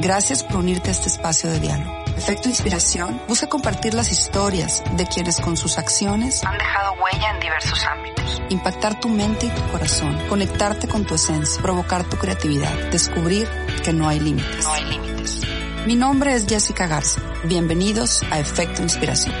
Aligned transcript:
Gracias 0.00 0.44
por 0.44 0.58
unirte 0.58 0.90
a 0.90 0.92
este 0.92 1.08
espacio 1.08 1.50
de 1.50 1.58
diálogo. 1.58 1.92
Efecto 2.16 2.48
Inspiración 2.48 3.20
busca 3.26 3.48
compartir 3.48 3.94
las 3.94 4.12
historias 4.12 4.84
de 4.96 5.04
quienes 5.06 5.40
con 5.40 5.56
sus 5.56 5.76
acciones 5.76 6.44
han 6.44 6.56
dejado 6.56 6.92
huella 7.02 7.30
en 7.34 7.40
diversos 7.40 7.84
ámbitos. 7.84 8.42
Impactar 8.48 9.00
tu 9.00 9.08
mente 9.08 9.46
y 9.46 9.50
tu 9.50 9.62
corazón, 9.72 10.16
conectarte 10.28 10.86
con 10.86 11.04
tu 11.04 11.16
esencia, 11.16 11.60
provocar 11.60 12.04
tu 12.08 12.16
creatividad, 12.16 12.72
descubrir 12.92 13.48
que 13.84 13.92
no 13.92 14.08
hay 14.08 14.20
límites. 14.20 14.64
No 14.64 14.72
hay 14.72 14.84
límites. 14.84 15.40
Mi 15.84 15.96
nombre 15.96 16.32
es 16.32 16.46
Jessica 16.46 16.86
Garza. 16.86 17.20
Bienvenidos 17.44 18.22
a 18.30 18.38
Efecto 18.38 18.82
Inspiración. 18.82 19.34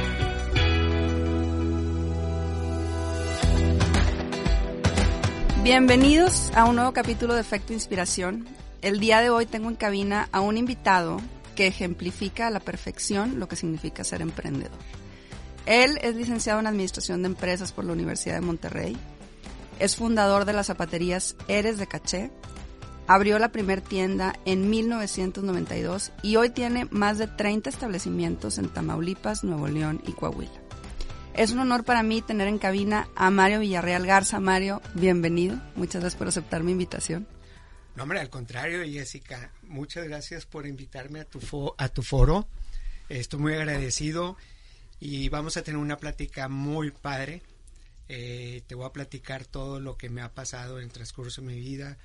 Bienvenidos 5.62 6.50
a 6.56 6.64
un 6.64 6.74
nuevo 6.74 6.92
capítulo 6.92 7.34
de 7.34 7.42
Efecto 7.42 7.72
Inspiración. 7.72 8.58
El 8.80 9.00
día 9.00 9.20
de 9.20 9.30
hoy 9.30 9.46
tengo 9.46 9.68
en 9.68 9.74
cabina 9.74 10.28
a 10.30 10.40
un 10.40 10.56
invitado 10.56 11.20
que 11.56 11.66
ejemplifica 11.66 12.46
a 12.46 12.50
la 12.50 12.60
perfección 12.60 13.40
lo 13.40 13.48
que 13.48 13.56
significa 13.56 14.04
ser 14.04 14.22
emprendedor. 14.22 14.78
Él 15.66 15.98
es 16.00 16.14
licenciado 16.14 16.60
en 16.60 16.68
Administración 16.68 17.22
de 17.22 17.26
Empresas 17.26 17.72
por 17.72 17.84
la 17.84 17.92
Universidad 17.92 18.36
de 18.36 18.40
Monterrey. 18.40 18.96
Es 19.80 19.96
fundador 19.96 20.44
de 20.44 20.52
las 20.52 20.68
zapaterías 20.68 21.34
Eres 21.48 21.78
de 21.78 21.88
Caché. 21.88 22.30
Abrió 23.08 23.40
la 23.40 23.50
primer 23.50 23.80
tienda 23.80 24.38
en 24.44 24.70
1992 24.70 26.12
y 26.22 26.36
hoy 26.36 26.50
tiene 26.50 26.86
más 26.90 27.18
de 27.18 27.26
30 27.26 27.70
establecimientos 27.70 28.58
en 28.58 28.68
Tamaulipas, 28.68 29.42
Nuevo 29.42 29.66
León 29.66 30.00
y 30.06 30.12
Coahuila. 30.12 30.60
Es 31.34 31.50
un 31.50 31.58
honor 31.58 31.84
para 31.84 32.04
mí 32.04 32.22
tener 32.22 32.46
en 32.46 32.58
cabina 32.58 33.08
a 33.16 33.30
Mario 33.30 33.58
Villarreal 33.58 34.06
Garza. 34.06 34.38
Mario, 34.38 34.82
bienvenido. 34.94 35.58
Muchas 35.74 36.00
gracias 36.00 36.18
por 36.18 36.28
aceptar 36.28 36.62
mi 36.62 36.72
invitación. 36.72 37.26
No, 37.98 38.04
al 38.04 38.30
contrario, 38.30 38.84
Jessica, 38.84 39.50
muchas 39.62 40.04
gracias 40.04 40.46
por 40.46 40.68
invitarme 40.68 41.18
a 41.18 41.24
tu, 41.24 41.74
a 41.76 41.88
tu 41.88 42.02
foro. 42.02 42.46
Estoy 43.08 43.40
muy 43.40 43.54
agradecido 43.54 44.36
y 45.00 45.28
vamos 45.30 45.56
a 45.56 45.64
tener 45.64 45.80
una 45.80 45.96
plática 45.96 46.48
muy 46.48 46.92
padre. 46.92 47.42
Eh, 48.08 48.62
te 48.68 48.76
voy 48.76 48.86
a 48.86 48.92
platicar 48.92 49.46
todo 49.46 49.80
lo 49.80 49.96
que 49.96 50.10
me 50.10 50.20
ha 50.20 50.32
pasado 50.32 50.78
en 50.78 50.84
el 50.84 50.92
transcurso 50.92 51.40
de 51.40 51.48
mi 51.48 51.58
vida, 51.58 51.98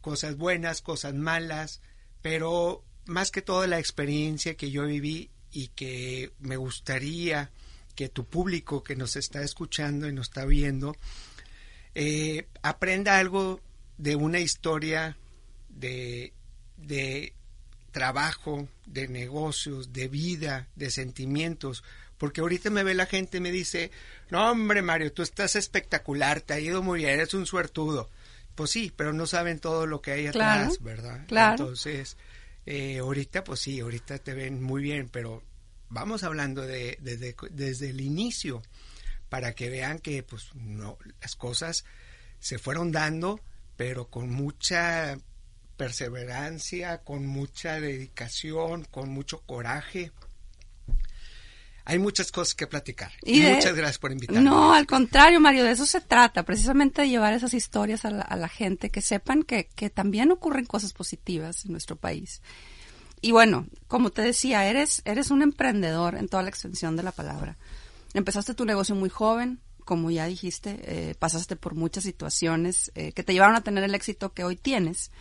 cosas 0.00 0.38
buenas, 0.38 0.80
cosas 0.80 1.12
malas, 1.12 1.82
pero 2.22 2.82
más 3.04 3.30
que 3.30 3.42
todo 3.42 3.66
la 3.66 3.78
experiencia 3.78 4.56
que 4.56 4.70
yo 4.70 4.86
viví 4.86 5.28
y 5.52 5.68
que 5.68 6.32
me 6.38 6.56
gustaría 6.56 7.50
que 7.94 8.08
tu 8.08 8.24
público 8.24 8.82
que 8.82 8.96
nos 8.96 9.16
está 9.16 9.42
escuchando 9.42 10.08
y 10.08 10.14
nos 10.14 10.28
está 10.28 10.46
viendo 10.46 10.96
eh, 11.98 12.46
aprenda 12.60 13.18
algo 13.18 13.62
de 13.98 14.16
una 14.16 14.40
historia 14.40 15.16
de, 15.68 16.32
de 16.76 17.32
trabajo, 17.90 18.68
de 18.86 19.08
negocios, 19.08 19.92
de 19.92 20.08
vida, 20.08 20.68
de 20.76 20.90
sentimientos, 20.90 21.82
porque 22.18 22.40
ahorita 22.40 22.70
me 22.70 22.82
ve 22.82 22.94
la 22.94 23.06
gente 23.06 23.38
y 23.38 23.40
me 23.40 23.50
dice, 23.50 23.90
no 24.30 24.50
hombre 24.50 24.82
Mario, 24.82 25.12
tú 25.12 25.22
estás 25.22 25.56
espectacular, 25.56 26.40
te 26.40 26.54
ha 26.54 26.60
ido 26.60 26.82
muy 26.82 27.00
bien, 27.00 27.10
eres 27.10 27.34
un 27.34 27.46
suertudo. 27.46 28.10
Pues 28.54 28.70
sí, 28.70 28.92
pero 28.94 29.12
no 29.12 29.26
saben 29.26 29.58
todo 29.60 29.86
lo 29.86 30.00
que 30.00 30.12
hay 30.12 30.26
atrás, 30.26 30.82
¿verdad? 30.82 31.26
Claro. 31.26 31.64
Entonces, 31.64 32.16
eh, 32.64 32.98
ahorita 32.98 33.44
pues 33.44 33.60
sí, 33.60 33.80
ahorita 33.80 34.18
te 34.18 34.32
ven 34.32 34.62
muy 34.62 34.82
bien, 34.82 35.08
pero 35.10 35.42
vamos 35.90 36.22
hablando 36.22 36.62
de, 36.62 36.98
desde 37.00 37.90
el 37.90 38.00
inicio, 38.00 38.62
para 39.28 39.54
que 39.54 39.68
vean 39.70 39.98
que 39.98 40.22
pues 40.22 40.54
no, 40.54 40.98
las 41.20 41.36
cosas 41.36 41.84
se 42.38 42.58
fueron 42.58 42.92
dando 42.92 43.40
pero 43.76 44.08
con 44.08 44.30
mucha 44.30 45.18
perseverancia, 45.76 46.98
con 46.98 47.26
mucha 47.26 47.80
dedicación, 47.80 48.84
con 48.90 49.10
mucho 49.10 49.42
coraje. 49.42 50.12
Hay 51.84 52.00
muchas 52.00 52.32
cosas 52.32 52.54
que 52.54 52.66
platicar. 52.66 53.12
Y 53.22 53.40
muchas 53.42 53.76
gracias 53.76 53.98
por 53.98 54.10
invitarme. 54.10 54.42
No, 54.42 54.74
al 54.74 54.86
contrario, 54.86 55.38
Mario, 55.38 55.62
de 55.62 55.70
eso 55.70 55.86
se 55.86 56.00
trata, 56.00 56.42
precisamente 56.42 57.02
de 57.02 57.08
llevar 57.08 57.32
esas 57.32 57.54
historias 57.54 58.04
a 58.04 58.10
la, 58.10 58.48
gente, 58.48 58.90
que 58.90 59.00
sepan 59.00 59.44
que, 59.44 59.68
que 59.68 59.88
también 59.88 60.32
ocurren 60.32 60.64
cosas 60.64 60.92
positivas 60.92 61.64
en 61.64 61.72
nuestro 61.72 61.94
país. 61.94 62.42
Y 63.20 63.30
bueno, 63.30 63.66
como 63.86 64.10
te 64.10 64.22
decía, 64.22 64.66
eres, 64.66 65.02
eres 65.04 65.30
un 65.30 65.42
emprendedor 65.42 66.16
en 66.16 66.28
toda 66.28 66.42
la 66.42 66.48
extensión 66.48 66.96
de 66.96 67.04
la 67.04 67.12
palabra. 67.12 67.56
Empezaste 68.14 68.54
tu 68.54 68.64
negocio 68.64 68.94
muy 68.96 69.08
joven, 69.08 69.60
como 69.86 70.10
ya 70.10 70.26
dijiste, 70.26 70.80
eh, 70.82 71.14
pasaste 71.14 71.54
por 71.54 71.76
muchas 71.76 72.02
situaciones 72.02 72.90
eh, 72.96 73.12
que 73.12 73.22
te 73.22 73.32
llevaron 73.32 73.54
a 73.54 73.62
tener 73.62 73.84
el 73.84 73.94
éxito 73.94 74.32
que 74.32 74.42
hoy 74.42 74.56
tienes. 74.56 75.12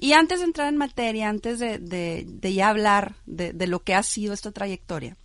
Y 0.00 0.14
antes 0.14 0.40
de 0.40 0.46
entrar 0.46 0.68
en 0.68 0.76
materia, 0.76 1.28
antes 1.28 1.60
de, 1.60 1.78
de, 1.78 2.52
ya 2.52 2.68
hablar 2.68 3.14
de, 3.24 3.54
lo 3.68 3.84
que 3.84 3.94
ha 3.94 4.02
sido 4.02 4.34
esta 4.34 4.50
trayectoria, 4.50 5.16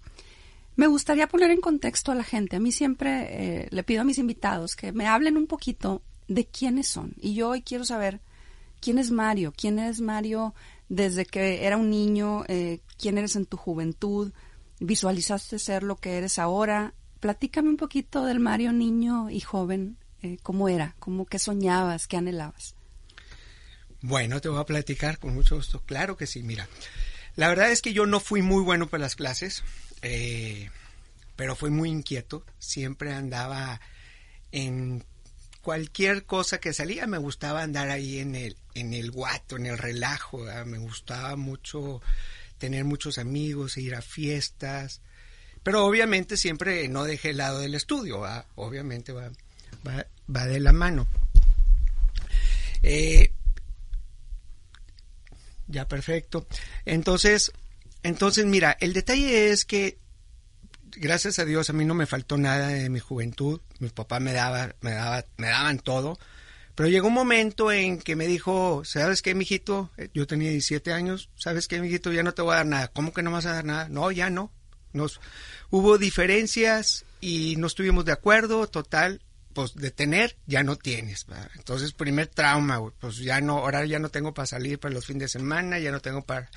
me 0.76 0.86
gustaría 0.86 1.28
poner 1.28 1.50
en 1.50 1.62
contexto 1.62 2.12
a 2.12 2.16
la 2.16 2.24
gente. 2.24 2.58
A 2.58 2.60
mí 2.60 2.72
siempre 2.72 3.64
eh, 3.64 3.68
le 3.72 3.84
pido 3.84 4.02
a 4.02 4.06
mis 4.06 4.20
invitados 4.20 4.76
que 4.76 4.92
me 4.92 5.08
hablen 5.08 5.36
un 5.36 5.48
poquito 5.48 6.04
de 6.28 6.46
quiénes 6.46 6.88
son. 6.88 7.16
Y 7.20 7.34
yo 7.34 7.50
hoy 7.50 7.64
quiero 7.64 7.86
saber 7.86 8.22
quién 8.82 9.00
es 9.00 9.10
Mario, 9.10 9.52
quién 9.58 9.80
es 9.80 10.00
Mario 10.00 10.54
desde 10.90 11.26
que 11.26 11.66
era 11.66 11.78
un 11.78 11.90
niño, 11.90 12.44
quién 13.00 13.18
eres 13.18 13.36
en 13.36 13.48
tu 13.48 13.58
juventud, 13.58 14.32
visualizaste 14.80 15.58
ser 15.58 15.82
lo 15.82 15.96
que 15.96 16.18
eres 16.18 16.38
ahora, 16.38 16.94
platícame 17.26 17.70
un 17.70 17.78
poquito 17.78 18.24
del 18.24 18.40
Mario 18.40 18.72
niño 18.72 19.32
y 19.32 19.40
joven, 19.40 19.98
eh, 20.22 20.38
cómo 20.44 20.70
era, 20.70 20.96
cómo 21.00 21.26
qué 21.26 21.40
soñabas, 21.40 22.06
qué 22.06 22.18
anhelabas. 22.18 22.76
Bueno, 24.00 24.40
te 24.42 24.48
voy 24.48 24.62
a 24.62 24.66
platicar 24.68 25.18
con 25.18 25.34
mucho 25.34 25.56
gusto. 25.56 25.82
Claro 25.88 26.18
que 26.18 26.28
sí, 26.28 26.44
mira. 26.44 26.70
La 27.36 27.50
verdad 27.50 27.72
es 27.72 27.82
que 27.82 27.94
yo 27.94 28.06
no 28.06 28.20
fui 28.20 28.44
muy 28.44 28.62
bueno 28.62 28.86
para 28.86 29.02
las 29.02 29.16
clases, 29.16 29.64
eh, 30.04 30.70
pero 31.36 31.56
fui 31.56 31.72
muy 31.72 31.90
inquieto. 31.90 32.46
Siempre 32.60 33.12
andaba 33.12 33.82
en 34.52 35.04
cualquier 35.64 36.28
cosa 36.28 36.60
que 36.60 36.74
salía, 36.74 37.08
me 37.08 37.18
gustaba 37.18 37.64
andar 37.64 37.90
ahí 37.90 38.20
en 38.20 38.36
el, 38.36 38.56
en 38.76 38.94
el 38.94 39.10
guato, 39.10 39.56
en 39.56 39.66
el 39.66 39.80
relajo. 39.80 40.46
Me 40.68 40.78
gustaba 40.78 41.36
mucho 41.38 42.04
tener 42.60 42.84
muchos 42.84 43.18
amigos, 43.18 43.78
ir 43.78 43.96
a 43.96 44.04
fiestas. 44.04 45.02
Pero 45.66 45.84
obviamente 45.84 46.38
siempre 46.38 46.88
no 46.90 47.06
dejé 47.06 47.32
el 47.32 47.38
lado 47.38 47.60
del 47.60 47.74
estudio, 47.74 48.22
obviamente 48.54 49.14
va, 49.14 49.32
va, 49.84 50.46
de 50.46 50.60
la 50.60 50.72
mano. 50.72 51.08
Eh, 52.84 53.32
ya 55.66 55.88
perfecto. 55.88 56.46
Entonces, 56.86 57.52
entonces 58.04 58.46
mira, 58.46 58.78
el 58.80 58.94
detalle 58.94 59.50
es 59.50 59.66
que 59.66 59.98
gracias 60.98 61.40
a 61.40 61.46
Dios 61.46 61.68
a 61.72 61.74
mí 61.74 61.84
no 61.84 61.96
me 61.96 62.06
faltó 62.06 62.38
nada 62.38 62.68
de 62.68 62.88
mi 62.92 63.00
juventud. 63.00 63.60
Mi 63.80 63.90
papá 63.90 64.20
me 64.20 64.34
daba, 64.34 64.76
me 64.82 64.92
daba, 64.92 65.26
me 65.38 65.48
daban 65.48 65.80
todo. 65.80 66.20
Pero 66.76 66.90
llegó 66.90 67.08
un 67.08 67.16
momento 67.16 67.72
en 67.72 67.98
que 67.98 68.16
me 68.16 68.28
dijo, 68.28 68.84
¿sabes 68.86 69.24
qué, 69.24 69.34
mijito? 69.34 69.90
Yo 70.14 70.28
tenía 70.28 70.52
17 70.52 70.94
años, 70.94 71.32
¿sabes 71.34 71.68
qué, 71.68 71.82
mijito? 71.82 72.14
Ya 72.14 72.22
no 72.22 72.36
te 72.36 72.44
voy 72.44 72.54
a 72.54 72.58
dar 72.58 72.68
nada. 72.68 72.88
¿Cómo 72.90 73.14
que 73.14 73.24
no 73.24 73.32
vas 73.32 73.48
a 73.48 73.54
dar 73.54 73.66
nada? 73.66 73.90
No, 73.90 74.12
ya 74.12 74.30
no. 74.30 74.52
Nos, 74.96 75.20
hubo 75.70 75.98
diferencias 75.98 77.06
y 77.22 77.56
no 77.58 77.68
estuvimos 77.68 78.06
de 78.06 78.14
acuerdo, 78.14 78.68
total, 78.68 79.22
pues 79.54 79.76
de 79.76 79.92
tener 79.92 80.38
ya 80.48 80.64
no 80.64 80.76
tienes. 80.76 81.26
Entonces, 81.56 81.94
primer 81.94 82.28
trauma, 82.28 82.82
pues 83.00 83.18
ya 83.18 83.42
no, 83.42 83.60
ahora 83.60 83.86
ya 83.86 84.00
no 84.00 84.10
tengo 84.10 84.34
para 84.34 84.46
salir 84.46 84.80
para 84.80 84.94
los 84.94 85.06
fines 85.06 85.22
de 85.22 85.40
semana, 85.40 85.80
ya 85.80 85.92
no 85.92 86.00
tengo 86.02 86.24
para, 86.24 86.50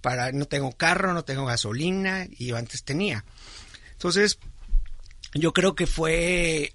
para, 0.00 0.32
no 0.32 0.46
tengo 0.46 0.72
carro, 0.72 1.14
no 1.14 1.24
tengo 1.24 1.46
gasolina 1.46 2.26
y 2.30 2.46
yo 2.46 2.56
antes 2.56 2.84
tenía. 2.84 3.24
Entonces, 3.92 4.38
yo 5.34 5.52
creo 5.52 5.74
que 5.74 5.86
fue 5.86 6.74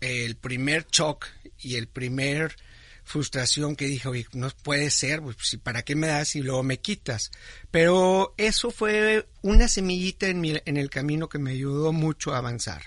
el 0.00 0.36
primer 0.36 0.86
shock 0.88 1.26
y 1.58 1.76
el 1.76 1.88
primer 1.88 2.56
frustración 3.04 3.76
que 3.76 3.86
dije, 3.86 4.08
oye, 4.08 4.26
no 4.32 4.50
puede 4.62 4.90
ser, 4.90 5.20
pues, 5.22 5.58
¿para 5.62 5.82
qué 5.82 5.94
me 5.94 6.08
das 6.08 6.34
y 6.36 6.42
luego 6.42 6.62
me 6.62 6.80
quitas? 6.80 7.30
Pero 7.70 8.34
eso 8.38 8.70
fue 8.70 9.28
una 9.42 9.68
semillita 9.68 10.26
en, 10.26 10.40
mi, 10.40 10.54
en 10.64 10.76
el 10.76 10.90
camino 10.90 11.28
que 11.28 11.38
me 11.38 11.52
ayudó 11.52 11.92
mucho 11.92 12.34
a 12.34 12.38
avanzar. 12.38 12.82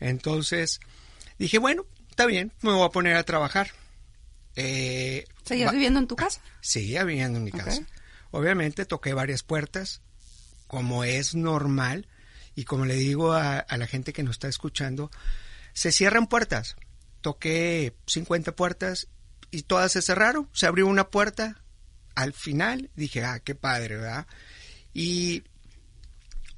Entonces, 0.00 0.80
dije, 1.38 1.58
bueno, 1.58 1.86
está 2.10 2.26
bien, 2.26 2.52
me 2.62 2.72
voy 2.72 2.84
a 2.84 2.90
poner 2.90 3.16
a 3.16 3.24
trabajar. 3.24 3.70
Eh, 4.56 5.26
¿Seguías 5.44 5.72
viviendo 5.72 6.00
en 6.00 6.06
tu 6.06 6.16
casa? 6.16 6.40
Seguía 6.60 7.04
viviendo 7.04 7.38
en 7.38 7.44
mi 7.44 7.52
casa. 7.52 7.86
Obviamente 8.30 8.86
toqué 8.86 9.12
varias 9.12 9.42
puertas, 9.42 10.00
como 10.66 11.04
es 11.04 11.34
normal, 11.34 12.08
y 12.56 12.64
como 12.64 12.86
le 12.86 12.94
digo 12.94 13.32
a, 13.32 13.58
a 13.58 13.76
la 13.76 13.86
gente 13.86 14.12
que 14.12 14.22
nos 14.22 14.36
está 14.36 14.48
escuchando, 14.48 15.10
se 15.74 15.92
cierran 15.92 16.28
puertas. 16.28 16.76
Toqué 17.20 17.94
50 18.06 18.56
puertas 18.56 19.08
y 19.54 19.62
todas 19.62 19.92
se 19.92 20.02
cerraron. 20.02 20.48
Se 20.52 20.66
abrió 20.66 20.86
una 20.86 21.08
puerta 21.08 21.62
al 22.14 22.32
final. 22.32 22.90
Dije, 22.96 23.24
ah, 23.24 23.40
qué 23.40 23.54
padre, 23.54 23.96
¿verdad? 23.96 24.26
Y 24.92 25.44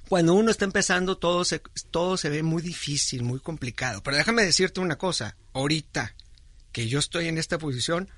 cuando 0.08 0.34
uno 0.34 0.50
está 0.50 0.64
empezando, 0.64 1.18
todo 1.18 1.44
se, 1.44 1.60
todo 1.90 2.16
se 2.16 2.30
ve 2.30 2.42
muy 2.42 2.62
difícil, 2.62 3.22
muy 3.22 3.40
complicado. 3.40 4.02
Pero 4.02 4.16
déjame 4.16 4.44
decirte 4.44 4.80
una 4.80 4.96
cosa. 4.96 5.36
Ahorita 5.52 6.14
que 6.72 6.88
yo 6.88 6.98
estoy 6.98 7.28
en 7.28 7.38
esta 7.38 7.58
posición, 7.58 8.08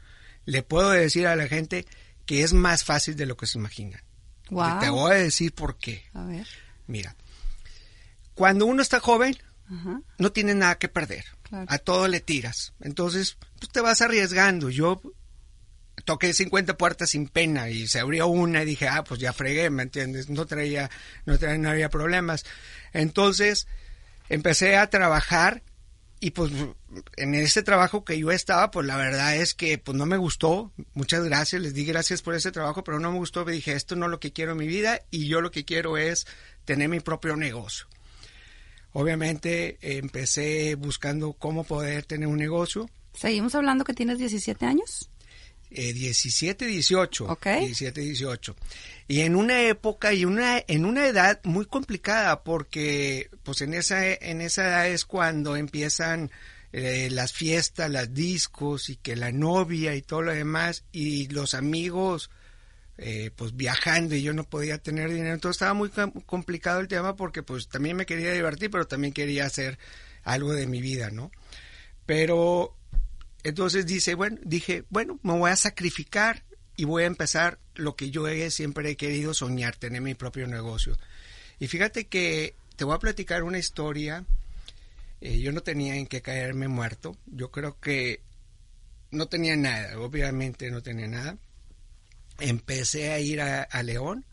le 0.44 0.62
puedo 0.62 0.90
decir 0.90 1.26
a 1.26 1.36
la 1.36 1.48
gente 1.48 1.86
que 2.24 2.42
es 2.42 2.52
más 2.52 2.84
fácil 2.84 3.16
de 3.16 3.26
lo 3.26 3.36
que 3.36 3.46
se 3.46 3.58
imaginan. 3.58 4.02
Wow. 4.50 4.80
Te 4.80 4.90
voy 4.90 5.12
a 5.12 5.16
decir 5.16 5.52
por 5.52 5.76
qué. 5.76 6.04
A 6.14 6.24
ver. 6.24 6.46
Mira, 6.86 7.16
cuando 8.34 8.66
uno 8.66 8.82
está 8.82 9.00
joven, 9.00 9.36
no 10.18 10.32
tiene 10.32 10.54
nada 10.54 10.78
que 10.78 10.88
perder. 10.88 11.24
A 11.50 11.78
todo 11.78 12.08
le 12.08 12.20
tiras. 12.20 12.74
Entonces, 12.80 13.36
pues 13.58 13.70
te 13.72 13.80
vas 13.80 14.02
arriesgando. 14.02 14.70
Yo 14.70 15.00
toqué 16.04 16.32
50 16.32 16.76
puertas 16.76 17.10
sin 17.10 17.28
pena 17.28 17.70
y 17.70 17.86
se 17.86 18.00
abrió 18.00 18.26
una 18.28 18.62
y 18.62 18.66
dije, 18.66 18.88
ah, 18.88 19.04
pues 19.04 19.20
ya 19.20 19.32
fregué, 19.32 19.70
¿me 19.70 19.82
entiendes? 19.82 20.28
No 20.28 20.46
traía, 20.46 20.90
no 21.26 21.38
traía, 21.38 21.58
no 21.58 21.70
había 21.70 21.90
problemas. 21.90 22.44
Entonces, 22.92 23.66
empecé 24.28 24.76
a 24.76 24.90
trabajar 24.90 25.62
y 26.20 26.32
pues 26.32 26.50
en 27.16 27.34
ese 27.34 27.62
trabajo 27.62 28.04
que 28.04 28.18
yo 28.18 28.32
estaba, 28.32 28.70
pues 28.70 28.86
la 28.86 28.96
verdad 28.96 29.36
es 29.36 29.54
que 29.54 29.78
pues 29.78 29.96
no 29.96 30.06
me 30.06 30.16
gustó. 30.16 30.72
Muchas 30.94 31.24
gracias, 31.24 31.62
les 31.62 31.74
di 31.74 31.84
gracias 31.84 32.22
por 32.22 32.34
ese 32.34 32.50
trabajo, 32.50 32.82
pero 32.82 32.98
no 32.98 33.12
me 33.12 33.18
gustó. 33.18 33.44
Dije, 33.44 33.72
esto 33.72 33.94
no 33.94 34.06
es 34.06 34.10
lo 34.10 34.20
que 34.20 34.32
quiero 34.32 34.52
en 34.52 34.58
mi 34.58 34.66
vida 34.66 35.00
y 35.10 35.28
yo 35.28 35.40
lo 35.40 35.50
que 35.50 35.64
quiero 35.64 35.96
es 35.96 36.26
tener 36.64 36.88
mi 36.88 37.00
propio 37.00 37.36
negocio. 37.36 37.86
Obviamente 38.92 39.78
empecé 39.80 40.74
buscando 40.74 41.32
cómo 41.34 41.64
poder 41.64 42.04
tener 42.04 42.28
un 42.28 42.38
negocio. 42.38 42.88
Seguimos 43.12 43.54
hablando 43.54 43.84
que 43.84 43.94
tienes 43.94 44.18
17 44.18 44.64
años. 44.64 45.10
Eh, 45.70 45.92
17, 45.92 46.64
18. 46.66 47.26
Ok. 47.26 47.46
17, 47.60 48.00
18. 48.00 48.56
Y 49.06 49.20
en 49.20 49.36
una 49.36 49.62
época 49.62 50.14
y 50.14 50.24
una, 50.24 50.62
en 50.66 50.84
una 50.86 51.06
edad 51.06 51.40
muy 51.44 51.66
complicada 51.66 52.42
porque 52.42 53.28
pues 53.42 53.60
en 53.60 53.74
esa, 53.74 54.06
en 54.06 54.40
esa 54.40 54.66
edad 54.66 54.88
es 54.88 55.04
cuando 55.04 55.56
empiezan 55.56 56.30
eh, 56.72 57.08
las 57.10 57.32
fiestas, 57.32 57.90
las 57.90 58.14
discos 58.14 58.88
y 58.88 58.96
que 58.96 59.16
la 59.16 59.32
novia 59.32 59.94
y 59.94 60.02
todo 60.02 60.22
lo 60.22 60.32
demás 60.32 60.84
y 60.92 61.28
los 61.28 61.54
amigos 61.54 62.30
eh, 62.98 63.30
pues 63.34 63.56
viajando 63.56 64.14
y 64.14 64.22
yo 64.22 64.32
no 64.32 64.44
podía 64.44 64.78
tener 64.78 65.10
dinero. 65.10 65.34
Entonces 65.34 65.56
estaba 65.56 65.74
muy 65.74 65.88
com- 65.88 66.12
complicado 66.26 66.80
el 66.80 66.88
tema 66.88 67.16
porque 67.16 67.42
pues 67.42 67.68
también 67.68 67.96
me 67.96 68.06
quería 68.06 68.32
divertir 68.32 68.70
pero 68.70 68.86
también 68.86 69.12
quería 69.14 69.46
hacer 69.46 69.78
algo 70.24 70.52
de 70.52 70.66
mi 70.66 70.80
vida, 70.82 71.10
¿no? 71.10 71.30
Pero 72.06 72.76
entonces 73.44 73.86
dice, 73.86 74.14
bueno, 74.14 74.38
dije, 74.42 74.84
bueno, 74.90 75.18
me 75.22 75.32
voy 75.38 75.50
a 75.50 75.56
sacrificar 75.56 76.44
y 76.76 76.84
voy 76.84 77.04
a 77.04 77.06
empezar 77.06 77.58
lo 77.74 77.96
que 77.96 78.10
yo 78.10 78.26
siempre 78.50 78.90
he 78.90 78.96
querido 78.96 79.34
soñar, 79.34 79.76
tener 79.76 80.00
mi 80.00 80.14
propio 80.14 80.46
negocio. 80.46 80.96
Y 81.58 81.66
fíjate 81.68 82.06
que 82.06 82.54
te 82.76 82.84
voy 82.84 82.94
a 82.94 82.98
platicar 82.98 83.42
una 83.42 83.58
historia. 83.58 84.24
eh, 85.20 85.38
yo 85.40 85.52
no 85.52 85.62
tenía 85.62 85.96
en 85.96 86.06
qué 86.06 86.22
caerme 86.22 86.68
muerto. 86.68 87.16
Yo 87.26 87.50
creo 87.50 87.78
que 87.80 88.22
no 89.10 89.26
tenía 89.26 89.56
nada, 89.56 89.98
obviamente 89.98 90.70
no 90.70 90.82
tenía 90.82 91.08
nada. 91.08 91.36
Empecé 92.38 93.10
a 93.12 93.18
ir 93.20 93.40
a, 93.40 93.62
a 93.62 93.82
León 93.82 94.24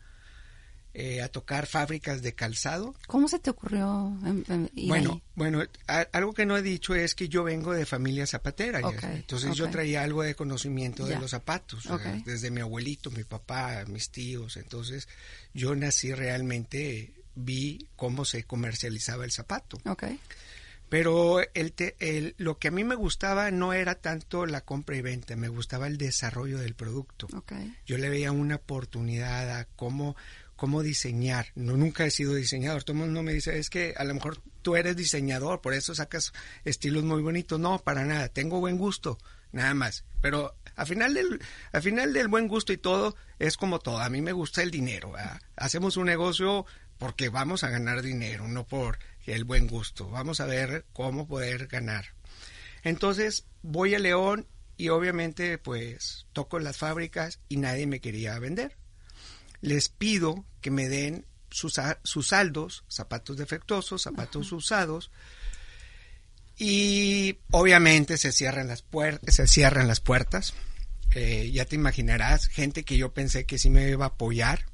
eh, 0.94 1.20
a 1.20 1.28
tocar 1.28 1.66
fábricas 1.66 2.22
de 2.22 2.34
calzado. 2.34 2.94
¿Cómo 3.06 3.28
se 3.28 3.38
te 3.38 3.50
ocurrió 3.50 4.16
em, 4.24 4.44
em, 4.48 4.68
ir 4.74 4.88
Bueno, 4.88 5.10
ahí? 5.12 5.22
bueno, 5.34 5.62
a- 5.88 6.06
algo 6.12 6.32
que 6.32 6.46
no 6.46 6.56
he 6.56 6.62
dicho 6.62 6.94
es 6.94 7.14
que 7.14 7.28
yo 7.28 7.44
vengo 7.44 7.74
de 7.74 7.84
familia 7.84 8.26
zapatera. 8.26 8.80
Entonces 8.80 9.54
yo 9.56 9.68
traía 9.68 10.02
algo 10.02 10.22
de 10.22 10.34
conocimiento 10.34 11.06
de 11.06 11.18
los 11.18 11.32
zapatos, 11.32 11.86
desde 12.24 12.50
mi 12.50 12.62
abuelito, 12.62 13.10
mi 13.10 13.24
papá, 13.24 13.84
mis 13.88 14.08
tíos. 14.10 14.56
Entonces 14.56 15.06
yo 15.52 15.74
nací 15.74 16.14
realmente, 16.14 17.12
vi 17.34 17.86
cómo 17.96 18.24
se 18.24 18.44
comercializaba 18.44 19.24
el 19.26 19.32
zapato. 19.32 19.78
Ok. 19.84 20.04
Pero 20.88 21.40
el 21.54 21.72
te- 21.72 21.96
el- 21.98 22.34
lo 22.38 22.58
que 22.58 22.68
a 22.68 22.70
mí 22.70 22.84
me 22.84 22.94
gustaba 22.94 23.50
no 23.50 23.72
era 23.72 23.96
tanto 23.96 24.46
la 24.46 24.60
compra 24.60 24.96
y 24.96 25.02
venta, 25.02 25.34
me 25.36 25.48
gustaba 25.48 25.86
el 25.88 25.98
desarrollo 25.98 26.58
del 26.58 26.74
producto. 26.74 27.26
Yo 27.86 27.98
le 27.98 28.08
veía 28.08 28.30
una 28.32 28.56
oportunidad 28.56 29.58
a 29.58 29.64
cómo, 29.64 30.16
cómo 30.54 30.82
diseñar. 30.82 31.48
No, 31.56 31.76
nunca 31.76 32.04
he 32.06 32.10
sido 32.10 32.34
diseñador. 32.34 32.84
Todo 32.84 32.92
el 32.96 33.02
mundo 33.04 33.22
me 33.22 33.32
dice, 33.32 33.58
es 33.58 33.68
que 33.68 33.94
a 33.96 34.04
lo 34.04 34.14
mejor 34.14 34.40
tú 34.62 34.76
eres 34.76 34.96
diseñador, 34.96 35.60
por 35.60 35.74
eso 35.74 35.94
sacas 35.94 36.32
estilos 36.64 37.02
muy 37.04 37.20
bonitos. 37.22 37.58
No, 37.58 37.78
para 37.80 38.04
nada. 38.04 38.28
Tengo 38.28 38.60
buen 38.60 38.78
gusto, 38.78 39.18
nada 39.52 39.74
más. 39.74 40.04
Pero 40.22 40.54
al 40.76 40.86
final 40.86 41.14
del, 41.14 41.40
al 41.72 41.82
final 41.82 42.12
del 42.12 42.28
buen 42.28 42.46
gusto 42.48 42.72
y 42.72 42.76
todo, 42.78 43.16
es 43.40 43.56
como 43.56 43.80
todo. 43.80 43.98
A 43.98 44.08
mí 44.08 44.22
me 44.22 44.32
gusta 44.32 44.62
el 44.62 44.70
dinero. 44.70 45.10
¿verdad? 45.12 45.40
Hacemos 45.56 45.96
un 45.96 46.06
negocio 46.06 46.64
porque 46.98 47.28
vamos 47.28 47.62
a 47.64 47.68
ganar 47.70 48.00
dinero, 48.02 48.48
no 48.48 48.64
por 48.66 48.98
el 49.26 49.44
buen 49.44 49.66
gusto. 49.66 50.08
Vamos 50.08 50.40
a 50.40 50.46
ver 50.46 50.86
cómo 50.92 51.26
poder 51.26 51.66
ganar. 51.66 52.06
Entonces 52.82 53.46
voy 53.62 53.94
a 53.94 53.98
León 53.98 54.46
y 54.76 54.88
obviamente 54.90 55.58
pues 55.58 56.26
toco 56.32 56.58
en 56.58 56.64
las 56.64 56.76
fábricas 56.76 57.40
y 57.48 57.56
nadie 57.56 57.86
me 57.86 58.00
quería 58.00 58.38
vender. 58.38 58.76
Les 59.60 59.88
pido 59.88 60.44
que 60.60 60.70
me 60.70 60.88
den 60.88 61.26
sus, 61.50 61.80
sus 62.02 62.28
saldos, 62.28 62.84
zapatos 62.88 63.36
defectuosos, 63.36 64.02
zapatos 64.02 64.52
usados 64.52 65.10
y 66.58 67.38
obviamente 67.50 68.16
se 68.16 68.32
cierran 68.32 68.68
las 68.68 68.82
puertas, 68.82 69.34
se 69.34 69.46
cierran 69.46 69.88
las 69.88 70.00
puertas. 70.00 70.54
Eh, 71.14 71.50
ya 71.52 71.64
te 71.64 71.76
imaginarás, 71.76 72.48
gente 72.48 72.84
que 72.84 72.96
yo 72.96 73.12
pensé 73.12 73.46
que 73.46 73.58
sí 73.58 73.70
me 73.70 73.88
iba 73.88 74.04
a 74.04 74.08
apoyar, 74.08 74.66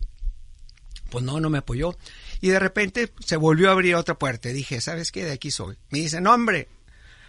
pues 1.11 1.25
no, 1.25 1.41
no 1.41 1.51
me 1.51 1.59
apoyó. 1.59 1.97
Y 2.43 2.51
de 2.51 2.59
repente 2.59 3.11
se 3.25 3.37
volvió 3.37 3.71
a 3.71 3.73
abrir 3.73 3.95
otra 3.95 4.19
puerta. 4.19 4.51
Y 4.51 4.53
dije, 4.53 4.83
¿sabes 4.83 5.13
qué? 5.13 5.25
De 5.25 5.33
aquí 5.33 5.51
soy. 5.51 5.79
Me 5.89 6.01
dicen, 6.01 6.27
hombre, 6.27 6.69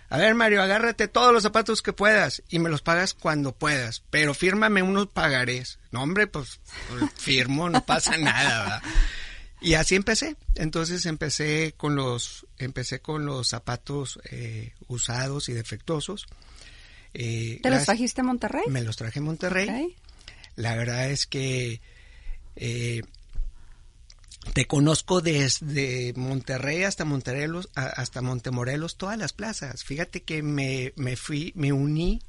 a 0.09 0.17
ver 0.17 0.35
Mario, 0.35 0.61
agárrate 0.61 1.07
todos 1.07 1.31
los 1.31 1.43
zapatos 1.43 1.81
que 1.81 1.93
puedas 1.93 2.43
y 2.49 2.59
me 2.59 2.69
los 2.69 2.81
pagas 2.81 3.13
cuando 3.13 3.53
puedas, 3.53 4.03
pero 4.09 4.33
fírmame 4.33 4.83
unos 4.83 5.07
pagarés. 5.07 5.79
No, 5.91 6.03
hombre, 6.03 6.27
pues, 6.27 6.59
pues, 6.89 7.11
firmo, 7.15 7.69
no 7.69 7.85
pasa 7.85 8.17
nada. 8.17 8.63
¿verdad? 8.63 8.81
Y 9.63 9.75
así 9.75 9.95
empecé. 9.95 10.35
Entonces 10.55 11.05
empecé 11.05 11.73
con 11.77 11.95
los, 11.95 12.45
empecé 12.57 12.99
con 12.99 13.25
los 13.25 13.47
zapatos 13.47 14.19
eh, 14.29 14.73
usados 14.87 15.47
y 15.47 15.53
defectuosos. 15.53 16.25
Eh, 17.13 17.59
¿Te 17.63 17.69
los 17.69 17.85
trajiste 17.85 18.21
a 18.21 18.23
Monterrey? 18.23 18.63
Me 18.67 18.81
los 18.81 18.97
traje 18.97 19.19
a 19.19 19.21
Monterrey. 19.21 19.95
La 20.55 20.75
verdad 20.75 21.09
es 21.09 21.27
que 21.27 21.81
eh, 22.55 23.03
te 24.51 24.65
conozco 24.65 25.21
desde 25.21 26.13
Monterrey 26.15 26.83
hasta 26.83 27.05
Monterelos, 27.05 27.69
hasta 27.75 28.21
Montemorelos, 28.21 28.97
todas 28.97 29.17
las 29.17 29.33
plazas. 29.33 29.83
Fíjate 29.83 30.23
que 30.23 30.43
me, 30.43 30.93
me 30.95 31.15
fui, 31.15 31.53
me 31.55 31.71
uní, 31.71 32.21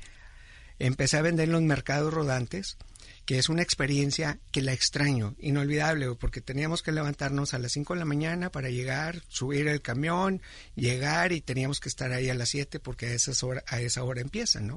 empecé 0.79 1.17
a 1.17 1.23
vender 1.23 1.49
en 1.49 1.53
los 1.53 1.63
mercados 1.63 2.15
rodantes, 2.15 2.79
que 3.27 3.39
es 3.39 3.49
una 3.49 3.63
experiencia 3.63 4.39
que 4.53 4.63
la 4.63 4.73
extraño, 4.73 5.35
inolvidable, 5.39 6.15
porque 6.15 6.41
teníamos 6.41 6.83
que 6.83 6.93
levantarnos 6.93 7.55
a 7.55 7.59
las 7.59 7.73
5 7.73 7.95
de 7.95 7.99
la 7.99 8.05
mañana 8.05 8.51
para 8.51 8.71
llegar, 8.71 9.23
subir 9.29 9.67
el 9.67 9.83
camión, 9.83 10.41
llegar 10.77 11.33
y 11.33 11.41
teníamos 11.41 11.81
que 11.81 11.89
estar 11.89 12.13
ahí 12.13 12.31
a 12.31 12.35
las 12.35 12.51
7 12.51 12.81
porque 12.81 13.07
a, 13.07 13.13
esas 13.13 13.43
hora, 13.43 13.65
a 13.67 13.81
esa 13.81 14.05
hora 14.05 14.21
empiezan, 14.21 14.67
¿no? 14.69 14.77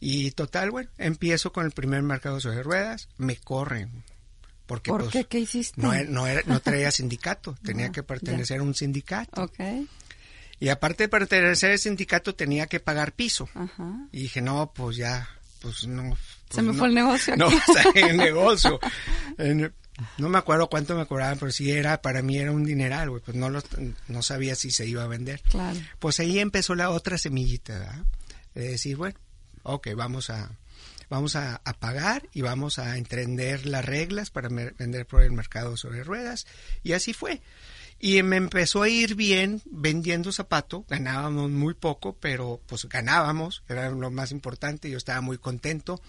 Y 0.00 0.30
total, 0.32 0.70
bueno, 0.70 0.90
empiezo 0.98 1.52
con 1.52 1.66
el 1.66 1.72
primer 1.72 2.02
mercado 2.02 2.38
sobre 2.40 2.62
ruedas, 2.62 3.08
me 3.16 3.36
corren. 3.36 4.04
Porque 4.68 4.90
¿Por 4.92 5.00
pues, 5.00 5.12
qué? 5.12 5.24
¿Qué 5.24 5.40
hiciste? 5.40 5.80
no, 5.82 5.92
no, 6.04 6.26
era- 6.28 6.42
no 6.46 6.60
traía 6.60 6.90
sindicato, 6.92 7.56
tenía 7.64 7.86
Ah, 7.86 7.92
que 7.92 8.04
pertenecer 8.04 8.60
a 8.60 8.62
un 8.62 8.74
sindicato. 8.74 9.50
Y 10.60 10.68
aparte 10.68 11.04
de 11.04 11.08
pertenecer 11.08 11.72
al 11.72 11.78
sindicato 11.80 12.34
tenía 12.36 12.66
que 12.68 12.78
pagar 12.78 13.12
piso. 13.12 13.48
Ajá. 13.54 14.06
Y 14.12 14.22
dije, 14.22 14.40
no, 14.42 14.72
pues 14.74 14.96
ya, 14.96 15.28
pues 15.60 15.86
no. 15.86 16.10
pues 16.10 16.20
Se 16.50 16.62
me 16.62 16.72
no. 16.72 16.78
fue 16.78 16.88
el 16.88 16.94
negocio 16.94 17.36
No, 17.38 17.46
aquí. 17.48 17.56
o 17.56 17.72
sea, 17.72 17.84
el 18.08 18.16
negocio. 18.16 18.78
No 20.18 20.28
me 20.28 20.38
acuerdo 20.38 20.68
cuánto 20.68 20.96
me 20.96 21.06
cobraban, 21.06 21.38
pero 21.38 21.50
sí 21.50 21.72
era, 21.72 22.00
para 22.02 22.22
mí 22.22 22.38
era 22.38 22.52
un 22.52 22.64
dineral, 22.64 23.10
güey, 23.10 23.22
pues 23.22 23.36
no, 23.36 23.50
lo- 23.50 23.62
no 24.06 24.22
sabía 24.22 24.54
si 24.54 24.70
se 24.70 24.86
iba 24.86 25.02
a 25.02 25.08
vender. 25.08 25.40
Claro. 25.50 25.78
Pues 25.98 26.20
ahí 26.20 26.38
empezó 26.38 26.74
la 26.76 26.90
otra 26.90 27.18
semillita, 27.18 27.78
¿verdad? 27.78 28.04
De 28.54 28.68
decir, 28.68 28.96
bueno, 28.96 29.18
ok, 29.64 29.88
vamos 29.96 30.30
a, 30.30 30.50
vamos 31.08 31.36
a, 31.36 31.60
a 31.64 31.72
pagar 31.74 32.28
y 32.32 32.42
vamos 32.42 32.78
a 32.78 32.96
entender 32.96 33.66
las 33.66 33.84
reglas 33.84 34.30
para 34.30 34.48
vender 34.48 35.06
por 35.06 35.22
el 35.22 35.32
mercado 35.32 35.76
sobre 35.76 36.04
ruedas. 36.04 36.46
Y 36.82 36.92
así 36.92 37.12
fue. 37.12 37.40
Y 38.00 38.22
me 38.22 38.36
empezó 38.36 38.82
a 38.82 38.88
ir 38.88 39.16
bien 39.16 39.60
vendiendo 39.64 40.30
zapato, 40.30 40.84
ganábamos 40.88 41.50
muy 41.50 41.74
poco, 41.74 42.16
pero 42.16 42.60
pues 42.66 42.88
ganábamos, 42.88 43.64
era 43.68 43.90
lo 43.90 44.10
más 44.12 44.30
importante, 44.30 44.88
yo 44.88 44.96
estaba 44.96 45.20
muy 45.20 45.38
contento, 45.38 46.00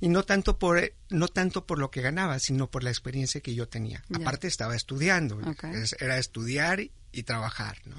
y 0.00 0.08
no 0.08 0.24
tanto 0.24 0.58
por, 0.58 0.92
no 1.08 1.28
tanto 1.28 1.64
por 1.64 1.78
lo 1.78 1.92
que 1.92 2.02
ganaba, 2.02 2.40
sino 2.40 2.68
por 2.68 2.82
la 2.82 2.90
experiencia 2.90 3.42
que 3.42 3.54
yo 3.54 3.68
tenía. 3.68 4.02
Aparte 4.12 4.48
estaba 4.48 4.74
estudiando, 4.74 5.38
era 6.00 6.18
estudiar 6.18 6.80
y, 6.80 6.90
y 7.12 7.22
trabajar, 7.22 7.78
¿no? 7.84 7.94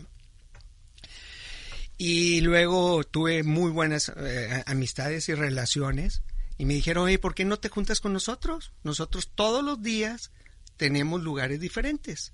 Y 1.97 2.41
luego 2.41 3.03
tuve 3.05 3.43
muy 3.43 3.71
buenas 3.71 4.11
eh, 4.15 4.63
amistades 4.67 5.29
y 5.29 5.33
relaciones. 5.33 6.21
Y 6.57 6.65
me 6.65 6.73
dijeron, 6.73 7.05
oye, 7.05 7.19
¿por 7.19 7.35
qué 7.35 7.45
no 7.45 7.59
te 7.59 7.69
juntas 7.69 7.99
con 7.99 8.13
nosotros? 8.13 8.71
Nosotros 8.83 9.31
todos 9.33 9.63
los 9.63 9.81
días 9.81 10.31
tenemos 10.75 11.21
lugares 11.21 11.59
diferentes. 11.59 12.33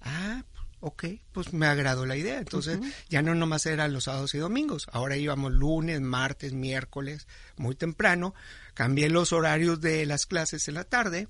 Ah, 0.00 0.44
ok, 0.80 1.04
pues 1.32 1.52
me 1.52 1.66
agradó 1.66 2.04
la 2.04 2.16
idea. 2.16 2.38
Entonces 2.38 2.78
ya 3.08 3.22
no 3.22 3.34
nomás 3.34 3.66
era 3.66 3.88
los 3.88 4.04
sábados 4.04 4.34
y 4.34 4.38
domingos, 4.38 4.86
ahora 4.92 5.16
íbamos 5.16 5.52
lunes, 5.52 6.00
martes, 6.00 6.52
miércoles, 6.52 7.26
muy 7.56 7.74
temprano. 7.74 8.34
Cambié 8.74 9.08
los 9.08 9.32
horarios 9.32 9.80
de 9.80 10.04
las 10.04 10.26
clases 10.26 10.68
en 10.68 10.74
la 10.74 10.84
tarde. 10.84 11.28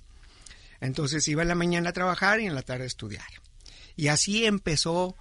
Entonces 0.80 1.26
iba 1.28 1.42
en 1.42 1.48
la 1.48 1.54
mañana 1.54 1.90
a 1.90 1.94
trabajar 1.94 2.40
y 2.40 2.46
en 2.46 2.54
la 2.54 2.62
tarde 2.62 2.84
a 2.84 2.88
estudiar. 2.88 3.28
Y 3.96 4.08
así 4.08 4.44
empezó 4.44 5.16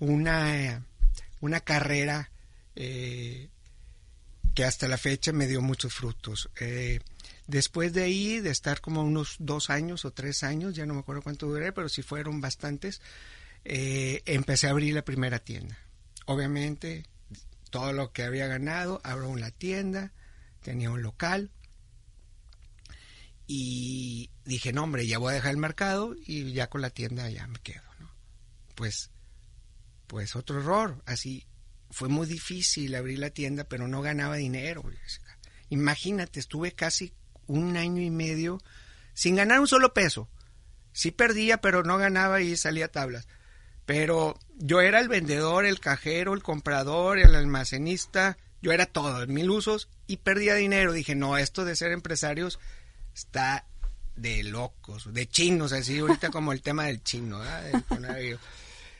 una, 0.00 0.84
una 1.40 1.60
carrera 1.60 2.30
eh, 2.76 3.48
que 4.58 4.64
hasta 4.64 4.88
la 4.88 4.98
fecha 4.98 5.30
me 5.30 5.46
dio 5.46 5.62
muchos 5.62 5.94
frutos. 5.94 6.50
Eh, 6.58 6.98
después 7.46 7.92
de 7.92 8.02
ahí, 8.02 8.40
de 8.40 8.50
estar 8.50 8.80
como 8.80 9.02
unos 9.02 9.36
dos 9.38 9.70
años 9.70 10.04
o 10.04 10.10
tres 10.10 10.42
años, 10.42 10.74
ya 10.74 10.84
no 10.84 10.94
me 10.94 11.00
acuerdo 11.00 11.22
cuánto 11.22 11.46
duré, 11.46 11.70
pero 11.70 11.88
sí 11.88 12.02
fueron 12.02 12.40
bastantes, 12.40 13.00
eh, 13.64 14.20
empecé 14.26 14.66
a 14.66 14.70
abrir 14.70 14.94
la 14.94 15.04
primera 15.04 15.38
tienda. 15.38 15.78
Obviamente, 16.26 17.06
todo 17.70 17.92
lo 17.92 18.10
que 18.10 18.24
había 18.24 18.48
ganado, 18.48 19.00
abro 19.04 19.28
una 19.28 19.52
tienda, 19.52 20.10
tenía 20.60 20.90
un 20.90 21.02
local 21.02 21.52
y 23.46 24.28
dije, 24.44 24.72
no 24.72 24.82
hombre, 24.82 25.06
ya 25.06 25.18
voy 25.18 25.30
a 25.30 25.34
dejar 25.34 25.52
el 25.52 25.58
mercado 25.58 26.16
y 26.26 26.52
ya 26.52 26.68
con 26.68 26.80
la 26.80 26.90
tienda 26.90 27.30
ya 27.30 27.46
me 27.46 27.60
quedo. 27.60 27.84
Pues, 28.74 29.12
pues 30.08 30.34
otro 30.34 30.58
error, 30.58 31.00
así, 31.06 31.46
fue 31.90 32.08
muy 32.08 32.26
difícil 32.26 32.94
abrir 32.94 33.18
la 33.18 33.30
tienda, 33.30 33.64
pero 33.64 33.88
no 33.88 34.02
ganaba 34.02 34.36
dinero. 34.36 34.84
Imagínate, 35.70 36.40
estuve 36.40 36.72
casi 36.72 37.12
un 37.46 37.76
año 37.76 38.02
y 38.02 38.10
medio 38.10 38.60
sin 39.14 39.36
ganar 39.36 39.60
un 39.60 39.68
solo 39.68 39.94
peso. 39.94 40.28
Sí 40.92 41.10
perdía, 41.10 41.60
pero 41.60 41.82
no 41.82 41.98
ganaba 41.98 42.40
y 42.40 42.56
salía 42.56 42.88
tablas. 42.88 43.26
Pero 43.86 44.38
yo 44.56 44.80
era 44.80 45.00
el 45.00 45.08
vendedor, 45.08 45.64
el 45.64 45.80
cajero, 45.80 46.34
el 46.34 46.42
comprador, 46.42 47.18
el 47.18 47.34
almacenista, 47.34 48.36
yo 48.60 48.72
era 48.72 48.86
todo, 48.86 49.26
mil 49.26 49.50
usos 49.50 49.88
y 50.06 50.18
perdía 50.18 50.54
dinero. 50.54 50.92
Dije, 50.92 51.14
no, 51.14 51.38
esto 51.38 51.64
de 51.64 51.76
ser 51.76 51.92
empresarios 51.92 52.58
está 53.14 53.66
de 54.16 54.42
locos, 54.42 55.12
de 55.12 55.28
chinos, 55.28 55.72
así 55.72 55.98
ahorita 55.98 56.30
como 56.30 56.52
el 56.52 56.60
tema 56.60 56.84
del 56.84 57.02
chino, 57.02 57.40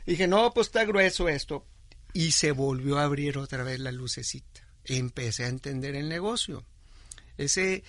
Dije, 0.06 0.26
no, 0.26 0.54
pues 0.54 0.68
está 0.68 0.84
grueso 0.86 1.28
esto. 1.28 1.66
Y 2.12 2.32
se 2.32 2.52
volvió 2.52 2.98
a 2.98 3.04
abrir 3.04 3.38
otra 3.38 3.62
vez 3.62 3.80
la 3.80 3.92
lucecita. 3.92 4.66
Empecé 4.84 5.44
a 5.44 5.48
entender 5.48 5.94
el 5.94 6.08
negocio. 6.08 6.64
Ese, 7.36 7.84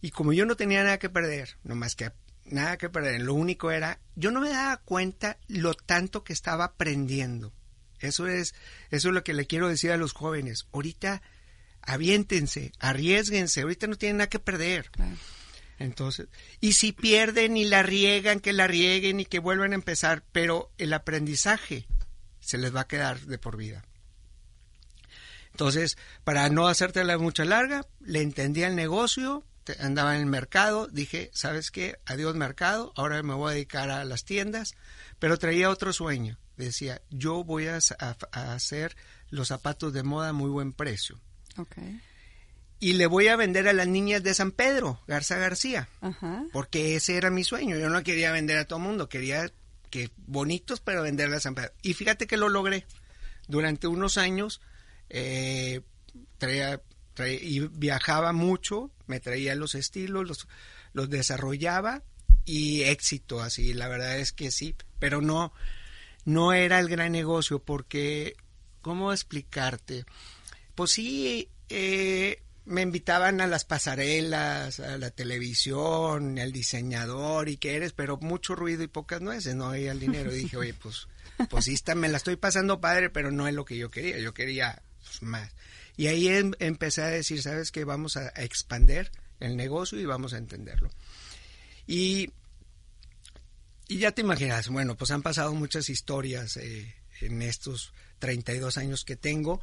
y 0.00 0.10
como 0.10 0.32
yo 0.32 0.44
no 0.46 0.56
tenía 0.56 0.82
nada 0.82 0.98
que 0.98 1.08
perder, 1.08 1.56
no 1.62 1.74
más 1.74 1.94
que 1.94 2.10
nada 2.44 2.76
que 2.76 2.88
perder. 2.88 3.20
Lo 3.20 3.34
único 3.34 3.70
era, 3.70 4.00
yo 4.16 4.30
no 4.30 4.40
me 4.40 4.50
daba 4.50 4.76
cuenta 4.78 5.38
lo 5.48 5.74
tanto 5.74 6.24
que 6.24 6.32
estaba 6.32 6.64
aprendiendo. 6.64 7.52
Eso 8.00 8.26
es, 8.26 8.54
eso 8.90 9.08
es 9.08 9.14
lo 9.14 9.24
que 9.24 9.34
le 9.34 9.46
quiero 9.46 9.68
decir 9.68 9.92
a 9.92 9.96
los 9.96 10.12
jóvenes. 10.12 10.66
Ahorita 10.72 11.22
aviéntense, 11.82 12.72
arriesguense, 12.78 13.62
ahorita 13.62 13.86
no 13.86 13.96
tienen 13.96 14.18
nada 14.18 14.28
que 14.28 14.38
perder. 14.38 14.90
Entonces, 15.78 16.28
y 16.60 16.74
si 16.74 16.92
pierden 16.92 17.56
y 17.56 17.64
la 17.64 17.82
riegan, 17.82 18.40
que 18.40 18.52
la 18.52 18.66
rieguen 18.66 19.20
y 19.20 19.24
que 19.24 19.38
vuelvan 19.38 19.72
a 19.72 19.76
empezar, 19.76 20.22
pero 20.32 20.70
el 20.76 20.92
aprendizaje 20.92 21.86
se 22.40 22.58
les 22.58 22.74
va 22.74 22.82
a 22.82 22.88
quedar 22.88 23.20
de 23.20 23.38
por 23.38 23.56
vida. 23.56 23.84
Entonces, 25.52 25.98
para 26.24 26.48
no 26.48 26.68
hacerte 26.68 27.04
la 27.04 27.18
mucha 27.18 27.44
larga, 27.44 27.86
le 28.00 28.22
entendía 28.22 28.66
el 28.66 28.76
negocio, 28.76 29.44
andaba 29.78 30.14
en 30.14 30.22
el 30.22 30.26
mercado, 30.26 30.88
dije, 30.88 31.30
¿sabes 31.32 31.70
qué? 31.70 31.98
Adiós 32.06 32.34
mercado, 32.34 32.92
ahora 32.96 33.22
me 33.22 33.34
voy 33.34 33.50
a 33.50 33.54
dedicar 33.54 33.90
a 33.90 34.04
las 34.04 34.24
tiendas, 34.24 34.74
pero 35.18 35.38
traía 35.38 35.70
otro 35.70 35.92
sueño. 35.92 36.38
Decía, 36.56 37.00
yo 37.10 37.42
voy 37.44 37.68
a, 37.68 37.78
hacer 38.32 38.96
los 39.30 39.48
zapatos 39.48 39.92
de 39.92 40.02
moda 40.02 40.30
a 40.30 40.32
muy 40.32 40.50
buen 40.50 40.72
precio. 40.72 41.20
Y 42.78 42.94
le 42.94 43.06
voy 43.06 43.28
a 43.28 43.36
vender 43.36 43.68
a 43.68 43.72
las 43.72 43.88
niñas 43.88 44.22
de 44.22 44.34
San 44.34 44.52
Pedro, 44.52 45.00
Garza 45.06 45.36
García, 45.36 45.88
porque 46.52 46.96
ese 46.96 47.16
era 47.16 47.30
mi 47.30 47.44
sueño. 47.44 47.76
Yo 47.76 47.90
no 47.90 48.02
quería 48.02 48.32
vender 48.32 48.58
a 48.58 48.66
todo 48.66 48.78
mundo, 48.78 49.08
quería 49.08 49.50
que 49.90 50.10
bonitos, 50.26 50.80
pero 50.80 51.02
venderle 51.02 51.36
a 51.36 51.40
San. 51.40 51.54
Y 51.82 51.94
fíjate 51.94 52.26
que 52.26 52.36
lo 52.36 52.48
logré. 52.48 52.86
Durante 53.48 53.86
unos 53.86 54.16
años 54.16 54.60
eh, 55.08 55.80
traía 56.38 56.80
y 57.26 57.60
viajaba 57.60 58.32
mucho, 58.32 58.90
me 59.06 59.20
traía 59.20 59.54
los 59.54 59.74
estilos, 59.74 60.26
los, 60.26 60.48
los 60.92 61.10
desarrollaba 61.10 62.02
y 62.44 62.82
éxito 62.84 63.40
así, 63.40 63.74
la 63.74 63.88
verdad 63.88 64.18
es 64.18 64.32
que 64.32 64.50
sí, 64.50 64.74
pero 64.98 65.20
no, 65.20 65.52
no 66.24 66.52
era 66.52 66.78
el 66.78 66.88
gran 66.88 67.12
negocio 67.12 67.58
porque, 67.62 68.34
¿cómo 68.80 69.12
explicarte? 69.12 70.04
Pues 70.74 70.92
sí, 70.92 71.50
eh, 71.68 72.42
me 72.70 72.82
invitaban 72.82 73.40
a 73.40 73.48
las 73.48 73.64
pasarelas, 73.64 74.78
a 74.78 74.96
la 74.96 75.10
televisión, 75.10 76.38
al 76.38 76.52
diseñador 76.52 77.48
y 77.48 77.56
qué 77.56 77.74
eres, 77.74 77.92
pero 77.92 78.16
mucho 78.18 78.54
ruido 78.54 78.84
y 78.84 78.86
pocas 78.86 79.20
nueces, 79.20 79.56
no 79.56 79.70
había 79.70 79.90
el 79.90 79.98
dinero. 79.98 80.30
Dije, 80.30 80.56
oye, 80.56 80.72
pues, 80.74 81.08
pues 81.50 81.64
sí, 81.64 81.74
me 81.96 82.08
la 82.08 82.16
estoy 82.16 82.36
pasando 82.36 82.80
padre, 82.80 83.10
pero 83.10 83.32
no 83.32 83.48
es 83.48 83.54
lo 83.54 83.64
que 83.64 83.76
yo 83.76 83.90
quería, 83.90 84.18
yo 84.18 84.32
quería 84.32 84.82
pues, 85.02 85.22
más. 85.22 85.52
Y 85.96 86.06
ahí 86.06 86.28
em, 86.28 86.52
empecé 86.60 87.02
a 87.02 87.08
decir, 87.08 87.42
¿sabes 87.42 87.72
qué? 87.72 87.84
Vamos 87.84 88.16
a, 88.16 88.28
expander 88.36 89.10
el 89.40 89.56
negocio 89.56 89.98
y 89.98 90.06
vamos 90.06 90.32
a 90.32 90.38
entenderlo. 90.38 90.90
Y, 91.88 92.30
y 93.88 93.98
ya 93.98 94.12
te 94.12 94.22
imaginas, 94.22 94.68
bueno, 94.68 94.96
pues 94.96 95.10
han 95.10 95.22
pasado 95.22 95.52
muchas 95.54 95.88
historias 95.88 96.56
eh, 96.56 96.94
en 97.20 97.42
estos 97.42 97.92
32 98.20 98.78
años 98.78 99.04
que 99.04 99.16
tengo, 99.16 99.60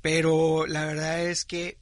pero 0.00 0.66
la 0.66 0.86
verdad 0.86 1.22
es 1.22 1.44
que 1.44 1.76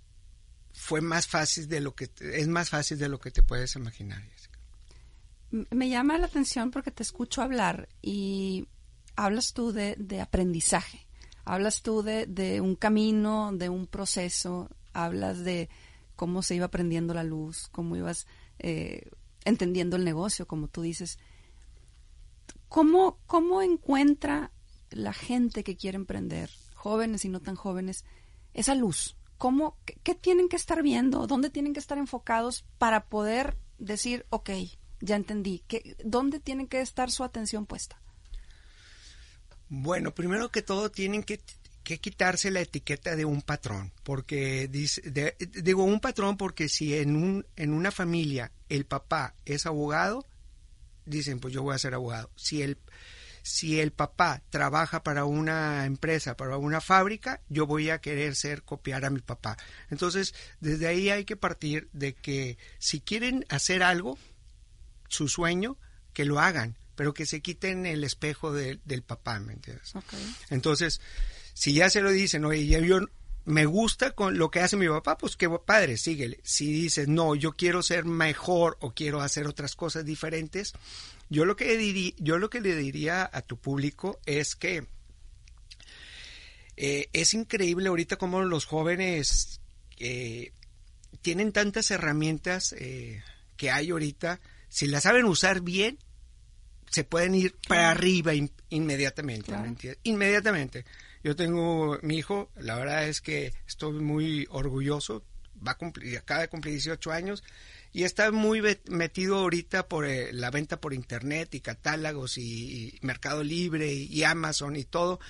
fue 0.89 1.03
más 1.03 1.27
fácil 1.27 1.69
de 1.69 1.83
lo 1.83 1.95
que 1.95 2.11
es 2.19 2.49
más 2.49 2.71
fácil 2.71 2.97
de 2.97 3.11
lo 3.11 3.21
que 3.21 3.31
te 3.31 3.43
puedes 3.43 3.77
imaginar. 3.77 4.23
Me 5.51 5.91
llama 5.91 6.17
la 6.17 6.25
atención 6.25 6.71
porque 6.71 6.91
te 6.91 7.03
escucho 7.03 7.43
hablar 7.43 7.91
y 8.01 8.69
hablas 9.15 9.53
tú 9.53 9.73
de, 9.73 9.97
de 9.99 10.23
aprendizaje. 10.23 11.07
Hablas 11.45 11.83
tú 11.83 12.03
de, 12.03 12.61
un 12.63 12.75
camino, 12.75 13.53
de 13.53 13.69
un 13.69 13.87
proceso, 13.87 14.71
hablas 14.95 15.45
de 15.45 15.69
cómo 16.17 16.43
se 16.43 16.55
iba 16.55 16.65
aprendiendo 16.65 17.13
la 17.13 17.23
luz, 17.23 17.69
cómo 17.71 17.95
ibas 17.95 18.27
eh, 18.59 19.11
entendiendo 19.45 19.97
el 19.97 20.07
negocio, 20.07 20.49
como 20.49 20.69
tú 20.69 20.81
dices. 20.81 21.19
¿Cómo, 22.71 23.19
¿Cómo 23.27 23.61
encuentra 23.61 24.53
la 24.89 25.13
gente 25.13 25.65
que 25.65 25.77
quiere 25.77 25.97
emprender, 25.97 26.51
jóvenes 26.75 27.27
y 27.27 27.29
no 27.29 27.41
tan 27.41 27.57
jóvenes, 27.57 28.07
esa 28.55 28.75
luz? 28.75 29.18
¿Cómo, 29.39 29.79
qué, 30.03 30.15
tienen 30.15 30.49
que 30.49 30.57
estar 30.57 30.83
viendo? 30.83 31.27
¿Dónde 31.27 31.49
tienen 31.49 31.73
que 31.73 31.81
estar 31.81 31.97
enfocados 31.97 32.65
para 32.79 33.07
poder 33.07 33.57
decir, 33.79 34.27
ok, 34.31 34.51
ya 35.01 35.17
entendí? 35.17 35.63
¿qué, 35.69 35.97
¿Dónde 36.05 36.41
tienen 36.41 36.67
que 36.67 36.81
estar 36.81 37.11
su 37.11 37.23
atención 37.23 37.65
puesta? 37.65 38.01
Bueno, 39.69 40.15
primero 40.15 40.51
que 40.51 40.63
todo 40.63 40.91
tienen 40.91 41.23
que, 41.23 41.41
quitarse 41.83 42.51
la 42.51 42.61
etiqueta 42.61 43.17
de 43.17 43.25
un 43.25 43.41
patrón, 43.41 43.93
porque 44.03 44.69
digo 44.69 45.85
un 45.85 46.01
patrón 46.01 46.37
porque 46.37 46.69
si 46.69 46.95
en, 46.95 47.17
un, 47.17 47.47
en 47.57 47.73
una 47.73 47.91
familia 47.91 48.53
el 48.69 48.85
papá 48.85 49.35
es 49.47 49.65
abogado, 49.65 50.27
dicen 51.07 51.41
pues 51.41 51.55
yo 51.55 51.63
voy 51.63 51.75
a 51.75 51.79
ser 51.79 51.95
abogado. 51.95 52.31
Si 52.37 52.61
el, 52.61 52.77
si 53.49 53.81
el 53.81 53.93
papá 53.93 54.43
trabaja 54.51 55.03
para 55.03 55.25
una 55.25 55.87
empresa, 55.87 56.37
para 56.37 56.57
una 56.59 56.81
fábrica, 56.81 57.41
yo 57.49 57.67
voy 57.67 57.91
a 57.91 58.01
querer 58.01 58.37
ser 58.37 58.63
copiar 58.63 59.05
a 59.05 59.11
mi 59.11 59.21
papá. 59.21 59.57
Entonces, 59.91 60.35
desde 60.61 60.87
ahí 60.87 61.11
hay 61.11 61.25
que 61.25 61.37
partir 61.37 61.89
de 61.93 62.15
que 62.15 62.59
si 62.79 63.01
quieren 63.01 63.45
hacer 63.49 63.83
algo, 63.83 64.19
su 65.09 65.29
sueño, 65.29 65.79
que 66.13 66.25
lo 66.25 66.41
hagan 66.41 66.77
pero 66.99 67.15
que 67.15 67.27
se 67.27 67.41
quiten 67.41 67.87
el 67.87 68.03
espejo 68.03 68.53
del 68.53 69.03
papá, 69.07 69.39
¿me 69.39 69.53
entiendes? 69.53 69.93
Entonces, 70.51 71.01
si 71.55 71.73
ya 71.73 71.91
se 71.91 72.01
lo 72.01 72.11
dicen, 72.11 72.45
oye, 72.45 72.67
yo 72.67 72.99
me 73.45 73.67
gusta 73.67 74.11
con 74.11 74.37
lo 74.37 74.51
que 74.51 74.59
hace 74.59 74.77
mi 74.77 74.89
papá, 74.89 75.17
pues 75.17 75.37
qué 75.37 75.49
padre, 75.49 75.97
síguele. 75.97 76.41
Si 76.43 76.73
dices, 76.73 77.07
no, 77.07 77.37
yo 77.37 77.53
quiero 77.53 77.85
ser 77.85 78.05
mejor 78.05 78.79
o 78.81 78.95
quiero 78.95 79.21
hacer 79.21 79.47
otras 79.47 79.77
cosas 79.77 80.05
diferentes, 80.05 80.73
yo 81.31 81.45
lo 81.45 81.57
que, 81.57 81.77
diría, 81.77 82.13
yo 82.19 82.39
lo 82.39 82.51
que 82.51 82.61
le 82.61 82.75
diría 82.75 83.29
a 83.33 83.43
tu 83.43 83.59
público 83.59 84.21
es 84.27 84.57
que 84.57 84.87
eh, 86.77 87.09
es 87.13 87.35
increíble 87.35 87.89
ahorita 87.89 88.17
como 88.17 88.43
los 88.43 88.65
jóvenes 88.65 89.61
eh, 89.99 90.53
tienen 91.23 91.53
tantas 91.53 91.91
herramientas 91.91 92.73
eh, 92.79 93.23
que 93.57 93.71
hay 93.71 93.91
ahorita, 93.91 94.41
si 94.69 94.87
las 94.87 95.03
saben 95.03 95.25
usar 95.25 95.61
bien, 95.61 95.99
se 96.91 97.05
pueden 97.05 97.35
ir 97.35 97.57
para 97.67 97.91
arriba 97.91 98.33
inmediatamente, 98.71 99.53
Inmediatamente. 100.05 100.85
Yo 101.23 101.35
tengo 101.37 101.99
mi 102.03 102.17
hijo, 102.17 102.51
la 102.57 102.77
verdad 102.77 103.09
es 103.09 103.21
que 103.21 103.53
estoy 103.67 104.01
muy 104.01 104.47
orgulloso, 104.51 105.25
va 105.67 105.73
a 105.73 105.77
cumplir, 105.77 106.17
acaba 106.17 106.43
de 106.43 106.49
cumplir 106.49 106.75
18 106.75 107.11
años 107.11 107.43
y 107.93 108.05
está 108.05 108.31
muy 108.31 108.63
metido 108.89 109.39
ahorita 109.39 109.89
por 109.89 110.07
eh, 110.07 110.33
la 110.33 110.51
venta 110.51 110.81
por 110.81 110.95
internet 110.95 111.55
y 111.55 111.61
catálogos 111.61 112.39
y, 112.39 112.99
Mercado 113.03 113.43
Libre 113.43 113.93
y, 113.93 114.23
Amazon 114.25 114.77
y 114.77 114.85
todo. 114.85 115.21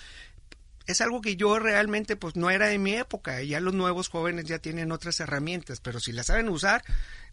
Es 0.87 1.01
algo 1.01 1.21
que 1.21 1.37
yo 1.37 1.59
realmente 1.59 2.17
pues 2.17 2.35
no 2.35 2.51
era 2.51 2.69
de 2.69 2.79
mi 2.79 2.95
época, 2.95 3.43
ya 3.43 3.61
los 3.61 3.75
nuevos 3.75 4.09
jóvenes 4.09 4.47
ya 4.47 4.59
tienen 4.59 4.91
otras 4.91 5.21
herramientas, 5.21 5.81
pero 5.81 6.01
si 6.01 6.13
las 6.13 6.27
saben 6.27 6.49
usar, 6.49 6.83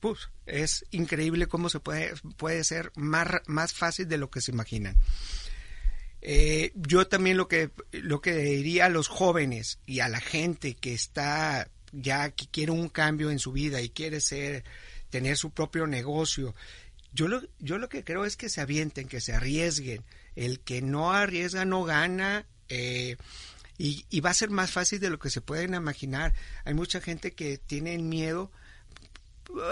pues 0.02 0.30
es 0.46 0.86
increíble 0.92 1.48
cómo 1.48 1.70
se 1.70 1.80
puede, 1.80 2.14
puede 2.36 2.64
ser 2.66 2.92
más, 2.96 3.28
más 3.48 3.74
fácil 3.74 4.10
de 4.10 4.18
lo 4.18 4.30
que 4.30 4.42
se 4.42 4.52
imaginan. 4.52 4.98
Eh, 6.22 6.72
yo 6.76 7.08
también 7.08 7.38
lo 7.38 7.48
que, 7.48 7.70
lo 7.92 8.20
que 8.20 8.34
diría 8.34 8.88
a 8.88 8.90
los 8.90 9.08
jóvenes 9.08 9.80
y 9.86 10.02
a 10.02 10.10
la 10.10 10.20
gente 10.20 10.76
que 10.76 10.94
está 10.94 11.70
ya, 11.92 12.32
que 12.32 12.48
quiere 12.48 12.72
un 12.72 12.90
cambio 12.90 13.32
en 13.32 13.40
su 13.40 13.52
vida 13.52 13.82
y 13.82 13.90
quiere 13.90 14.20
ser 14.20 14.64
tener 15.16 15.38
su 15.38 15.52
propio 15.52 15.88
negocio. 15.88 16.54
Yo 17.14 17.30
lo, 17.30 17.42
yo 17.60 17.78
lo 17.78 17.88
que 17.88 18.04
creo 18.04 18.26
es 18.26 18.36
que 18.36 18.50
se 18.50 18.60
avienten, 18.60 19.08
que 19.08 19.22
se 19.22 19.32
arriesguen. 19.32 20.04
El 20.36 20.60
que 20.60 20.82
no 20.82 21.14
arriesga 21.14 21.64
no 21.64 21.86
gana. 21.86 22.46
Eh, 22.68 23.16
y, 23.78 24.20
va 24.20 24.32
a 24.32 24.34
ser 24.34 24.50
más 24.50 24.72
fácil 24.72 25.00
de 25.00 25.10
lo 25.10 25.18
que 25.18 25.30
se 25.30 25.40
pueden 25.40 25.74
imaginar. 25.74 26.34
Hay 26.66 26.74
mucha 26.74 27.00
gente 27.00 27.32
que 27.32 27.58
tiene 27.58 27.98
miedo. 27.98 28.52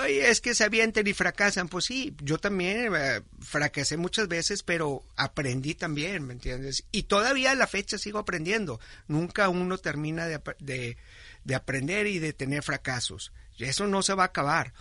es 0.07 0.39
que 0.39 0.55
se 0.55 0.63
avienten 0.63 1.07
y 1.07 1.13
fracasan. 1.13 1.67
Pues 1.67 1.83
sí, 1.83 2.15
yo 2.21 2.37
también 2.37 2.95
eh, 2.95 3.21
fracasé 3.41 3.97
muchas 3.97 4.29
veces, 4.29 4.63
pero 4.63 5.03
aprendí 5.17 5.75
también, 5.75 6.25
¿me 6.25 6.31
entiendes? 6.31 6.85
Y 6.93 7.03
todavía 7.03 7.51
a 7.51 7.55
la 7.55 7.67
fecha 7.67 7.97
sigo 7.97 8.17
aprendiendo. 8.17 8.79
Nunca 9.09 9.49
uno 9.49 9.77
termina 9.77 10.25
de, 10.25 10.39
de, 10.59 10.95
de 11.43 11.55
aprender 11.55 12.07
y 12.07 12.19
de 12.19 12.31
tener 12.31 12.63
fracasos. 12.63 13.33
Eso 13.57 13.87
no 13.87 14.03
se 14.03 14.13
va 14.13 14.23
a 14.23 14.27
acabar. 14.27 14.71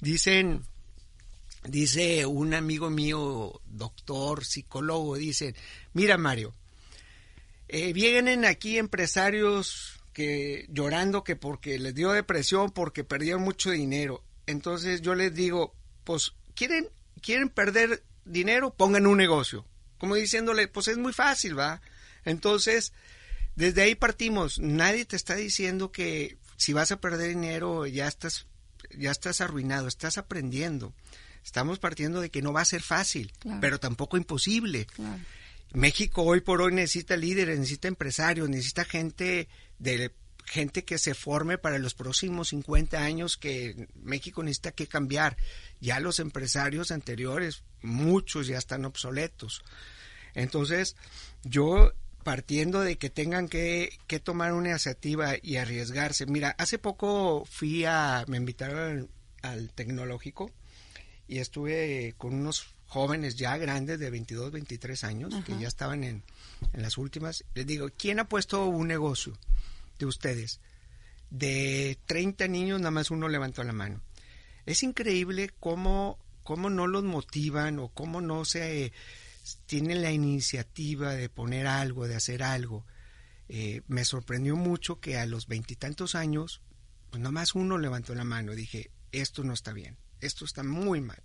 Dicen, 0.00 0.64
dice 1.64 2.26
un 2.26 2.54
amigo 2.54 2.90
mío, 2.90 3.60
doctor, 3.66 4.44
psicólogo, 4.44 5.16
dice, 5.16 5.54
mira 5.92 6.16
Mario, 6.16 6.54
eh, 7.68 7.92
vienen 7.92 8.44
aquí 8.44 8.78
empresarios 8.78 10.00
que 10.12 10.66
llorando 10.70 11.22
que 11.22 11.36
porque 11.36 11.78
les 11.78 11.94
dio 11.94 12.12
depresión, 12.12 12.70
porque 12.70 13.04
perdieron 13.04 13.42
mucho 13.42 13.70
dinero. 13.70 14.24
Entonces 14.46 15.02
yo 15.02 15.14
les 15.14 15.34
digo, 15.34 15.74
pues, 16.04 16.32
¿quieren, 16.54 16.88
quieren 17.20 17.50
perder 17.50 18.02
dinero? 18.24 18.74
Pongan 18.74 19.06
un 19.06 19.18
negocio. 19.18 19.66
Como 19.98 20.14
diciéndole, 20.14 20.68
pues 20.68 20.88
es 20.88 20.96
muy 20.96 21.12
fácil, 21.12 21.58
¿va? 21.58 21.82
Entonces, 22.24 22.92
desde 23.56 23.82
ahí 23.82 23.94
partimos. 23.94 24.58
Nadie 24.58 25.04
te 25.04 25.16
está 25.16 25.34
diciendo 25.34 25.92
que 25.92 26.38
si 26.56 26.72
vas 26.72 26.90
a 26.92 27.00
perder 27.00 27.28
dinero 27.28 27.86
ya 27.86 28.08
estás 28.08 28.46
ya 28.96 29.10
estás 29.10 29.40
arruinado, 29.40 29.88
estás 29.88 30.18
aprendiendo. 30.18 30.92
Estamos 31.44 31.78
partiendo 31.78 32.20
de 32.20 32.30
que 32.30 32.42
no 32.42 32.52
va 32.52 32.60
a 32.60 32.66
ser 32.66 32.82
fácil, 32.82 33.32
pero 33.60 33.80
tampoco 33.80 34.16
imposible. 34.16 34.86
México 35.72 36.22
hoy 36.22 36.40
por 36.40 36.62
hoy 36.62 36.72
necesita 36.72 37.16
líderes, 37.16 37.58
necesita 37.58 37.88
empresarios, 37.88 38.48
necesita 38.48 38.84
gente 38.84 39.48
de 39.78 40.12
gente 40.44 40.84
que 40.84 40.98
se 40.98 41.14
forme 41.14 41.58
para 41.58 41.78
los 41.78 41.94
próximos 41.94 42.48
50 42.48 42.98
años 42.98 43.36
que 43.36 43.88
México 43.94 44.42
necesita 44.42 44.72
que 44.72 44.86
cambiar. 44.86 45.36
Ya 45.80 46.00
los 46.00 46.20
empresarios 46.20 46.90
anteriores, 46.90 47.62
muchos 47.82 48.46
ya 48.46 48.58
están 48.58 48.84
obsoletos. 48.84 49.62
Entonces, 50.34 50.96
yo 51.44 51.92
partiendo 52.28 52.82
de 52.82 52.98
que 52.98 53.08
tengan 53.08 53.48
que, 53.48 53.98
tomar 54.22 54.52
una 54.52 54.68
iniciativa 54.68 55.36
y 55.42 55.56
arriesgarse. 55.56 56.26
Mira, 56.26 56.54
hace 56.58 56.78
poco 56.78 57.46
fui 57.50 57.86
a, 57.86 58.22
me 58.28 58.36
invitaron 58.36 59.08
al, 59.40 59.70
tecnológico 59.70 60.50
y 61.26 61.38
estuve 61.38 62.14
con 62.18 62.34
unos 62.34 62.74
jóvenes 62.86 63.36
ya 63.36 63.56
grandes 63.56 63.98
de 63.98 64.10
22, 64.10 64.52
23 64.52 65.04
años 65.04 65.34
que 65.46 65.58
ya 65.58 65.68
estaban 65.68 66.04
en, 66.04 66.22
en 66.74 66.82
las 66.82 66.98
últimas. 66.98 67.46
Les 67.54 67.66
digo, 67.66 67.88
¿quién 67.96 68.20
ha 68.20 68.28
puesto 68.28 68.66
un 68.66 68.88
negocio 68.88 69.32
de 69.98 70.04
ustedes? 70.04 70.60
De 71.30 71.96
30 72.04 72.46
niños, 72.46 72.78
nada 72.78 72.90
más 72.90 73.10
uno 73.10 73.28
levantó 73.28 73.64
la 73.64 73.72
mano. 73.72 74.02
Es 74.66 74.82
increíble 74.82 75.50
cómo, 75.60 76.18
cómo 76.42 76.68
no 76.68 76.88
los 76.88 77.04
motivan 77.04 77.78
o 77.78 77.88
cómo 77.88 78.20
no 78.20 78.44
se 78.44 78.92
tienen 79.66 80.02
la 80.02 80.12
iniciativa 80.12 81.14
de 81.14 81.28
poner 81.28 81.66
algo, 81.66 82.06
de 82.06 82.16
hacer 82.16 82.42
algo. 82.42 82.84
Eh, 83.48 83.82
me 83.88 84.04
sorprendió 84.04 84.56
mucho 84.56 85.00
que 85.00 85.16
a 85.16 85.26
los 85.26 85.46
veintitantos 85.46 86.14
años, 86.14 86.60
pues 87.10 87.22
nomás 87.22 87.54
uno 87.54 87.78
levantó 87.78 88.14
la 88.14 88.24
mano. 88.24 88.54
Dije, 88.54 88.90
esto 89.12 89.44
no 89.44 89.54
está 89.54 89.72
bien, 89.72 89.96
esto 90.20 90.44
está 90.44 90.62
muy 90.62 91.00
mal. 91.00 91.22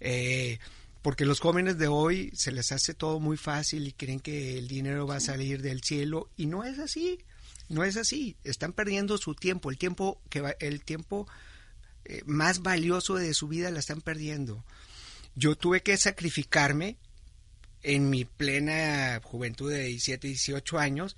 Eh, 0.00 0.58
porque 1.02 1.24
los 1.24 1.40
jóvenes 1.40 1.78
de 1.78 1.86
hoy 1.86 2.32
se 2.34 2.52
les 2.52 2.72
hace 2.72 2.94
todo 2.94 3.20
muy 3.20 3.36
fácil 3.36 3.86
y 3.86 3.92
creen 3.92 4.20
que 4.20 4.58
el 4.58 4.66
dinero 4.66 5.06
va 5.06 5.16
a 5.16 5.20
salir 5.20 5.62
del 5.62 5.82
cielo 5.82 6.30
y 6.36 6.46
no 6.46 6.64
es 6.64 6.78
así, 6.78 7.18
no 7.68 7.84
es 7.84 7.96
así. 7.96 8.36
Están 8.42 8.72
perdiendo 8.72 9.16
su 9.18 9.34
tiempo, 9.34 9.70
el 9.70 9.78
tiempo 9.78 10.20
que 10.30 10.40
va, 10.40 10.56
el 10.58 10.82
tiempo 10.82 11.28
eh, 12.04 12.22
más 12.26 12.62
valioso 12.62 13.14
de 13.14 13.34
su 13.34 13.46
vida 13.46 13.70
la 13.70 13.78
están 13.78 14.00
perdiendo. 14.00 14.64
Yo 15.36 15.54
tuve 15.54 15.82
que 15.82 15.96
sacrificarme 15.96 16.96
en 17.86 18.10
mi 18.10 18.24
plena 18.24 19.20
juventud 19.22 19.70
de 19.70 19.84
17, 19.84 20.26
18 20.26 20.78
años, 20.78 21.16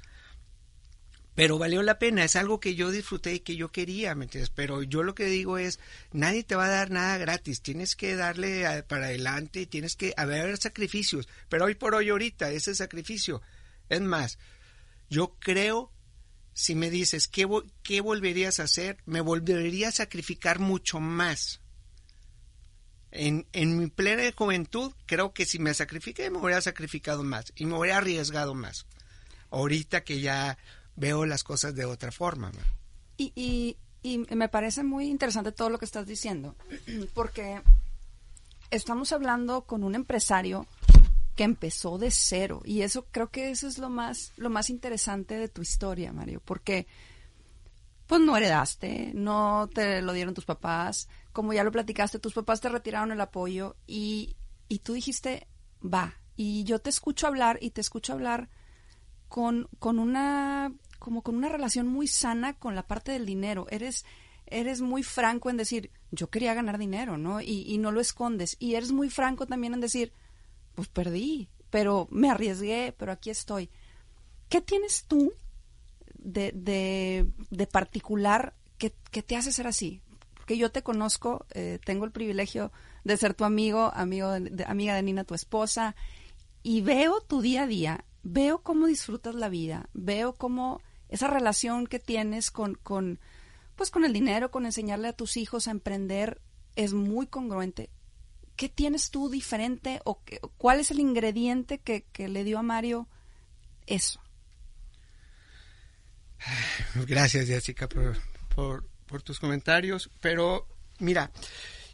pero 1.34 1.56
valió 1.56 1.82
la 1.82 1.98
pena, 1.98 2.24
es 2.24 2.36
algo 2.36 2.60
que 2.60 2.74
yo 2.74 2.90
disfruté 2.90 3.34
y 3.34 3.40
que 3.40 3.56
yo 3.56 3.70
quería, 3.70 4.14
¿me 4.14 4.26
entiendes? 4.26 4.50
Pero 4.50 4.82
yo 4.82 5.02
lo 5.02 5.14
que 5.14 5.26
digo 5.26 5.56
es, 5.56 5.80
nadie 6.12 6.44
te 6.44 6.56
va 6.56 6.66
a 6.66 6.70
dar 6.70 6.90
nada 6.90 7.16
gratis, 7.16 7.62
tienes 7.62 7.96
que 7.96 8.16
darle 8.16 8.82
para 8.82 9.06
adelante, 9.06 9.64
tienes 9.64 9.96
que 9.96 10.12
haber 10.18 10.58
sacrificios, 10.58 11.26
pero 11.48 11.64
hoy 11.64 11.74
por 11.74 11.94
hoy 11.94 12.10
ahorita 12.10 12.50
ese 12.50 12.74
sacrificio, 12.74 13.40
es 13.88 14.02
más, 14.02 14.38
yo 15.08 15.36
creo, 15.38 15.90
si 16.52 16.74
me 16.74 16.90
dices, 16.90 17.28
¿qué, 17.28 17.48
qué 17.82 18.02
volverías 18.02 18.60
a 18.60 18.64
hacer? 18.64 18.98
Me 19.06 19.22
volvería 19.22 19.88
a 19.88 19.92
sacrificar 19.92 20.58
mucho 20.58 21.00
más 21.00 21.62
en, 23.18 23.46
en, 23.52 23.76
mi 23.76 23.88
plena 23.88 24.22
juventud, 24.34 24.92
creo 25.06 25.32
que 25.32 25.44
si 25.44 25.58
me 25.58 25.74
sacrifiqué, 25.74 26.30
me 26.30 26.38
hubiera 26.38 26.60
sacrificado 26.60 27.24
más 27.24 27.52
y 27.56 27.66
me 27.66 27.76
hubiera 27.76 27.96
arriesgado 27.96 28.54
más. 28.54 28.86
Ahorita 29.50 30.04
que 30.04 30.20
ya 30.20 30.56
veo 30.94 31.26
las 31.26 31.42
cosas 31.42 31.74
de 31.74 31.84
otra 31.84 32.12
forma. 32.12 32.52
Y, 33.16 33.32
y, 33.34 33.76
y 34.02 34.18
me 34.36 34.48
parece 34.48 34.84
muy 34.84 35.08
interesante 35.08 35.50
todo 35.50 35.68
lo 35.68 35.78
que 35.78 35.84
estás 35.84 36.06
diciendo, 36.06 36.54
porque 37.14 37.60
estamos 38.70 39.12
hablando 39.12 39.62
con 39.62 39.82
un 39.82 39.96
empresario 39.96 40.66
que 41.34 41.42
empezó 41.44 41.98
de 41.98 42.10
cero 42.10 42.62
y 42.64 42.82
eso 42.82 43.06
creo 43.10 43.30
que 43.30 43.50
eso 43.50 43.68
es 43.68 43.78
lo 43.78 43.88
más 43.88 44.32
lo 44.36 44.50
más 44.50 44.70
interesante 44.70 45.36
de 45.36 45.48
tu 45.48 45.62
historia, 45.62 46.12
Mario, 46.12 46.42
porque 46.44 46.86
pues 48.08 48.20
no 48.20 48.36
heredaste, 48.36 49.12
no 49.14 49.68
te 49.72 50.02
lo 50.02 50.12
dieron 50.12 50.34
tus 50.34 50.44
papás, 50.44 51.08
como 51.32 51.52
ya 51.52 51.64
lo 51.64 51.72
platicaste, 51.72 52.18
tus 52.18 52.34
papás 52.34 52.60
te 52.60 52.68
retiraron 52.68 53.12
el 53.12 53.20
apoyo 53.20 53.76
y, 53.86 54.36
y 54.68 54.80
tú 54.80 54.94
dijiste, 54.94 55.46
va. 55.82 56.14
Y 56.36 56.64
yo 56.64 56.78
te 56.78 56.90
escucho 56.90 57.26
hablar 57.26 57.58
y 57.60 57.70
te 57.70 57.80
escucho 57.80 58.12
hablar 58.12 58.48
con, 59.28 59.68
con 59.78 59.98
una, 59.98 60.72
como 60.98 61.22
con 61.22 61.36
una 61.36 61.48
relación 61.48 61.86
muy 61.86 62.06
sana 62.06 62.58
con 62.58 62.74
la 62.74 62.86
parte 62.86 63.12
del 63.12 63.26
dinero. 63.26 63.66
Eres, 63.70 64.04
eres 64.46 64.80
muy 64.80 65.02
franco 65.02 65.50
en 65.50 65.56
decir, 65.56 65.90
yo 66.10 66.30
quería 66.30 66.54
ganar 66.54 66.78
dinero, 66.78 67.18
¿no? 67.18 67.40
Y, 67.40 67.64
y 67.66 67.78
no 67.78 67.92
lo 67.92 68.00
escondes. 68.00 68.56
Y 68.58 68.74
eres 68.74 68.92
muy 68.92 69.10
franco 69.10 69.46
también 69.46 69.74
en 69.74 69.80
decir, 69.80 70.12
pues 70.74 70.88
perdí, 70.88 71.48
pero 71.70 72.08
me 72.10 72.30
arriesgué, 72.30 72.94
pero 72.96 73.12
aquí 73.12 73.30
estoy. 73.30 73.70
¿Qué 74.48 74.60
tienes 74.60 75.04
tú 75.06 75.32
de, 76.14 76.52
de, 76.54 77.26
de 77.50 77.66
particular 77.66 78.54
que, 78.78 78.94
que, 79.10 79.22
te 79.22 79.36
hace 79.36 79.52
ser 79.52 79.66
así? 79.66 80.00
Que 80.48 80.56
yo 80.56 80.72
te 80.72 80.82
conozco, 80.82 81.44
eh, 81.50 81.78
tengo 81.84 82.06
el 82.06 82.10
privilegio 82.10 82.72
de 83.04 83.18
ser 83.18 83.34
tu 83.34 83.44
amigo, 83.44 83.92
amigo 83.94 84.30
de, 84.32 84.64
amiga 84.64 84.94
de 84.94 85.02
Nina, 85.02 85.24
tu 85.24 85.34
esposa, 85.34 85.94
y 86.62 86.80
veo 86.80 87.20
tu 87.20 87.42
día 87.42 87.64
a 87.64 87.66
día, 87.66 88.06
veo 88.22 88.62
cómo 88.62 88.86
disfrutas 88.86 89.34
la 89.34 89.50
vida, 89.50 89.90
veo 89.92 90.32
cómo 90.32 90.80
esa 91.10 91.28
relación 91.28 91.86
que 91.86 91.98
tienes 91.98 92.50
con, 92.50 92.76
con, 92.76 93.20
pues 93.76 93.90
con 93.90 94.06
el 94.06 94.14
dinero, 94.14 94.50
con 94.50 94.64
enseñarle 94.64 95.08
a 95.08 95.12
tus 95.12 95.36
hijos 95.36 95.68
a 95.68 95.70
emprender, 95.70 96.40
es 96.76 96.94
muy 96.94 97.26
congruente. 97.26 97.90
¿Qué 98.56 98.70
tienes 98.70 99.10
tú 99.10 99.28
diferente 99.28 100.00
o 100.04 100.22
cuál 100.56 100.80
es 100.80 100.90
el 100.90 100.98
ingrediente 100.98 101.78
que, 101.78 102.06
le 102.26 102.42
dio 102.42 102.58
a 102.58 102.62
Mario 102.62 103.06
eso? 103.86 104.22
Gracias, 107.06 107.48
Jessica, 107.48 107.86
por 107.86 108.16
por 108.58 108.87
tus 109.22 109.40
comentarios, 109.40 110.10
pero 110.20 110.66
mira, 110.98 111.30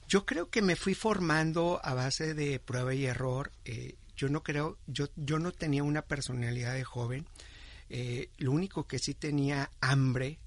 yo 0.08 0.26
creo 0.26 0.50
que 0.50 0.62
me 0.62 0.76
fui 0.76 0.94
formando 0.94 1.80
a 1.82 1.94
base 1.94 2.34
de 2.34 2.58
prueba 2.60 2.94
y 2.94 3.06
error. 3.06 3.52
Eh, 3.64 3.96
yo 4.16 4.28
no 4.28 4.42
creo, 4.42 4.78
yo, 4.86 5.08
yo 5.16 5.38
no 5.38 5.52
tenía 5.52 5.82
una 5.82 6.02
personalidad 6.02 6.74
de 6.74 6.84
joven. 6.84 7.26
Eh, 7.88 8.30
lo 8.38 8.52
único 8.52 8.86
que 8.86 8.98
sí 8.98 9.14
tenía 9.14 9.70
hambre 9.80 10.38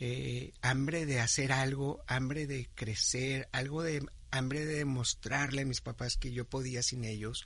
eh, 0.00 0.52
hambre 0.60 1.06
de 1.06 1.20
hacer 1.20 1.52
algo, 1.52 2.02
hambre 2.08 2.46
de 2.48 2.68
crecer, 2.74 3.48
algo 3.52 3.82
de 3.82 4.04
hambre 4.32 4.66
de 4.66 4.74
demostrarle 4.78 5.62
a 5.62 5.66
mis 5.66 5.80
papás 5.80 6.16
que 6.16 6.32
yo 6.32 6.44
podía 6.44 6.82
sin 6.82 7.04
ellos. 7.04 7.44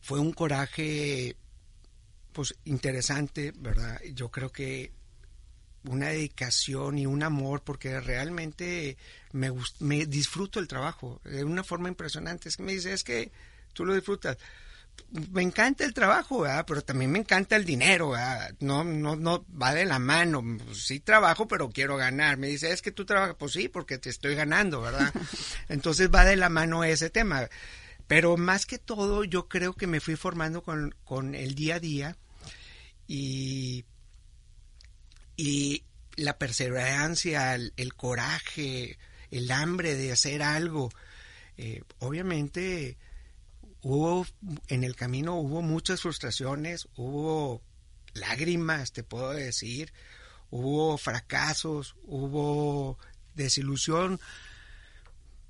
Fue 0.00 0.18
un 0.18 0.32
coraje 0.32 1.36
pues 2.32 2.54
interesante, 2.64 3.52
¿verdad? 3.56 4.00
Yo 4.14 4.30
creo 4.30 4.50
que 4.50 4.92
una 5.84 6.08
dedicación 6.08 6.98
y 6.98 7.06
un 7.06 7.22
amor 7.22 7.62
porque 7.62 8.00
realmente 8.00 8.96
me, 9.32 9.52
me 9.78 10.06
disfruto 10.06 10.60
el 10.60 10.68
trabajo 10.68 11.20
de 11.24 11.44
una 11.44 11.64
forma 11.64 11.88
impresionante. 11.88 12.48
Es 12.48 12.56
que 12.56 12.62
me 12.62 12.72
dice, 12.72 12.92
es 12.92 13.04
que 13.04 13.30
tú 13.72 13.84
lo 13.84 13.94
disfrutas. 13.94 14.36
Me 15.32 15.42
encanta 15.42 15.84
el 15.84 15.94
trabajo, 15.94 16.44
pero 16.66 16.82
también 16.82 17.10
me 17.10 17.18
encanta 17.18 17.56
el 17.56 17.64
dinero. 17.64 18.12
No, 18.60 18.84
no, 18.84 19.16
no 19.16 19.46
va 19.50 19.72
de 19.74 19.86
la 19.86 19.98
mano. 19.98 20.42
Sí 20.74 21.00
trabajo, 21.00 21.48
pero 21.48 21.70
quiero 21.70 21.96
ganar. 21.96 22.36
Me 22.36 22.48
dice, 22.48 22.70
es 22.70 22.82
que 22.82 22.92
tú 22.92 23.06
trabajas, 23.06 23.36
pues 23.38 23.52
sí, 23.52 23.68
porque 23.68 23.98
te 23.98 24.10
estoy 24.10 24.34
ganando, 24.34 24.82
¿verdad? 24.82 25.12
Entonces 25.68 26.10
va 26.14 26.24
de 26.24 26.36
la 26.36 26.50
mano 26.50 26.84
ese 26.84 27.08
tema. 27.08 27.48
Pero 28.06 28.36
más 28.36 28.66
que 28.66 28.78
todo, 28.78 29.24
yo 29.24 29.48
creo 29.48 29.72
que 29.74 29.86
me 29.86 30.00
fui 30.00 30.16
formando 30.16 30.62
con, 30.62 30.94
con 31.04 31.34
el 31.34 31.54
día 31.54 31.76
a 31.76 31.80
día 31.80 32.16
y 33.06 33.84
y 35.40 35.84
la 36.16 36.36
perseverancia, 36.36 37.54
el, 37.54 37.94
coraje, 37.94 38.98
el 39.30 39.50
hambre 39.50 39.94
de 39.94 40.12
hacer 40.12 40.42
algo. 40.42 40.90
Eh, 41.56 41.82
obviamente 41.98 42.98
hubo 43.80 44.26
en 44.68 44.84
el 44.84 44.96
camino 44.96 45.36
hubo 45.36 45.62
muchas 45.62 46.02
frustraciones, 46.02 46.88
hubo 46.94 47.62
lágrimas, 48.12 48.92
te 48.92 49.02
puedo 49.02 49.30
decir, 49.30 49.94
hubo 50.50 50.98
fracasos, 50.98 51.96
hubo 52.04 52.98
desilusión. 53.34 54.20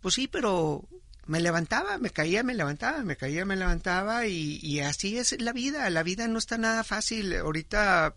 Pues 0.00 0.14
sí, 0.14 0.28
pero 0.28 0.88
me 1.26 1.40
levantaba, 1.40 1.98
me 1.98 2.10
caía, 2.10 2.44
me 2.44 2.54
levantaba, 2.54 3.02
me 3.02 3.16
caía, 3.16 3.44
me 3.44 3.56
levantaba 3.56 4.28
y, 4.28 4.60
y 4.62 4.78
así 4.80 5.18
es 5.18 5.40
la 5.40 5.52
vida. 5.52 5.90
La 5.90 6.04
vida 6.04 6.28
no 6.28 6.38
está 6.38 6.58
nada 6.58 6.84
fácil. 6.84 7.34
Ahorita 7.34 8.14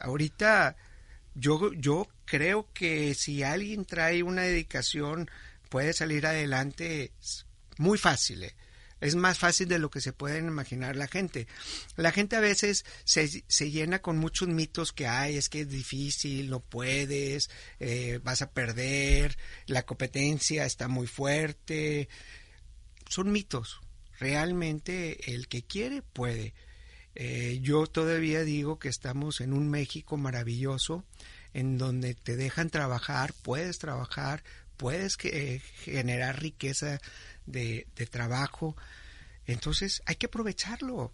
ahorita 0.00 0.76
yo, 1.34 1.72
yo 1.72 2.08
creo 2.24 2.68
que 2.72 3.14
si 3.14 3.42
alguien 3.42 3.84
trae 3.84 4.22
una 4.22 4.42
dedicación 4.42 5.30
puede 5.68 5.92
salir 5.92 6.26
adelante 6.26 7.12
muy 7.78 7.98
fácil. 7.98 8.44
¿eh? 8.44 8.56
Es 9.00 9.14
más 9.14 9.38
fácil 9.38 9.68
de 9.68 9.78
lo 9.78 9.90
que 9.90 10.00
se 10.00 10.12
pueden 10.12 10.46
imaginar 10.46 10.96
la 10.96 11.06
gente. 11.06 11.46
La 11.96 12.10
gente 12.10 12.36
a 12.36 12.40
veces 12.40 12.84
se, 13.04 13.44
se 13.46 13.70
llena 13.70 14.00
con 14.00 14.18
muchos 14.18 14.48
mitos 14.48 14.92
que 14.92 15.06
hay, 15.06 15.36
es 15.36 15.48
que 15.48 15.60
es 15.60 15.68
difícil, 15.68 16.50
no 16.50 16.60
puedes, 16.60 17.50
eh, 17.78 18.18
vas 18.22 18.42
a 18.42 18.50
perder, 18.50 19.38
la 19.66 19.84
competencia 19.86 20.66
está 20.66 20.88
muy 20.88 21.06
fuerte. 21.06 22.08
Son 23.08 23.30
mitos. 23.30 23.80
Realmente 24.18 25.32
el 25.32 25.46
que 25.46 25.62
quiere 25.62 26.02
puede. 26.02 26.54
Eh, 27.20 27.58
yo 27.62 27.88
todavía 27.88 28.44
digo 28.44 28.78
que 28.78 28.88
estamos 28.88 29.40
en 29.40 29.52
un 29.52 29.68
México 29.68 30.16
maravilloso, 30.16 31.02
en 31.52 31.76
donde 31.76 32.14
te 32.14 32.36
dejan 32.36 32.70
trabajar, 32.70 33.34
puedes 33.42 33.80
trabajar, 33.80 34.44
puedes 34.76 35.18
eh, 35.24 35.60
generar 35.82 36.40
riqueza 36.40 37.00
de, 37.44 37.88
trabajo. 38.08 38.76
Entonces 39.46 40.00
hay 40.06 40.14
que 40.14 40.26
aprovecharlo. 40.26 41.10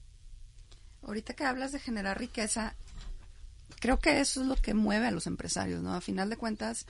Ahorita 1.05 1.33
que 1.33 1.45
hablas 1.45 1.73
de 1.73 1.81
generar 1.81 2.19
riqueza, 2.19 2.75
creo 3.81 3.99
que 3.99 4.21
eso 4.21 4.43
es 4.43 4.47
lo 4.47 4.57
que 4.57 4.75
mueve 4.75 5.07
a 5.07 5.11
los 5.11 5.27
empresarios, 5.27 5.83
¿no? 5.83 5.95
A 5.95 6.03
final 6.03 6.29
de 6.29 6.37
cuentas, 6.37 6.85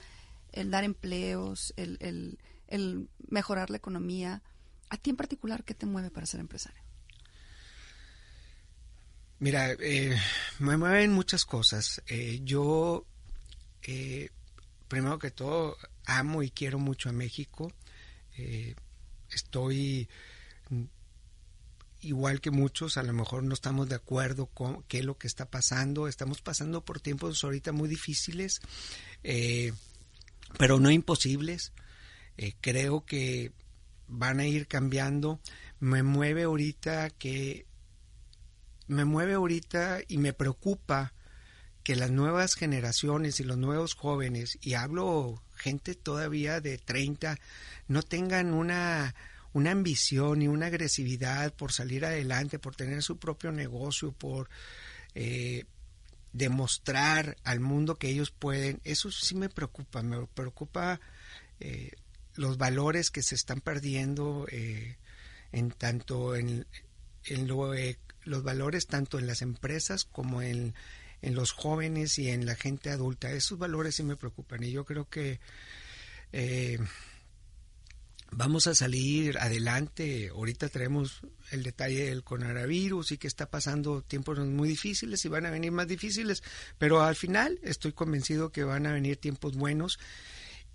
el 0.51 0.71
dar 0.71 0.83
empleos, 0.83 1.73
el, 1.77 2.37
mejorar 3.29 3.69
la 3.69 3.77
economía. 3.77 4.41
¿A 4.89 4.97
ti 4.97 5.11
en 5.11 5.15
particular 5.15 5.63
qué 5.63 5.73
te 5.73 5.85
mueve 5.85 6.09
para 6.11 6.25
ser 6.25 6.41
empresario? 6.41 6.84
Mira, 9.39 9.73
eh, 9.79 10.17
me 10.59 10.77
mueven 10.77 11.11
muchas 11.11 11.43
cosas. 11.43 12.01
Eh, 12.07 12.39
yo, 12.43 13.05
eh, 13.83 14.29
primero 14.87 15.19
que 15.19 15.31
todo, 15.31 15.77
amo 16.05 16.41
y 16.41 16.51
quiero 16.51 16.79
mucho 16.79 17.09
a 17.09 17.11
México. 17.11 17.71
estoy 19.29 20.07
igual 22.01 22.39
que 22.39 22.51
muchos, 22.51 22.97
a 22.97 23.03
lo 23.03 23.13
mejor 23.13 23.43
no 23.43 23.53
estamos 23.53 23.89
de 23.89 23.95
acuerdo 23.95 24.45
con 24.47 24.83
qué 24.83 24.99
es 24.99 25.05
lo 25.05 25.17
que 25.17 25.27
está 25.27 25.49
pasando. 25.49 26.07
Estamos 26.07 26.41
pasando 26.41 26.85
por 26.85 27.01
tiempos 27.01 27.43
ahorita 27.43 27.71
muy 27.73 27.89
difíciles, 27.89 28.61
pero 30.57 30.79
no 30.79 30.91
imposibles. 30.91 31.73
creo 32.61 33.05
que 33.05 33.51
van 34.07 34.39
a 34.39 34.47
ir 34.47 34.67
cambiando. 34.67 35.41
Me 35.79 36.03
mueve 36.03 36.43
ahorita 36.43 37.09
que 37.09 37.65
me 38.87 39.05
mueve 39.05 39.33
ahorita 39.33 39.99
y 40.07 40.17
me 40.17 40.33
preocupa 40.33 41.13
que 41.83 41.95
las 41.95 42.09
nuevas 42.09 42.55
generaciones 42.55 43.39
y 43.39 43.43
los 43.43 43.57
nuevos 43.57 43.93
jóvenes, 43.93 44.57
y 44.61 44.73
hablo 44.73 45.43
gente 45.55 45.93
todavía 45.93 46.59
de 46.59 46.77
30, 46.77 47.37
no 47.87 48.01
tengan 48.01 48.53
una, 48.53 49.13
una 49.53 49.71
ambición 49.71 50.41
y 50.41 50.47
una 50.47 50.65
agresividad 50.65 51.53
por 51.53 51.71
salir 51.71 52.03
adelante, 52.03 52.57
por 52.57 52.75
tener 52.75 53.03
su 53.03 53.17
propio 53.17 53.51
negocio, 53.51 54.11
por 54.11 54.49
eh, 55.13 55.65
demostrar 56.33 57.37
al 57.43 57.59
mundo 57.59 57.95
que 57.95 58.09
ellos 58.09 58.31
pueden. 58.31 58.81
Eso 58.83 59.11
sí 59.11 59.35
me 59.35 59.49
preocupa, 59.49 60.01
me 60.01 60.25
preocupa 60.25 60.99
eh, 61.59 61.91
los 62.33 62.57
valores 62.57 63.11
que 63.11 63.21
se 63.21 63.35
están 63.35 63.61
perdiendo 63.61 64.47
eh, 64.51 64.97
en 65.51 65.69
tanto 65.69 66.35
en, 66.35 66.65
en 67.25 67.47
lo 67.47 67.69
los 68.25 68.43
valores 68.43 68.87
tanto 68.87 69.19
en 69.19 69.27
las 69.27 69.41
empresas 69.41 70.03
como 70.03 70.41
en, 70.41 70.73
los 71.21 71.53
jóvenes 71.53 72.19
y 72.19 72.29
en 72.29 72.45
la 72.45 72.55
gente 72.55 72.91
adulta. 72.91 73.31
Esos 73.31 73.57
valores 73.57 73.95
sí 73.95 74.03
me 74.03 74.15
preocupan 74.15 74.63
y 74.63 74.71
yo 74.71 74.85
creo 74.85 75.09
que 75.09 75.39
eh, 76.33 76.77
vamos 78.31 78.67
a 78.67 78.75
salir 78.75 79.37
adelante. 79.39 80.29
Ahorita 80.29 80.69
tenemos 80.69 81.21
el 81.51 81.63
detalle 81.63 82.05
del 82.05 82.23
coronavirus 82.23 83.13
y 83.13 83.17
que 83.17 83.27
está 83.27 83.49
pasando 83.49 84.03
tiempos 84.03 84.37
muy 84.39 84.69
difíciles 84.69 85.25
y 85.25 85.29
van 85.29 85.47
a 85.47 85.51
venir 85.51 85.71
más 85.71 85.87
difíciles, 85.87 86.43
pero 86.77 87.01
al 87.01 87.15
final 87.15 87.59
estoy 87.63 87.93
convencido 87.93 88.51
que 88.51 88.63
van 88.63 88.85
a 88.85 88.93
venir 88.93 89.17
tiempos 89.17 89.55
buenos 89.55 89.97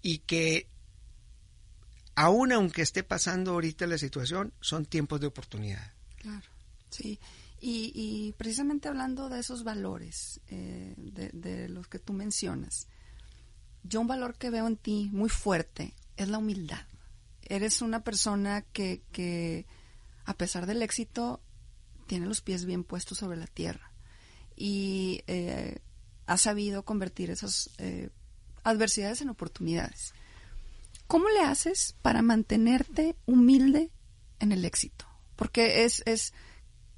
y 0.02 0.18
que 0.18 0.66
aún 2.14 2.52
aunque 2.52 2.82
esté 2.82 3.02
pasando 3.02 3.52
ahorita 3.52 3.86
la 3.86 3.98
situación, 3.98 4.52
son 4.60 4.84
tiempos 4.84 5.20
de 5.20 5.26
oportunidad. 5.26 5.92
Claro, 6.16 6.46
sí. 6.90 7.18
Y, 7.62 8.34
precisamente 8.38 8.88
hablando 8.88 9.28
de 9.28 9.40
esos 9.40 9.64
valores, 9.64 10.40
eh, 10.48 10.94
de, 10.96 11.68
los 11.68 11.88
que 11.88 11.98
tú 11.98 12.14
mencionas, 12.14 12.88
yo 13.82 14.00
un 14.00 14.06
valor 14.06 14.36
que 14.36 14.50
veo 14.50 14.66
en 14.66 14.76
ti 14.76 15.10
muy 15.12 15.28
fuerte 15.28 15.94
es 16.16 16.28
la 16.28 16.38
humildad. 16.38 16.86
Eres 17.42 17.82
una 17.82 18.02
persona 18.02 18.62
que, 18.62 19.02
que 19.12 19.66
a 20.24 20.34
pesar 20.34 20.66
del 20.66 20.82
éxito, 20.82 21.40
tiene 22.06 22.26
los 22.26 22.40
pies 22.40 22.64
bien 22.64 22.84
puestos 22.84 23.18
sobre 23.18 23.36
la 23.36 23.46
tierra 23.46 23.92
y 24.56 25.22
eh, 25.26 25.78
ha 26.26 26.36
sabido 26.38 26.84
convertir 26.84 27.30
esas 27.30 27.70
eh, 27.78 28.10
adversidades 28.62 29.20
en 29.22 29.30
oportunidades. 29.30 30.12
¿Cómo 31.06 31.28
le 31.28 31.40
haces 31.40 31.96
para 32.02 32.22
mantenerte 32.22 33.16
humilde 33.26 33.90
en 34.38 34.52
el 34.52 34.64
éxito? 34.64 35.06
Porque 35.34 35.84
es, 35.84 36.02
es 36.06 36.32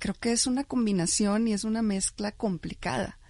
creo 0.03 0.17
que 0.17 0.33
es 0.33 0.49
una 0.49 0.65
combinación 0.65 1.47
y 1.47 1.53
es 1.53 1.63
una 1.63 1.81
mezcla 1.81 2.33
complicada. 2.33 3.21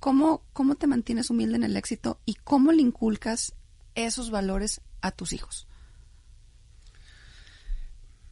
¿Cómo, 0.00 0.44
cómo 0.52 0.74
te 0.74 0.86
mantienes 0.86 1.30
humilde 1.30 1.56
en 1.56 1.64
el 1.64 1.78
éxito 1.78 2.20
y 2.26 2.34
cómo 2.34 2.72
le 2.72 2.82
inculcas 2.82 3.54
esos 3.94 4.30
valores 4.30 4.82
a 5.00 5.12
tus 5.12 5.32
hijos? 5.32 5.66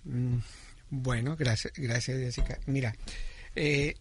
Mm, 0.05 0.37
bueno, 0.91 1.35
gracias, 1.35 1.73
gracias 1.75 2.19
Jessica. 2.19 2.59
Mira, 2.67 2.95
eh, 3.57 3.95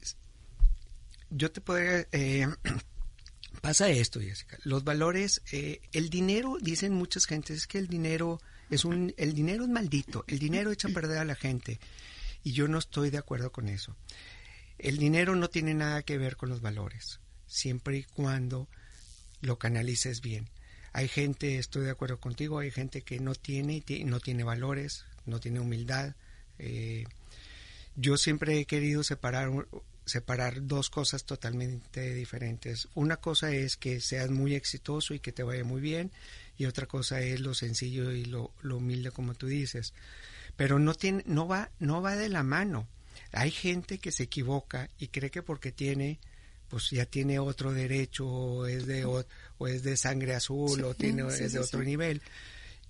yo 1.29 1.49
te 1.49 1.61
podría... 1.61 2.05
Eh, 2.11 2.45
pasa 3.61 3.89
esto, 3.89 4.19
Jessica. 4.19 4.57
Los 4.65 4.83
valores, 4.83 5.43
eh, 5.53 5.79
el 5.93 6.09
dinero, 6.09 6.57
dicen 6.59 6.93
muchas 6.93 7.25
gentes, 7.25 7.55
es 7.55 7.67
que 7.67 7.77
el 7.77 7.87
dinero 7.87 8.41
es 8.69 8.83
un, 8.83 9.13
el 9.15 9.33
dinero 9.33 9.63
es 9.63 9.69
maldito, 9.69 10.25
el 10.27 10.39
dinero 10.39 10.73
echa 10.73 10.89
a 10.89 10.91
perder 10.91 11.19
a 11.19 11.25
la 11.25 11.35
gente. 11.35 11.79
Y 12.43 12.53
yo 12.53 12.67
no 12.67 12.79
estoy 12.79 13.09
de 13.09 13.17
acuerdo 13.17 13.51
con 13.51 13.69
eso. 13.69 13.95
El 14.77 14.97
dinero 14.97 15.35
no 15.35 15.49
tiene 15.49 15.73
nada 15.73 16.01
que 16.03 16.17
ver 16.17 16.37
con 16.37 16.49
los 16.49 16.61
valores, 16.61 17.19
siempre 17.47 17.97
y 17.97 18.03
cuando 18.03 18.67
lo 19.41 19.59
canalices 19.59 20.21
bien. 20.21 20.49
Hay 20.93 21.07
gente, 21.07 21.57
estoy 21.57 21.85
de 21.85 21.91
acuerdo 21.91 22.19
contigo, 22.19 22.59
hay 22.59 22.71
gente 22.71 23.01
que 23.01 23.19
no 23.19 23.35
tiene, 23.35 23.83
no 24.05 24.19
tiene 24.19 24.43
valores, 24.43 25.05
no 25.25 25.39
tiene 25.39 25.59
humildad. 25.59 26.15
Eh, 26.59 27.05
yo 27.95 28.17
siempre 28.17 28.59
he 28.59 28.65
querido 28.65 29.03
separar 29.03 29.51
separar 30.05 30.67
dos 30.67 30.89
cosas 30.89 31.23
totalmente 31.23 32.13
diferentes. 32.13 32.89
Una 32.95 33.17
cosa 33.17 33.51
es 33.51 33.77
que 33.77 34.01
seas 34.01 34.29
muy 34.29 34.55
exitoso 34.55 35.13
y 35.13 35.19
que 35.19 35.31
te 35.31 35.43
vaya 35.43 35.63
muy 35.63 35.81
bien, 35.81 36.11
y 36.57 36.65
otra 36.65 36.85
cosa 36.85 37.21
es 37.21 37.39
lo 37.39 37.53
sencillo 37.53 38.11
y 38.11 38.25
lo, 38.25 38.51
lo 38.61 38.77
humilde 38.77 39.11
como 39.11 39.35
tú 39.35 39.47
dices. 39.47 39.93
Pero 40.55 40.79
no 40.79 40.93
tiene, 40.93 41.23
no 41.25 41.47
va, 41.47 41.71
no 41.79 42.01
va 42.01 42.15
de 42.15 42.29
la 42.29 42.43
mano. 42.43 42.87
Hay 43.31 43.51
gente 43.51 43.99
que 43.99 44.11
se 44.11 44.23
equivoca 44.23 44.89
y 44.97 45.07
cree 45.07 45.31
que 45.31 45.41
porque 45.41 45.71
tiene 45.71 46.19
pues 46.71 46.89
ya 46.89 47.05
tiene 47.05 47.37
otro 47.37 47.73
derecho 47.73 48.25
o 48.25 48.65
es 48.65 48.85
de 48.85 49.03
o, 49.03 49.25
es 49.67 49.83
de 49.83 49.97
sangre 49.97 50.33
azul 50.35 50.83
o 50.85 50.93
tiene 50.93 51.23
es 51.27 51.53
de 51.53 51.59
otro 51.59 51.83
nivel. 51.83 52.21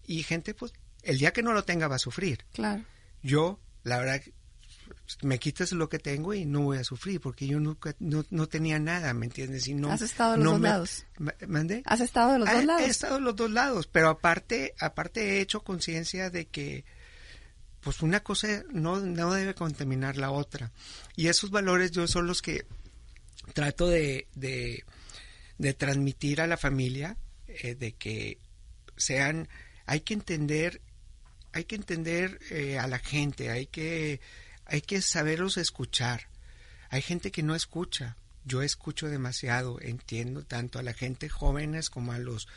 Y 0.06 0.24
gente 0.24 0.54
pues 0.54 0.74
el 1.02 1.18
día 1.18 1.34
que 1.34 1.42
no 1.42 1.52
lo 1.54 1.64
tenga 1.64 1.88
va 1.88 1.96
a 1.96 2.00
sufrir. 2.00 2.46
Claro. 2.54 2.84
Yo 3.24 3.60
la 3.84 3.98
verdad 3.98 4.22
me 5.24 5.40
quitas 5.40 5.72
lo 5.72 5.90
que 5.90 6.00
tengo 6.00 6.34
y 6.34 6.46
no 6.46 6.62
voy 6.62 6.78
a 6.78 6.84
sufrir 6.84 7.20
porque 7.20 7.48
yo 7.48 7.60
nunca 7.60 7.96
no, 8.00 8.24
no 8.30 8.48
tenía 8.48 8.80
nada 8.80 9.14
me 9.14 9.26
entiendes 9.26 9.68
y 9.68 9.74
no 9.74 9.92
has 9.92 10.02
estado 10.02 10.34
de 10.34 10.38
los 10.38 10.54
dos 10.54 10.62
lados. 10.62 11.06
¿mandé? 11.48 11.82
has 11.86 12.00
estado 12.00 12.34
de 12.34 12.40
los 12.40 12.50
dos 12.50 12.64
lados. 12.64 12.82
he 12.84 12.90
estado 12.90 13.16
de 13.16 13.22
los 13.22 13.36
dos 13.36 13.52
lados 13.52 13.88
pero 13.88 14.10
aparte 14.10 14.74
aparte 14.80 15.22
he 15.22 15.42
hecho 15.42 15.62
conciencia 15.62 16.30
de 16.30 16.46
que 16.46 16.86
pues 17.82 18.02
una 18.02 18.22
cosa 18.22 18.64
no, 18.72 19.00
no 19.00 19.34
debe 19.34 19.56
contaminar 19.56 20.18
la 20.18 20.32
otra 20.32 20.72
y 21.16 21.28
esos 21.28 21.52
valores 21.52 21.92
yo 21.92 22.08
son 22.08 22.28
los 22.28 22.42
que 22.42 22.66
trato 23.54 23.88
de, 23.88 24.28
de, 24.36 25.74
transmitir 25.74 26.42
a 26.42 26.48
la 26.48 26.58
familia 26.58 27.18
eh, 27.48 27.76
de 27.76 27.94
que 27.94 28.40
sean, 28.98 29.48
hay 29.86 30.02
que 30.02 30.14
entender, 30.14 30.82
hay 31.54 31.66
que 31.66 31.76
entender 31.76 32.40
eh, 32.50 32.80
a 32.80 32.88
la 32.88 33.00
gente, 33.00 33.50
hay 33.50 33.68
que, 33.68 34.22
hay 34.66 34.82
que 34.82 35.02
saberlos 35.02 35.58
escuchar. 35.58 36.30
Hay 36.90 37.02
gente 37.02 37.32
que 37.32 37.44
no 37.44 37.56
escucha. 37.56 38.18
Yo 38.44 38.64
escucho 38.64 39.08
demasiado, 39.08 39.80
entiendo 39.82 40.44
tanto 40.44 40.80
a 40.80 40.84
la 40.84 40.94
gente 40.94 41.30
jóvenes 41.30 41.90
como 41.90 42.12
a 42.12 42.18
los, 42.18 42.48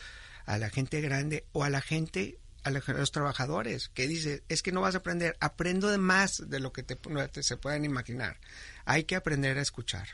a 0.47 0.59
la 0.59 0.71
gente 0.71 1.01
grande 1.01 1.45
o 1.53 1.63
a 1.63 1.71
la 1.71 1.81
gente 1.81 2.39
a 2.64 2.70
los 2.70 3.12
trabajadores 3.12 3.90
que 3.90 4.09
dice 4.09 4.42
es 4.48 4.62
que 4.62 4.72
no 4.72 4.81
vas 4.81 4.94
a 4.94 4.98
aprender 4.98 5.37
aprendo 5.40 5.88
de 5.88 5.98
más 5.98 6.42
de 6.48 6.61
lo 6.61 6.72
que 6.72 6.83
te, 6.83 6.98
se 7.42 7.57
puedan 7.57 7.85
imaginar 7.85 8.38
hay 8.85 9.05
que 9.05 9.16
aprender 9.16 9.59
a 9.59 9.62
escuchar 9.62 10.09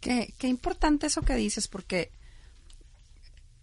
Qué, 0.00 0.32
qué 0.38 0.48
importante 0.48 1.06
eso 1.06 1.20
que 1.20 1.34
dices, 1.34 1.68
porque 1.68 2.10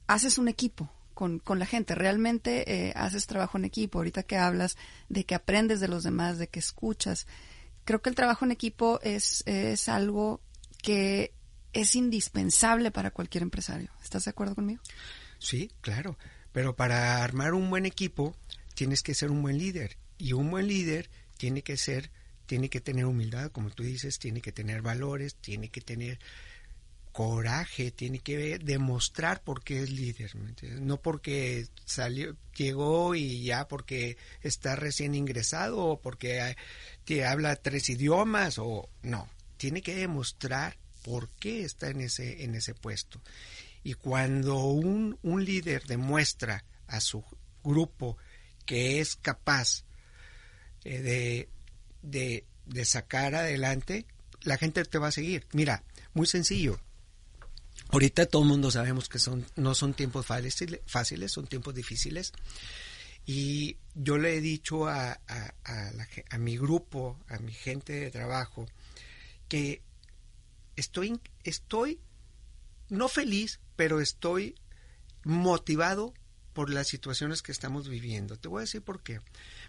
haces 0.06 0.38
un 0.38 0.48
equipo 0.48 0.92
con, 1.14 1.40
con 1.40 1.58
la 1.58 1.66
gente, 1.66 1.96
realmente 1.96 2.72
eh, 2.72 2.94
haces 2.96 3.26
trabajo 3.26 3.58
en 3.58 3.66
equipo. 3.66 3.98
Ahorita 3.98 4.22
que 4.24 4.38
hablas 4.38 4.78
de 5.10 5.26
que 5.26 5.34
aprendes 5.34 5.80
de 5.80 5.88
los 5.88 6.04
demás, 6.04 6.38
de 6.38 6.48
que 6.48 6.60
escuchas, 6.60 7.26
creo 7.86 8.02
que 8.04 8.10
el 8.10 8.16
trabajo 8.16 8.46
en 8.46 8.52
equipo 8.52 9.00
es, 9.02 9.44
es 9.48 9.90
algo 9.90 10.42
que 10.84 11.34
es 11.74 11.96
indispensable 11.96 12.92
para 12.92 13.10
cualquier 13.12 13.42
empresario. 13.42 13.92
¿Estás 14.04 14.26
de 14.26 14.32
acuerdo 14.32 14.54
conmigo? 14.54 14.82
Sí, 15.40 15.72
claro. 15.82 16.18
Pero 16.58 16.76
para 16.76 17.24
armar 17.24 17.54
un 17.54 17.70
buen 17.70 17.86
equipo 17.86 18.36
tienes 18.74 19.04
que 19.04 19.14
ser 19.14 19.30
un 19.30 19.44
buen 19.44 19.60
líder. 19.60 19.96
Y 20.18 20.34
un 20.34 20.50
buen 20.50 20.68
líder 20.68 21.08
tiene 21.38 21.62
que 21.62 21.78
ser 21.78 22.10
tiene 22.48 22.68
que 22.68 22.82
tener 22.82 23.06
humildad, 23.06 23.52
como 23.52 23.70
tú 23.70 23.84
dices, 23.84 24.18
tiene 24.18 24.42
que 24.42 24.52
tener 24.52 24.82
valores, 24.82 25.36
tiene 25.36 25.70
que 25.70 25.82
tener 25.82 26.18
coraje, 27.12 27.92
tiene 27.92 28.18
que 28.18 28.58
demostrar 28.58 29.44
por 29.44 29.64
qué 29.64 29.84
es 29.84 29.92
líder, 29.92 30.36
no 30.82 31.00
porque 31.00 31.68
salió, 31.86 32.36
llegó 32.56 33.14
y 33.14 33.44
ya 33.44 33.68
porque 33.68 34.18
está 34.42 34.76
recién 34.76 35.14
ingresado 35.14 35.78
o 35.78 36.02
porque 36.02 36.56
te 37.06 37.24
habla 37.24 37.56
tres 37.58 37.88
idiomas 37.88 38.58
o 38.58 38.90
no, 39.04 39.30
tiene 39.58 39.84
que 39.84 39.94
demostrar 39.94 40.76
por 41.04 41.30
qué 41.40 41.62
está 41.62 41.90
en 41.90 42.02
ese 42.02 42.44
en 42.44 42.56
ese 42.56 42.74
puesto. 42.74 43.22
Y 43.84 43.94
cuando 43.94 44.58
un, 44.66 45.18
un 45.22 45.46
líder 45.46 45.86
demuestra 45.86 46.64
a 46.88 47.00
su 47.00 47.24
grupo 47.64 48.18
que 48.66 49.00
es 49.00 49.16
capaz 49.16 49.86
eh, 50.84 51.02
de 51.02 51.50
de, 52.02 52.86
sacar 52.86 53.36
adelante, 53.36 54.06
la 54.42 54.58
gente 54.58 54.84
te 54.86 54.98
va 54.98 55.08
a 55.08 55.12
seguir. 55.12 55.48
Mira, 55.54 55.84
muy 56.14 56.28
sencillo. 56.28 56.80
Ahorita 57.90 58.26
todo 58.26 58.42
el 58.42 58.50
mundo 58.50 58.72
sabemos 58.72 59.08
que 59.08 59.20
son, 59.20 59.46
no 59.56 59.76
son 59.76 59.94
tiempos 59.94 60.26
fáciles, 60.26 61.32
son 61.32 61.48
tiempos 61.48 61.74
difíciles. 61.74 62.34
Y 63.26 63.78
yo 63.94 64.18
le 64.18 64.38
he 64.38 64.42
dicho 64.42 64.88
a, 64.88 65.20
a, 65.28 66.38
mi 66.38 66.58
grupo, 66.58 67.20
a 67.28 67.40
mi 67.40 67.54
gente 67.54 67.94
de 67.94 68.12
trabajo, 68.12 68.68
que 69.48 69.82
estoy, 70.76 71.20
estoy 71.44 72.00
no 72.90 73.10
feliz, 73.10 73.60
pero 73.78 74.02
estoy 74.02 74.56
motivado 75.24 76.14
por 76.52 76.70
las 76.70 76.88
situaciones 76.88 77.42
que 77.42 77.54
estamos 77.54 77.88
viviendo. 77.88 78.36
Te 78.36 78.50
voy 78.50 78.60
a 78.60 78.62
decir 78.62 78.82
por 78.82 79.02
qué. 79.02 79.22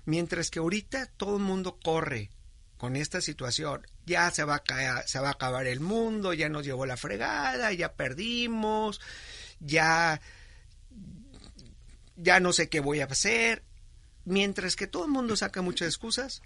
Mientras 0.06 0.50
que 0.50 0.58
ahorita 0.58 1.06
todo 1.06 1.36
el 1.36 1.42
mundo 1.42 1.78
corre 1.84 2.30
con 2.78 2.96
esta 2.96 3.20
situación, 3.20 3.86
ya 4.06 4.30
se 4.30 4.42
va 4.42 4.62
a 4.66 5.06
se 5.06 5.20
va 5.20 5.28
a 5.28 5.32
acabar 5.32 5.66
el 5.66 5.80
mundo, 5.80 6.32
ya 6.32 6.48
nos 6.48 6.64
llevó 6.64 6.86
la 6.86 6.96
fregada, 6.96 7.72
ya 7.72 7.92
perdimos, 7.92 9.00
ya 9.60 10.20
ya 12.16 12.40
no 12.40 12.52
sé 12.52 12.68
qué 12.68 12.80
voy 12.80 13.00
a 13.00 13.04
hacer. 13.04 13.62
Mientras 14.24 14.74
que 14.74 14.86
todo 14.86 15.04
el 15.04 15.10
mundo 15.10 15.36
saca 15.36 15.60
muchas 15.60 15.88
excusas, 15.88 16.42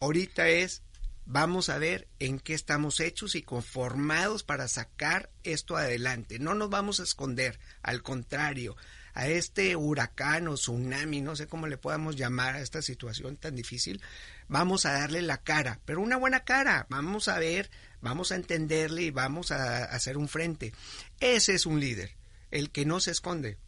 ahorita 0.00 0.48
es 0.48 0.82
vamos 1.28 1.68
a 1.68 1.76
ver 1.76 2.08
en 2.18 2.40
qué 2.40 2.54
estamos 2.54 3.00
hechos 3.00 3.34
y 3.34 3.42
conformados 3.42 4.42
para 4.42 4.66
sacar 4.66 5.30
esto 5.44 5.76
adelante. 5.76 6.38
No 6.38 6.54
nos 6.54 6.70
vamos 6.70 7.00
a 7.00 7.02
esconder, 7.02 7.60
al 7.82 8.02
contrario, 8.02 8.76
a 9.12 9.28
este 9.28 9.76
huracán 9.76 10.48
o 10.48 10.54
tsunami, 10.54 11.20
no 11.20 11.36
sé 11.36 11.46
cómo 11.46 11.66
le 11.66 11.76
podamos 11.76 12.16
llamar 12.16 12.54
a 12.54 12.62
esta 12.62 12.80
situación 12.80 13.36
tan 13.36 13.54
difícil, 13.54 14.00
vamos 14.48 14.86
a 14.86 14.92
darle 14.92 15.20
la 15.20 15.42
cara, 15.42 15.80
pero 15.84 16.00
una 16.00 16.16
buena 16.16 16.44
cara, 16.44 16.86
vamos 16.88 17.28
a 17.28 17.38
ver, 17.38 17.70
vamos 18.00 18.32
a 18.32 18.36
entenderle 18.36 19.02
y 19.02 19.10
vamos 19.10 19.50
a 19.50 19.84
hacer 19.84 20.16
un 20.16 20.28
frente. 20.28 20.72
Ese 21.20 21.54
es 21.54 21.66
un 21.66 21.78
líder, 21.78 22.16
el 22.50 22.70
que 22.70 22.86
no 22.86 23.00
se 23.00 23.10
esconde, 23.10 23.58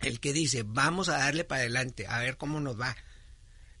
el 0.00 0.20
que 0.20 0.32
dice, 0.32 0.62
vamos 0.64 1.08
a 1.08 1.18
darle 1.18 1.42
para 1.42 1.62
adelante, 1.62 2.06
a 2.06 2.20
ver 2.20 2.36
cómo 2.36 2.60
nos 2.60 2.80
va. 2.80 2.94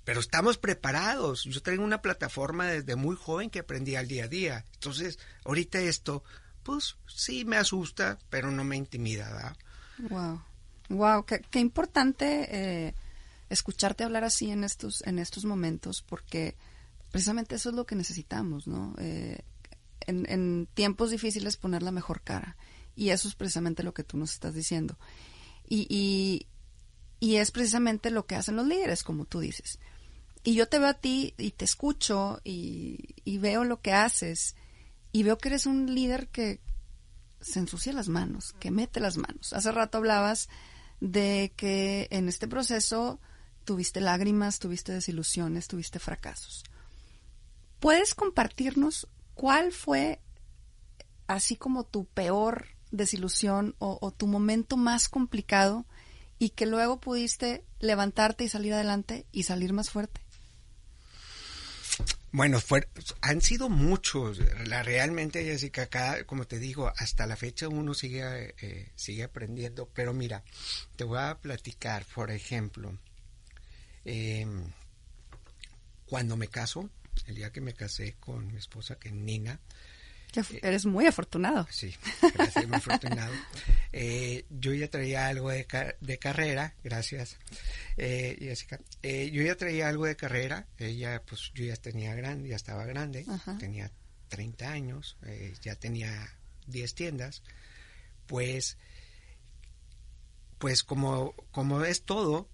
Pero 0.08 0.20
estamos 0.20 0.56
preparados. 0.56 1.44
Yo 1.44 1.60
traigo 1.60 1.84
una 1.84 2.00
plataforma 2.00 2.64
desde 2.64 2.96
muy 2.96 3.14
joven 3.14 3.50
que 3.50 3.58
aprendí 3.58 3.94
al 3.94 4.08
día 4.08 4.24
a 4.24 4.28
día. 4.28 4.64
Entonces, 4.72 5.18
ahorita 5.44 5.80
esto, 5.80 6.24
pues 6.62 6.96
sí 7.06 7.44
me 7.44 7.58
asusta, 7.58 8.18
pero 8.30 8.50
no 8.50 8.64
me 8.64 8.78
intimida. 8.78 9.54
Wow. 10.08 10.40
Wow, 10.88 11.26
qué, 11.26 11.60
importante 11.60 12.48
eh, 12.50 12.94
escucharte 13.50 14.02
hablar 14.02 14.24
así 14.24 14.50
en 14.50 14.64
estos, 14.64 15.06
en 15.06 15.18
estos 15.18 15.44
momentos, 15.44 16.00
porque 16.00 16.56
precisamente 17.10 17.56
eso 17.56 17.68
es 17.68 17.74
lo 17.74 17.84
que 17.84 17.94
necesitamos, 17.94 18.66
¿no? 18.66 18.94
Eh, 18.96 19.42
en, 20.06 20.68
tiempos 20.72 21.10
difíciles 21.10 21.58
poner 21.58 21.82
la 21.82 21.92
mejor 21.92 22.22
cara. 22.22 22.56
Y 22.96 23.10
eso 23.10 23.28
es 23.28 23.34
precisamente 23.34 23.82
lo 23.82 23.92
que 23.92 24.04
tú 24.04 24.16
nos 24.16 24.32
estás 24.32 24.54
diciendo. 24.54 24.98
Y, 25.68 26.46
y 27.20 27.36
es 27.36 27.50
precisamente 27.50 28.10
lo 28.10 28.24
que 28.24 28.36
hacen 28.36 28.56
los 28.56 28.66
líderes, 28.66 29.02
como 29.02 29.26
tú 29.26 29.40
dices. 29.40 29.78
Y 30.48 30.54
yo 30.54 30.66
te 30.66 30.78
veo 30.78 30.88
a 30.88 30.94
ti 30.94 31.34
y 31.36 31.50
te 31.50 31.66
escucho 31.66 32.40
y, 32.42 33.16
y 33.22 33.36
veo 33.36 33.64
lo 33.64 33.82
que 33.82 33.92
haces 33.92 34.56
y 35.12 35.22
veo 35.22 35.36
que 35.36 35.48
eres 35.48 35.66
un 35.66 35.94
líder 35.94 36.28
que 36.28 36.62
se 37.38 37.58
ensucia 37.58 37.92
las 37.92 38.08
manos, 38.08 38.54
que 38.58 38.70
mete 38.70 38.98
las 38.98 39.18
manos. 39.18 39.52
Hace 39.52 39.70
rato 39.72 39.98
hablabas 39.98 40.48
de 41.00 41.52
que 41.54 42.08
en 42.10 42.30
este 42.30 42.48
proceso 42.48 43.20
tuviste 43.66 44.00
lágrimas, 44.00 44.58
tuviste 44.58 44.92
desilusiones, 44.92 45.68
tuviste 45.68 45.98
fracasos. 45.98 46.64
¿Puedes 47.78 48.14
compartirnos 48.14 49.06
cuál 49.34 49.70
fue, 49.70 50.22
así 51.26 51.56
como 51.56 51.84
tu 51.84 52.06
peor 52.06 52.68
desilusión 52.90 53.76
o, 53.80 54.12
tu 54.12 54.26
momento 54.26 54.78
más 54.78 55.10
complicado 55.10 55.84
y 56.38 56.48
que 56.48 56.64
luego 56.64 57.00
pudiste 57.00 57.66
levantarte 57.80 58.44
y 58.44 58.48
salir 58.48 58.72
adelante 58.72 59.26
y 59.30 59.42
salir 59.42 59.74
más 59.74 59.90
fuerte? 59.90 60.22
Bueno, 62.30 62.60
han 63.22 63.40
sido 63.40 63.68
muchos. 63.68 64.38
La, 64.66 64.82
realmente, 64.82 65.44
Jessica, 65.44 65.82
acá, 65.82 66.24
como 66.24 66.46
te 66.46 66.58
digo, 66.58 66.92
hasta 66.96 67.26
la 67.26 67.36
fecha 67.36 67.68
uno 67.68 67.94
sigue, 67.94 68.54
eh, 68.60 68.92
sigue 68.96 69.24
aprendiendo. 69.24 69.88
Pero 69.94 70.12
mira, 70.12 70.42
te 70.96 71.04
voy 71.04 71.18
a 71.18 71.38
platicar, 71.40 72.04
por 72.14 72.30
ejemplo, 72.30 72.98
em, 74.04 74.72
cuando 76.06 76.36
me 76.36 76.48
caso, 76.48 76.90
el 77.26 77.36
día 77.36 77.50
que 77.50 77.60
me 77.60 77.74
casé 77.74 78.16
con 78.20 78.52
mi 78.52 78.58
esposa, 78.58 78.96
que 78.98 79.08
es 79.08 79.14
Nina, 79.14 79.58
eh, 80.36 80.60
eres 80.62 80.86
muy 80.86 81.06
afortunado. 81.06 81.66
Sí, 81.70 81.94
gracias, 82.34 82.66
muy 82.66 82.76
afortunado. 82.76 83.32
Eh, 83.90 84.44
yo 84.50 84.74
ya 84.74 84.88
traía 84.88 85.28
algo 85.28 85.48
de, 85.48 85.66
de 86.00 86.18
carrera, 86.18 86.74
gracias, 86.84 87.38
eh, 87.96 88.36
Jessica. 88.38 88.78
Eh, 89.02 89.30
yo 89.30 89.42
ya 89.42 89.56
traía 89.56 89.88
algo 89.88 90.04
de 90.04 90.14
carrera, 90.14 90.66
ella, 90.76 91.22
pues 91.26 91.50
yo 91.54 91.64
ya 91.64 91.74
tenía 91.76 92.14
grande, 92.14 92.50
ya 92.50 92.56
estaba 92.56 92.84
grande, 92.84 93.24
tenía 93.58 93.90
30 94.28 94.70
años, 94.70 95.16
ya 95.62 95.74
tenía 95.76 96.36
10 96.66 96.94
tiendas, 96.94 97.42
pues, 98.26 98.76
pues 100.58 100.84
como, 100.84 101.34
como 101.50 101.82
es 101.82 102.02
todo, 102.02 102.50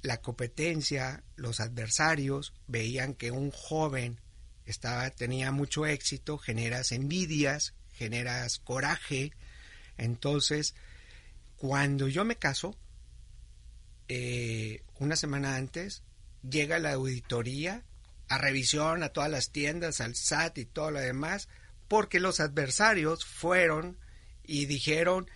la 0.00 0.20
competencia, 0.22 1.24
los 1.34 1.58
adversarios 1.58 2.54
veían 2.68 3.14
que 3.14 3.32
un 3.32 3.50
joven 3.50 4.20
estaba, 4.70 5.10
tenía 5.10 5.52
mucho 5.52 5.86
éxito, 5.86 6.38
generas 6.38 6.92
envidias, 6.92 7.74
generas 7.92 8.58
coraje. 8.58 9.32
Entonces, 9.98 10.74
cuando 11.56 12.08
yo 12.08 12.24
me 12.24 12.36
caso, 12.36 12.76
eh, 14.08 14.82
una 14.98 15.16
semana 15.16 15.56
antes, 15.56 16.02
llega 16.48 16.78
la 16.78 16.92
auditoría 16.92 17.84
a 18.28 18.38
revisión 18.38 19.02
a 19.02 19.10
todas 19.10 19.30
las 19.30 19.50
tiendas, 19.50 20.00
al 20.00 20.14
SAT 20.14 20.58
y 20.58 20.64
todo 20.64 20.90
lo 20.92 21.00
demás, 21.00 21.48
porque 21.88 22.20
los 22.20 22.40
adversarios 22.40 23.24
fueron 23.24 23.98
y 24.44 24.66
dijeron 24.66 25.28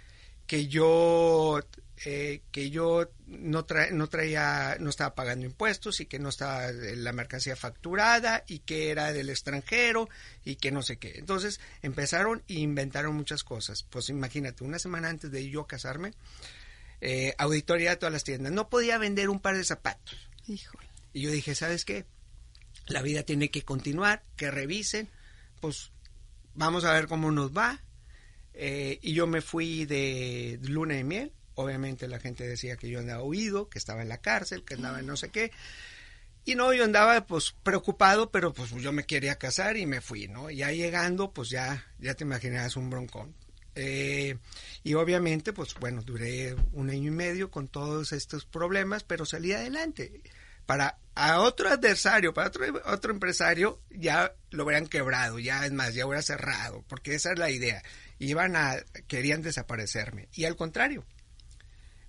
que 0.46 0.66
yo 0.68 1.60
eh, 2.06 2.42
que 2.50 2.70
yo 2.70 3.08
no, 3.26 3.64
no 3.92 4.08
traía, 4.08 4.76
no 4.78 4.90
estaba 4.90 5.14
pagando 5.14 5.46
impuestos 5.46 6.00
y 6.00 6.06
que 6.06 6.18
no 6.18 6.28
estaba 6.28 6.70
la 6.70 7.12
mercancía 7.12 7.56
facturada 7.56 8.44
y 8.46 8.58
que 8.58 8.90
era 8.90 9.12
del 9.12 9.30
extranjero 9.30 10.08
y 10.44 10.56
que 10.56 10.70
no 10.70 10.82
sé 10.82 10.98
qué. 10.98 11.14
Entonces 11.16 11.60
empezaron 11.82 12.42
e 12.48 12.54
inventaron 12.54 13.14
muchas 13.14 13.44
cosas. 13.44 13.84
Pues 13.84 14.08
imagínate, 14.08 14.64
una 14.64 14.78
semana 14.78 15.08
antes 15.08 15.30
de 15.30 15.48
yo 15.48 15.66
casarme, 15.66 16.12
eh, 17.00 17.34
auditoría 17.38 17.90
de 17.90 17.96
todas 17.96 18.12
las 18.12 18.24
tiendas. 18.24 18.52
No 18.52 18.68
podía 18.68 18.98
vender 18.98 19.30
un 19.30 19.40
par 19.40 19.56
de 19.56 19.64
zapatos. 19.64 20.28
Y 21.14 21.22
yo 21.22 21.30
dije, 21.30 21.54
¿sabes 21.54 21.84
qué? 21.84 22.04
La 22.86 23.00
vida 23.00 23.22
tiene 23.22 23.50
que 23.50 23.62
continuar, 23.62 24.22
que 24.36 24.50
revisen, 24.50 25.08
pues 25.60 25.90
vamos 26.54 26.84
a 26.84 26.92
ver 26.92 27.06
cómo 27.06 27.30
nos 27.30 27.56
va. 27.56 27.80
Eh, 28.54 28.98
y 29.02 29.14
yo 29.14 29.26
me 29.26 29.40
fui 29.40 29.84
de 29.84 30.58
luna 30.62 30.94
de 30.94 31.04
miel 31.04 31.32
Obviamente 31.56 32.08
la 32.08 32.18
gente 32.18 32.46
decía 32.46 32.76
que 32.76 32.88
yo 32.88 32.98
andaba 32.98 33.22
huido, 33.22 33.68
que 33.68 33.78
estaba 33.78 34.02
en 34.02 34.08
la 34.08 34.18
cárcel, 34.18 34.64
que 34.64 34.74
andaba 34.74 35.00
en 35.00 35.06
no 35.06 35.16
sé 35.16 35.30
qué. 35.30 35.52
Y 36.44 36.56
no, 36.56 36.72
yo 36.74 36.84
andaba 36.84 37.26
pues 37.26 37.54
preocupado, 37.62 38.30
pero 38.30 38.52
pues 38.52 38.70
yo 38.72 38.92
me 38.92 39.04
quería 39.04 39.36
casar 39.36 39.76
y 39.76 39.86
me 39.86 40.00
fui, 40.00 40.28
¿no? 40.28 40.50
Ya 40.50 40.72
llegando, 40.72 41.32
pues 41.32 41.48
ya, 41.48 41.86
ya 41.98 42.14
te 42.14 42.24
imaginas 42.24 42.76
un 42.76 42.90
broncón. 42.90 43.34
Eh, 43.76 44.36
y 44.82 44.94
obviamente, 44.94 45.52
pues 45.52 45.74
bueno, 45.74 46.02
duré 46.02 46.54
un 46.72 46.90
año 46.90 47.08
y 47.08 47.14
medio 47.14 47.50
con 47.50 47.68
todos 47.68 48.12
estos 48.12 48.44
problemas, 48.44 49.04
pero 49.04 49.24
salí 49.24 49.52
adelante. 49.52 50.22
Para 50.66 50.98
a 51.14 51.40
otro 51.40 51.68
adversario, 51.68 52.34
para 52.34 52.48
otro, 52.48 52.64
otro 52.86 53.12
empresario, 53.12 53.80
ya 53.90 54.34
lo 54.50 54.64
hubieran 54.64 54.86
quebrado, 54.86 55.38
ya 55.38 55.64
es 55.64 55.72
más, 55.72 55.94
ya 55.94 56.06
hubiera 56.06 56.22
cerrado, 56.22 56.84
porque 56.88 57.14
esa 57.14 57.32
es 57.32 57.38
la 57.38 57.50
idea. 57.50 57.82
Iban 58.18 58.56
a, 58.56 58.76
querían 59.06 59.42
desaparecerme. 59.42 60.28
Y 60.32 60.44
al 60.44 60.56
contrario, 60.56 61.04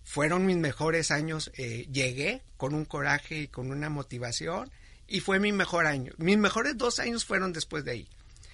fueron 0.03 0.45
mis 0.45 0.57
mejores 0.57 1.11
años. 1.11 1.51
Eh, 1.57 1.87
llegué 1.91 2.43
con 2.57 2.73
un 2.73 2.85
coraje 2.85 3.41
y 3.41 3.47
con 3.47 3.71
una 3.71 3.89
motivación 3.89 4.71
y 5.07 5.19
fue 5.19 5.39
mi 5.39 5.51
mejor 5.51 5.87
año. 5.87 6.13
Mis 6.17 6.37
mejores 6.37 6.77
dos 6.77 6.99
años 6.99 7.25
fueron 7.25 7.53
después 7.53 7.83
de 7.83 7.91
ahí. 7.91 8.09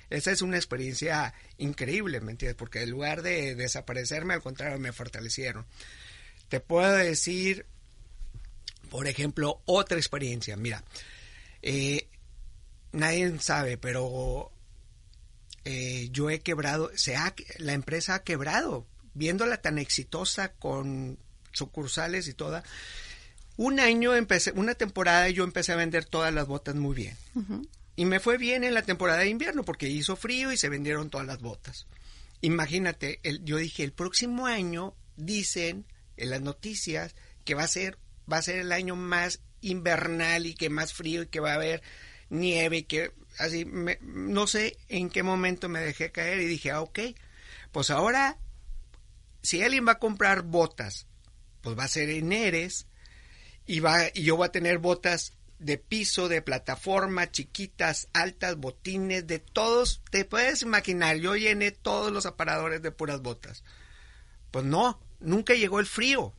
Esa 0.09 0.31
es 0.31 0.41
una 0.41 0.57
experiencia 0.57 1.33
increíble, 1.57 2.19
¿me 2.19 2.31
entiendes? 2.31 2.57
Porque 2.57 2.83
en 2.83 2.89
lugar 2.89 3.21
de 3.21 3.55
desaparecerme, 3.55 4.33
al 4.33 4.41
contrario, 4.41 4.77
me 4.77 4.91
fortalecieron. 4.91 5.65
Te 6.49 6.59
puedo 6.59 6.91
decir, 6.91 7.65
por 8.91 9.07
ejemplo, 9.07 9.61
otra 9.63 9.97
experiencia. 9.97 10.57
Mira, 10.57 10.83
eh, 11.61 12.09
nadie 12.91 13.39
sabe, 13.39 13.77
pero 13.77 14.51
eh, 15.63 16.09
yo 16.11 16.29
he 16.29 16.41
quebrado, 16.41 16.91
se 16.95 17.15
ha, 17.15 17.33
la 17.59 17.71
empresa 17.71 18.15
ha 18.15 18.23
quebrado, 18.23 18.85
viéndola 19.13 19.61
tan 19.61 19.77
exitosa 19.77 20.51
con 20.51 21.17
sucursales 21.53 22.27
y 22.27 22.33
toda. 22.33 22.65
Un 23.55 23.79
año 23.79 24.13
empecé, 24.13 24.51
una 24.51 24.75
temporada 24.75 25.29
yo 25.29 25.45
empecé 25.45 25.71
a 25.71 25.77
vender 25.77 26.03
todas 26.03 26.33
las 26.33 26.45
botas 26.45 26.75
muy 26.75 26.93
bien. 26.93 27.15
Y 27.95 28.03
me 28.03 28.19
fue 28.19 28.37
bien 28.37 28.65
en 28.65 28.73
la 28.73 28.81
temporada 28.81 29.19
de 29.19 29.29
invierno 29.29 29.63
porque 29.63 29.87
hizo 29.87 30.17
frío 30.17 30.51
y 30.51 30.57
se 30.57 30.67
vendieron 30.67 31.09
todas 31.09 31.25
las 31.25 31.39
botas. 31.39 31.87
Imagínate, 32.41 33.21
el, 33.23 33.41
yo 33.45 33.55
dije, 33.55 33.85
el 33.85 33.93
próximo 33.93 34.47
año 34.47 34.95
dicen 35.15 35.85
en 36.17 36.29
las 36.29 36.41
noticias 36.41 37.15
que 37.45 37.55
va 37.55 37.63
a 37.63 37.69
ser 37.69 37.97
va 38.31 38.37
a 38.37 38.41
ser 38.41 38.59
el 38.59 38.71
año 38.71 38.95
más 38.95 39.41
invernal 39.61 40.45
y 40.45 40.53
que 40.53 40.69
más 40.69 40.93
frío 40.93 41.23
y 41.23 41.27
que 41.27 41.39
va 41.39 41.51
a 41.51 41.55
haber 41.55 41.81
nieve 42.29 42.77
y 42.77 42.83
que 42.83 43.11
así 43.37 43.65
no 44.01 44.47
sé 44.47 44.77
en 44.89 45.09
qué 45.09 45.23
momento 45.23 45.69
me 45.69 45.79
dejé 45.79 46.11
caer 46.11 46.39
y 46.41 46.45
dije, 46.45 46.71
ah, 46.71 46.81
ok, 46.81 46.99
pues 47.71 47.89
ahora 47.89 48.37
si 49.41 49.61
alguien 49.61 49.87
va 49.87 49.93
a 49.93 49.99
comprar 49.99 50.43
botas 50.43 51.07
pues 51.61 51.77
va 51.77 51.83
a 51.83 51.89
ser 51.89 52.09
en 52.09 52.31
Eres 52.31 52.87
y, 53.65 53.79
va, 53.79 54.07
y 54.13 54.23
yo 54.23 54.35
voy 54.35 54.47
a 54.47 54.51
tener 54.51 54.79
botas 54.79 55.33
de 55.59 55.77
piso, 55.77 56.27
de 56.27 56.41
plataforma, 56.41 57.31
chiquitas, 57.31 58.07
altas, 58.13 58.57
botines, 58.57 59.27
de 59.27 59.37
todos, 59.37 60.01
te 60.09 60.25
puedes 60.25 60.63
imaginar, 60.63 61.17
yo 61.17 61.35
llené 61.35 61.71
todos 61.71 62.11
los 62.11 62.25
aparadores 62.25 62.81
de 62.81 62.91
puras 62.91 63.21
botas. 63.21 63.63
Pues 64.49 64.65
no, 64.65 64.99
nunca 65.19 65.53
llegó 65.53 65.79
el 65.79 65.85
frío. 65.85 66.33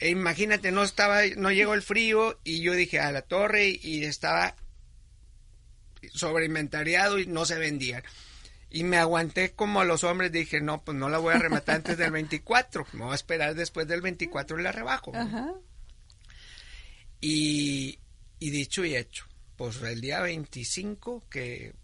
E 0.00 0.10
imagínate, 0.10 0.70
no 0.70 0.82
estaba, 0.84 1.22
no 1.36 1.50
llegó 1.50 1.74
el 1.74 1.82
frío 1.82 2.38
y 2.44 2.60
yo 2.60 2.74
dije 2.74 3.00
a 3.00 3.10
la 3.10 3.22
torre 3.22 3.68
y 3.68 4.04
estaba 4.04 4.54
sobreinventariado 6.14 7.18
y 7.18 7.26
no 7.26 7.44
se 7.44 7.58
vendían. 7.58 8.02
Y 8.70 8.84
me 8.84 8.98
aguanté 8.98 9.52
como 9.52 9.80
a 9.80 9.84
los 9.84 10.04
hombres, 10.04 10.30
dije, 10.30 10.60
no, 10.60 10.84
pues 10.84 10.96
no 10.96 11.08
la 11.08 11.18
voy 11.18 11.34
a 11.34 11.38
rematar 11.38 11.76
antes 11.76 11.96
del 11.96 12.10
24, 12.10 12.86
me 12.92 13.04
voy 13.04 13.12
a 13.12 13.16
esperar 13.16 13.54
después 13.54 13.88
del 13.88 14.02
24 14.02 14.60
y 14.60 14.62
la 14.62 14.72
rebajo. 14.72 15.12
Y, 17.20 17.98
y 18.38 18.50
dicho 18.50 18.84
y 18.84 18.94
hecho, 18.94 19.26
pues 19.56 19.82
el 19.82 20.00
día 20.00 20.20
25, 20.20 21.24
que 21.30 21.74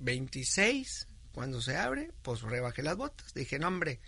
26, 0.00 1.06
cuando 1.32 1.62
se 1.62 1.76
abre, 1.76 2.10
pues 2.22 2.42
rebajé 2.42 2.82
las 2.82 2.96
botas. 2.96 3.32
Dije, 3.34 3.58
no, 3.58 3.68
hombre, 3.68 4.00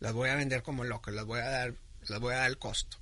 las 0.00 0.12
voy 0.12 0.30
a 0.30 0.36
vender 0.36 0.62
como 0.62 0.84
loco, 0.84 1.10
las 1.10 1.26
voy 1.26 1.40
a 1.40 1.48
dar, 1.48 1.74
las 2.08 2.20
voy 2.20 2.32
a 2.34 2.38
dar 2.38 2.50
el 2.50 2.58
costo. 2.58 3.01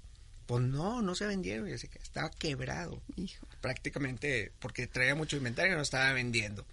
Pues 0.51 0.65
no, 0.65 1.01
no 1.01 1.15
se 1.15 1.29
vendieron, 1.29 1.69
y 1.69 1.79
que 1.79 2.01
estaba 2.03 2.29
quebrado. 2.29 3.01
Hijo. 3.15 3.47
Prácticamente, 3.61 4.51
porque 4.59 4.89
traía 4.89 5.15
mucho 5.15 5.37
inventario 5.37 5.75
y 5.75 5.77
no 5.77 5.83
estaba 5.83 6.13
vendiendo. 6.13 6.67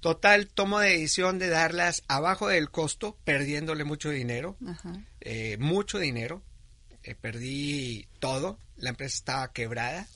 Total, 0.00 0.48
tomo 0.48 0.78
de 0.78 0.90
decisión 0.90 1.38
de 1.38 1.48
darlas 1.48 2.02
abajo 2.08 2.48
del 2.48 2.70
costo, 2.70 3.16
perdiéndole 3.24 3.84
mucho 3.84 4.10
dinero, 4.10 4.58
eh, 5.22 5.56
mucho 5.58 5.98
dinero. 5.98 6.42
Eh, 7.04 7.14
perdí 7.14 8.06
todo, 8.18 8.58
la 8.76 8.90
empresa 8.90 9.14
estaba 9.14 9.50
quebrada. 9.50 10.06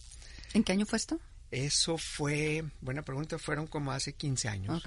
¿En 0.53 0.63
qué 0.63 0.73
año 0.73 0.85
fue 0.85 0.99
esto? 0.99 1.19
Eso 1.51 1.97
fue, 1.97 2.65
buena 2.83 3.03
pregunta, 3.03 3.39
fueron 3.39 3.67
como 3.67 3.93
hace 3.93 4.13
15 4.13 4.49
años. 4.51 4.85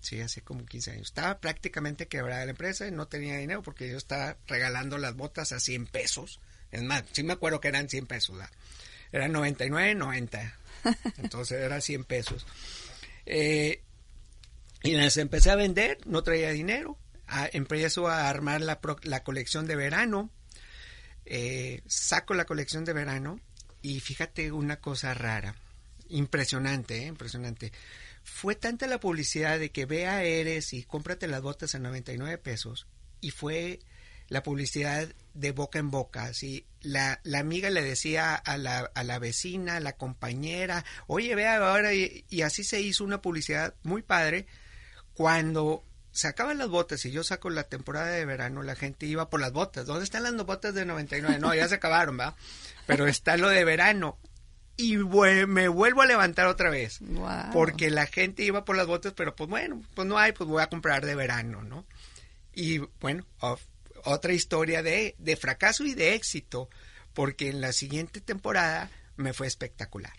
Sí, 0.00 0.20
hace 0.20 0.42
como 0.42 0.66
15 0.66 0.90
años. 0.90 1.06
Estaba 1.06 1.38
prácticamente 1.38 2.08
quebrada 2.08 2.44
la 2.46 2.50
empresa 2.50 2.88
y 2.88 2.90
no 2.90 3.06
tenía 3.06 3.36
dinero 3.36 3.62
porque 3.62 3.88
yo 3.88 3.96
estaba 3.96 4.38
regalando 4.48 4.98
las 4.98 5.14
botas 5.14 5.52
a 5.52 5.60
100 5.60 5.86
pesos. 5.86 6.40
Es 6.76 6.82
más, 6.82 7.04
sí 7.12 7.22
me 7.22 7.32
acuerdo 7.32 7.58
que 7.58 7.68
eran 7.68 7.88
100 7.88 8.06
pesos. 8.06 8.38
Eran 9.10 9.32
99, 9.32 9.94
90. 9.94 10.58
Entonces 11.16 11.62
era 11.62 11.80
100 11.80 12.04
pesos. 12.04 12.46
Eh, 13.24 13.82
y 14.82 14.92
las 14.92 15.16
empecé 15.16 15.50
a 15.50 15.56
vender, 15.56 15.98
no 16.04 16.22
traía 16.22 16.50
dinero. 16.50 16.98
A, 17.26 17.48
empiezo 17.50 18.08
a 18.08 18.28
armar 18.28 18.60
la, 18.60 18.78
la 19.04 19.24
colección 19.24 19.66
de 19.66 19.74
verano. 19.74 20.30
Eh, 21.24 21.80
saco 21.86 22.34
la 22.34 22.44
colección 22.44 22.84
de 22.84 22.92
verano 22.92 23.40
y 23.80 23.98
fíjate 24.00 24.52
una 24.52 24.76
cosa 24.76 25.14
rara, 25.14 25.56
impresionante, 26.10 27.04
¿eh? 27.04 27.06
impresionante. 27.06 27.72
Fue 28.22 28.54
tanta 28.54 28.86
la 28.86 29.00
publicidad 29.00 29.58
de 29.58 29.70
que 29.70 29.86
vea 29.86 30.22
Eres 30.24 30.74
y 30.74 30.82
cómprate 30.82 31.26
las 31.26 31.40
botas 31.40 31.74
a 31.74 31.78
99 31.78 32.36
pesos 32.38 32.86
y 33.20 33.30
fue 33.30 33.80
la 34.28 34.42
publicidad 34.42 35.08
de 35.34 35.52
boca 35.52 35.78
en 35.78 35.90
boca. 35.90 36.24
Así, 36.24 36.66
la, 36.80 37.20
la 37.24 37.40
amiga 37.40 37.70
le 37.70 37.82
decía 37.82 38.34
a 38.34 38.56
la, 38.56 38.90
a 38.94 39.04
la 39.04 39.18
vecina, 39.18 39.76
a 39.76 39.80
la 39.80 39.92
compañera, 39.96 40.84
oye, 41.06 41.34
vea 41.34 41.56
ahora, 41.56 41.94
y, 41.94 42.24
y 42.28 42.42
así 42.42 42.64
se 42.64 42.80
hizo 42.80 43.04
una 43.04 43.22
publicidad 43.22 43.74
muy 43.82 44.02
padre 44.02 44.46
cuando 45.14 45.82
se 46.16 46.28
acaban 46.28 46.56
las 46.56 46.68
botas 46.68 47.04
y 47.04 47.10
yo 47.10 47.22
saco 47.22 47.50
la 47.50 47.64
temporada 47.64 48.06
de 48.06 48.24
verano, 48.24 48.62
la 48.62 48.74
gente 48.74 49.04
iba 49.04 49.28
por 49.28 49.38
las 49.38 49.52
botas. 49.52 49.84
¿Dónde 49.84 50.04
están 50.04 50.22
las 50.22 50.34
botas 50.46 50.74
de 50.74 50.86
99? 50.86 51.38
No, 51.38 51.54
ya 51.54 51.68
se 51.68 51.74
acabaron, 51.74 52.18
¿va? 52.18 52.34
Pero 52.86 53.06
está 53.06 53.36
lo 53.36 53.50
de 53.50 53.64
verano. 53.64 54.18
Y 54.78 54.96
me 54.96 55.68
vuelvo 55.68 56.02
a 56.02 56.06
levantar 56.06 56.46
otra 56.46 56.70
vez. 56.70 57.00
Porque 57.52 57.90
la 57.90 58.06
gente 58.06 58.44
iba 58.44 58.64
por 58.64 58.76
las 58.76 58.86
botas, 58.86 59.12
pero 59.14 59.36
pues 59.36 59.48
bueno, 59.48 59.82
pues 59.94 60.08
no 60.08 60.18
hay, 60.18 60.32
pues 60.32 60.48
voy 60.48 60.62
a 60.62 60.68
comprar 60.68 61.04
de 61.04 61.14
verano, 61.14 61.62
¿no? 61.62 61.86
Y 62.54 62.78
bueno, 63.00 63.26
otra 64.06 64.32
historia 64.32 64.82
de, 64.82 65.14
de 65.18 65.36
fracaso 65.36 65.84
y 65.84 65.94
de 65.94 66.14
éxito, 66.14 66.68
porque 67.12 67.48
en 67.48 67.60
la 67.60 67.72
siguiente 67.72 68.20
temporada 68.20 68.90
me 69.16 69.32
fue 69.32 69.46
espectacular. 69.46 70.12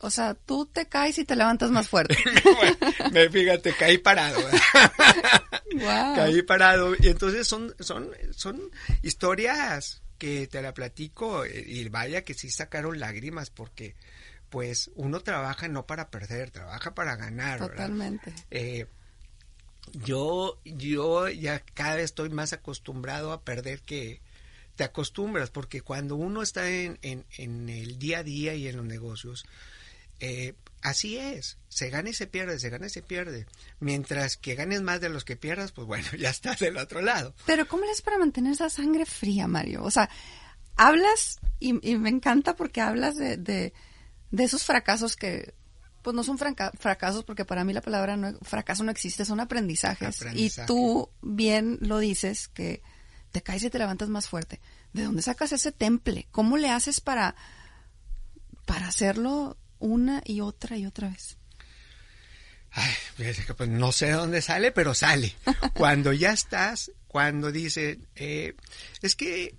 O 0.00 0.10
sea, 0.10 0.34
tú 0.34 0.66
te 0.66 0.86
caes 0.86 1.18
y 1.18 1.24
te 1.24 1.36
levantas 1.36 1.70
más 1.70 1.88
fuerte. 1.88 2.16
me, 3.12 3.30
fíjate, 3.30 3.74
caí 3.74 3.98
parado. 3.98 4.40
Caí 6.14 6.42
parado. 6.42 6.94
Y 6.98 7.08
entonces 7.08 7.46
son, 7.46 7.74
son, 7.80 8.10
son 8.30 8.70
historias 9.02 10.02
que 10.18 10.46
te 10.46 10.62
la 10.62 10.72
platico 10.72 11.44
y 11.46 11.86
vaya 11.90 12.24
que 12.24 12.34
sí 12.34 12.50
sacaron 12.50 12.98
lágrimas 12.98 13.50
porque 13.50 13.94
pues 14.48 14.90
uno 14.94 15.20
trabaja 15.20 15.68
no 15.68 15.86
para 15.86 16.10
perder, 16.10 16.50
trabaja 16.50 16.94
para 16.94 17.16
ganar. 17.16 17.58
Totalmente. 17.58 18.32
Eh, 18.50 18.86
yo, 19.92 20.58
yo 20.64 21.28
ya 21.28 21.60
cada 21.60 21.96
vez 21.96 22.06
estoy 22.06 22.30
más 22.30 22.52
acostumbrado 22.52 23.32
a 23.32 23.42
perder 23.42 23.80
que 23.80 24.20
te 24.76 24.84
acostumbras, 24.84 25.50
porque 25.50 25.80
cuando 25.80 26.16
uno 26.16 26.42
está 26.42 26.68
en, 26.70 26.98
en, 27.02 27.68
el 27.68 27.98
día 27.98 28.18
a 28.18 28.22
día 28.22 28.54
y 28.54 28.68
en 28.68 28.76
los 28.76 28.84
negocios, 28.84 29.46
eh, 30.20 30.54
así 30.82 31.16
es, 31.16 31.58
se 31.68 31.88
gana 31.88 32.10
y 32.10 32.14
se 32.14 32.26
pierde, 32.26 32.58
se 32.58 32.68
gana 32.68 32.86
y 32.86 32.90
se 32.90 33.02
pierde. 33.02 33.46
Mientras 33.80 34.36
que 34.36 34.54
ganes 34.54 34.82
más 34.82 35.00
de 35.00 35.08
los 35.08 35.24
que 35.24 35.36
pierdas, 35.36 35.72
pues 35.72 35.86
bueno, 35.86 36.06
ya 36.18 36.30
estás 36.30 36.58
del 36.60 36.76
otro 36.76 37.00
lado. 37.00 37.34
Pero 37.46 37.66
¿cómo 37.66 37.84
es 37.84 38.02
para 38.02 38.18
mantener 38.18 38.52
esa 38.52 38.68
sangre 38.68 39.06
fría, 39.06 39.48
Mario? 39.48 39.82
O 39.82 39.90
sea, 39.90 40.10
hablas, 40.76 41.38
y, 41.58 41.72
me 41.72 42.10
encanta 42.10 42.54
porque 42.54 42.82
hablas 42.82 43.16
de, 43.16 43.38
de, 43.38 43.72
de 44.30 44.44
esos 44.44 44.64
fracasos 44.64 45.16
que 45.16 45.54
pues 46.06 46.14
no 46.14 46.22
son 46.22 46.38
fracasos 46.38 47.24
porque 47.24 47.44
para 47.44 47.64
mí 47.64 47.72
la 47.72 47.80
palabra 47.80 48.16
no, 48.16 48.38
fracaso 48.42 48.84
no 48.84 48.92
existe, 48.92 49.24
son 49.24 49.40
aprendizajes. 49.40 50.24
Y 50.36 50.52
tú 50.64 51.10
bien 51.20 51.78
lo 51.80 51.98
dices 51.98 52.46
que 52.46 52.80
te 53.32 53.42
caes 53.42 53.64
y 53.64 53.70
te 53.70 53.80
levantas 53.80 54.08
más 54.08 54.28
fuerte. 54.28 54.60
¿De 54.92 55.02
dónde 55.02 55.20
sacas 55.20 55.50
ese 55.50 55.72
temple? 55.72 56.28
¿Cómo 56.30 56.58
le 56.58 56.70
haces 56.70 57.00
para, 57.00 57.34
para 58.66 58.86
hacerlo 58.86 59.58
una 59.80 60.22
y 60.24 60.42
otra 60.42 60.76
y 60.76 60.86
otra 60.86 61.08
vez? 61.08 61.38
Ay, 62.70 62.94
pues 63.56 63.68
no 63.68 63.90
sé 63.90 64.06
de 64.06 64.12
dónde 64.12 64.42
sale, 64.42 64.70
pero 64.70 64.94
sale. 64.94 65.34
Cuando 65.74 66.12
ya 66.12 66.30
estás, 66.30 66.92
cuando 67.08 67.50
dice, 67.50 67.98
eh, 68.14 68.54
es 69.02 69.16
que 69.16 69.56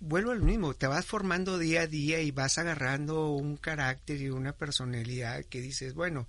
vuelvo 0.00 0.32
al 0.32 0.40
mismo, 0.40 0.74
te 0.74 0.86
vas 0.86 1.04
formando 1.04 1.58
día 1.58 1.82
a 1.82 1.86
día 1.86 2.20
y 2.20 2.30
vas 2.30 2.58
agarrando 2.58 3.30
un 3.30 3.56
carácter 3.56 4.20
y 4.20 4.30
una 4.30 4.52
personalidad 4.52 5.44
que 5.44 5.60
dices, 5.60 5.94
bueno, 5.94 6.26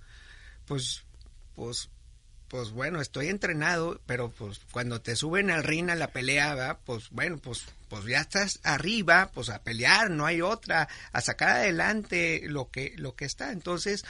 pues, 0.66 1.04
pues, 1.56 1.88
pues 2.48 2.70
bueno, 2.70 3.00
estoy 3.00 3.28
entrenado, 3.28 3.98
pero 4.04 4.30
pues 4.30 4.60
cuando 4.70 5.00
te 5.00 5.16
suben 5.16 5.50
al 5.50 5.64
ring 5.64 5.88
a 5.88 5.94
la 5.94 6.08
pelea, 6.08 6.78
pues 6.84 7.08
bueno, 7.10 7.38
pues, 7.38 7.64
pues 7.88 8.04
ya 8.04 8.20
estás 8.20 8.60
arriba, 8.62 9.30
pues 9.32 9.48
a 9.48 9.62
pelear, 9.62 10.10
no 10.10 10.26
hay 10.26 10.42
otra, 10.42 10.88
a 11.12 11.20
sacar 11.22 11.56
adelante 11.56 12.42
lo 12.44 12.70
que, 12.70 12.92
lo 12.96 13.14
que 13.14 13.24
está. 13.24 13.52
Entonces, 13.52 14.04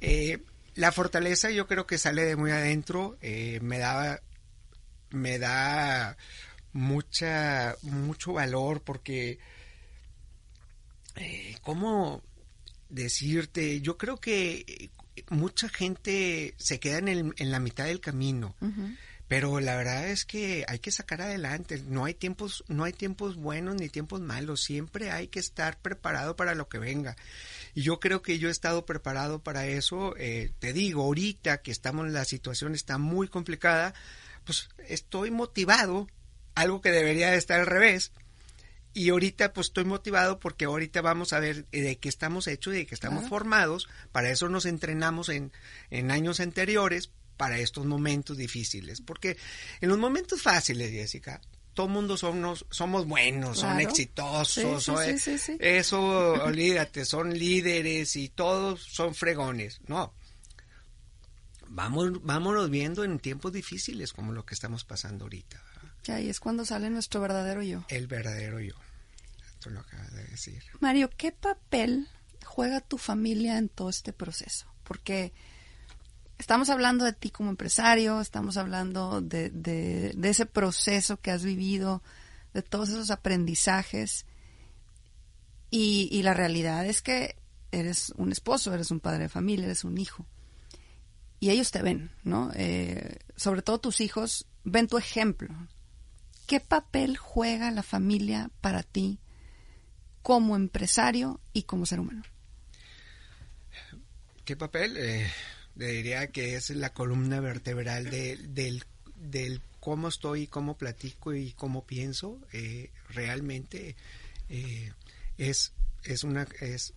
eh, 0.00 0.42
la 0.74 0.90
fortaleza 0.90 1.50
yo 1.50 1.68
creo 1.68 1.86
que 1.86 1.98
sale 1.98 2.24
de 2.24 2.34
muy 2.34 2.50
adentro, 2.50 3.16
eh, 3.22 3.60
me 3.62 3.78
da, 3.78 4.20
me 5.10 5.38
da 5.38 6.16
mucha, 6.74 7.76
mucho 7.82 8.34
valor 8.34 8.82
porque, 8.82 9.38
eh, 11.16 11.56
¿cómo 11.62 12.22
decirte? 12.90 13.80
Yo 13.80 13.96
creo 13.96 14.18
que 14.18 14.90
mucha 15.30 15.68
gente 15.68 16.54
se 16.58 16.80
queda 16.80 16.98
en, 16.98 17.08
el, 17.08 17.34
en 17.38 17.50
la 17.50 17.60
mitad 17.60 17.86
del 17.86 18.00
camino. 18.00 18.54
Pero 19.26 19.58
la 19.58 19.74
verdad 19.74 20.08
es 20.08 20.26
que 20.26 20.66
hay 20.68 20.80
que 20.80 20.90
sacar 20.90 21.22
adelante. 21.22 21.82
No 21.86 22.04
hay 22.04 22.12
tiempos, 22.12 22.62
no 22.68 22.84
hay 22.84 22.92
tiempos 22.92 23.36
buenos 23.36 23.76
ni 23.76 23.88
tiempos 23.88 24.20
malos. 24.20 24.62
Siempre 24.62 25.10
hay 25.10 25.28
que 25.28 25.38
estar 25.38 25.80
preparado 25.80 26.36
para 26.36 26.54
lo 26.54 26.68
que 26.68 26.78
venga. 26.78 27.16
Y 27.74 27.82
yo 27.82 28.00
creo 28.00 28.20
que 28.20 28.38
yo 28.38 28.48
he 28.48 28.52
estado 28.52 28.84
preparado 28.84 29.42
para 29.42 29.66
eso. 29.66 30.14
Eh, 30.18 30.52
te 30.58 30.72
digo, 30.72 31.02
ahorita 31.02 31.62
que 31.62 31.70
estamos, 31.70 32.10
la 32.10 32.24
situación 32.26 32.74
está 32.74 32.98
muy 32.98 33.28
complicada, 33.28 33.94
pues 34.44 34.68
estoy 34.88 35.30
motivado 35.30 36.06
algo 36.54 36.80
que 36.80 36.90
debería 36.90 37.30
de 37.30 37.36
estar 37.36 37.60
al 37.60 37.66
revés. 37.66 38.12
Y 38.92 39.08
ahorita 39.08 39.52
pues 39.52 39.68
estoy 39.68 39.84
motivado 39.84 40.38
porque 40.38 40.66
ahorita 40.66 41.02
vamos 41.02 41.32
a 41.32 41.40
ver 41.40 41.66
de 41.66 41.96
qué 41.98 42.08
estamos 42.08 42.46
hechos 42.46 42.74
y 42.74 42.78
de 42.78 42.86
qué 42.86 42.94
estamos 42.94 43.28
formados. 43.28 43.88
Para 44.12 44.30
eso 44.30 44.48
nos 44.48 44.66
entrenamos 44.66 45.28
en, 45.28 45.52
en 45.90 46.12
años 46.12 46.38
anteriores 46.38 47.10
para 47.36 47.58
estos 47.58 47.86
momentos 47.86 48.36
difíciles. 48.36 49.00
Porque 49.00 49.36
en 49.80 49.88
los 49.88 49.98
momentos 49.98 50.42
fáciles, 50.42 50.92
Jessica, 50.92 51.40
todo 51.74 51.88
mundo 51.88 52.16
somos, 52.16 52.64
somos 52.70 53.06
buenos, 53.06 53.58
son 53.58 53.80
exitosos, 53.80 54.88
eso 55.58 56.06
olvídate, 56.44 57.04
son 57.04 57.36
líderes 57.36 58.14
y 58.14 58.28
todos 58.28 58.80
son 58.80 59.12
fregones. 59.14 59.80
No, 59.88 60.14
vamos, 61.68 62.22
vámonos 62.22 62.70
viendo 62.70 63.02
en 63.02 63.18
tiempos 63.18 63.52
difíciles 63.52 64.12
como 64.12 64.32
lo 64.32 64.46
que 64.46 64.54
estamos 64.54 64.84
pasando 64.84 65.24
ahorita. 65.24 65.60
Ahí 66.08 66.28
es 66.28 66.40
cuando 66.40 66.64
sale 66.64 66.90
nuestro 66.90 67.20
verdadero 67.20 67.62
yo. 67.62 67.84
El 67.88 68.06
verdadero 68.06 68.60
yo. 68.60 68.74
Tú 69.60 69.70
lo 69.70 69.80
acabas 69.80 70.12
de 70.12 70.24
decir. 70.24 70.62
Mario, 70.80 71.10
¿qué 71.16 71.32
papel 71.32 72.08
juega 72.44 72.80
tu 72.80 72.98
familia 72.98 73.58
en 73.58 73.68
todo 73.68 73.88
este 73.88 74.12
proceso? 74.12 74.66
Porque 74.84 75.32
estamos 76.38 76.68
hablando 76.68 77.04
de 77.04 77.12
ti 77.12 77.30
como 77.30 77.50
empresario, 77.50 78.20
estamos 78.20 78.56
hablando 78.56 79.20
de, 79.20 79.50
de, 79.50 80.14
ese 80.28 80.46
proceso 80.46 81.18
que 81.20 81.30
has 81.30 81.44
vivido, 81.44 82.02
de 82.52 82.62
todos 82.62 82.90
esos 82.90 83.10
aprendizajes. 83.10 84.26
Y, 85.70 86.08
y, 86.12 86.22
la 86.22 86.34
realidad 86.34 86.86
es 86.86 87.02
que 87.02 87.36
eres 87.72 88.12
un 88.16 88.30
esposo, 88.30 88.72
eres 88.72 88.90
un 88.90 89.00
padre 89.00 89.24
de 89.24 89.28
familia, 89.28 89.66
eres 89.66 89.84
un 89.84 89.98
hijo. 89.98 90.26
Y 91.40 91.50
ellos 91.50 91.70
te 91.70 91.82
ven, 91.82 92.10
¿no? 92.22 92.52
Eh, 92.54 93.18
sobre 93.36 93.62
todo 93.62 93.80
tus 93.80 94.00
hijos 94.00 94.46
ven 94.64 94.86
tu 94.86 94.98
ejemplo. 94.98 95.54
¿Qué 96.46 96.60
papel 96.60 97.16
juega 97.16 97.70
la 97.70 97.82
familia 97.82 98.50
para 98.60 98.82
ti 98.82 99.18
como 100.22 100.56
empresario 100.56 101.40
y 101.52 101.62
como 101.62 101.86
ser 101.86 102.00
humano? 102.00 102.22
¿Qué 104.44 104.56
papel? 104.56 104.96
Eh, 104.98 105.30
diría 105.74 106.28
que 106.28 106.56
es 106.56 106.70
la 106.70 106.92
columna 106.92 107.40
vertebral 107.40 108.10
del, 108.10 108.84
del 109.16 109.62
cómo 109.80 110.08
estoy, 110.08 110.46
cómo 110.46 110.76
platico 110.76 111.34
y 111.34 111.52
cómo 111.52 111.84
pienso. 111.84 112.40
Eh, 112.52 112.90
realmente 113.10 113.96
eh, 114.48 114.92
es, 115.36 115.72
es 116.04 116.24
una 116.24 116.46
es 116.60 116.94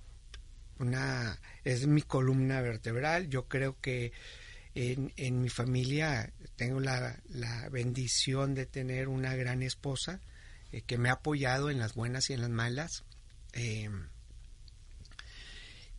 una 0.79 1.39
es 1.63 1.87
mi 1.87 2.01
columna 2.01 2.61
vertebral. 2.61 3.29
Yo 3.29 3.47
creo 3.47 3.79
que 3.81 4.11
en, 4.77 5.41
mi 5.41 5.49
familia 5.49 6.31
tengo 6.55 6.79
la, 6.79 7.19
la, 7.29 7.67
bendición 7.69 8.53
de 8.53 8.67
tener 8.67 9.07
una 9.07 9.35
gran 9.35 9.63
esposa 9.63 10.21
eh, 10.71 10.81
que 10.81 10.99
me 10.99 11.09
ha 11.09 11.13
apoyado 11.13 11.71
en 11.71 11.79
las 11.79 11.95
buenas 11.95 12.29
y 12.29 12.33
en 12.33 12.41
las 12.41 12.51
malas. 12.51 13.03
Eh, 13.53 13.89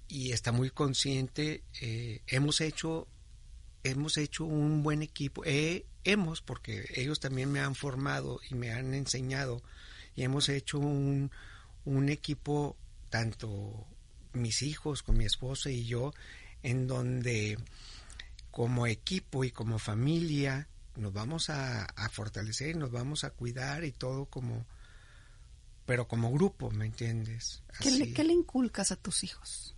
y 0.06 0.30
está 0.30 0.52
muy 0.52 0.70
consciente. 0.70 1.64
Eh, 1.80 2.22
hemos 2.28 2.60
hecho 2.60 3.08
hemos 3.82 4.16
hecho 4.16 4.44
un 4.44 4.82
buen 4.84 5.02
equipo. 5.02 5.42
hemos, 5.44 6.40
porque 6.40 6.84
ellos 6.94 7.18
también 7.18 7.50
me 7.50 7.60
han 7.60 7.74
formado 7.74 8.38
y 8.48 8.54
me 8.54 8.70
han 8.72 8.94
enseñado. 8.94 9.60
Y 10.14 10.22
hemos 10.22 10.48
hecho 10.48 10.78
un, 10.78 11.32
un 11.84 12.08
equipo, 12.10 12.76
tanto 13.10 13.86
mis 14.34 14.62
hijos, 14.62 15.02
con 15.02 15.16
mi 15.16 15.24
esposa 15.24 15.70
y 15.70 15.84
yo, 15.84 16.12
en 16.62 16.86
donde 16.86 17.58
como 18.58 18.88
equipo 18.88 19.44
y 19.44 19.52
como 19.52 19.78
familia 19.78 20.66
nos 20.96 21.12
vamos 21.12 21.48
a, 21.48 21.86
fortalecer, 22.10 22.76
nos 22.76 22.90
vamos 22.90 23.22
a 23.22 23.30
cuidar 23.30 23.84
y 23.84 23.92
todo 23.92 24.24
como, 24.24 24.66
pero 25.86 26.08
como 26.08 26.32
grupo, 26.32 26.68
¿me 26.72 26.86
entiendes? 26.86 27.62
¿Qué 27.78 27.92
le, 27.92 28.32
inculcas 28.32 28.90
a 28.90 28.96
tus 28.96 29.22
hijos? 29.22 29.76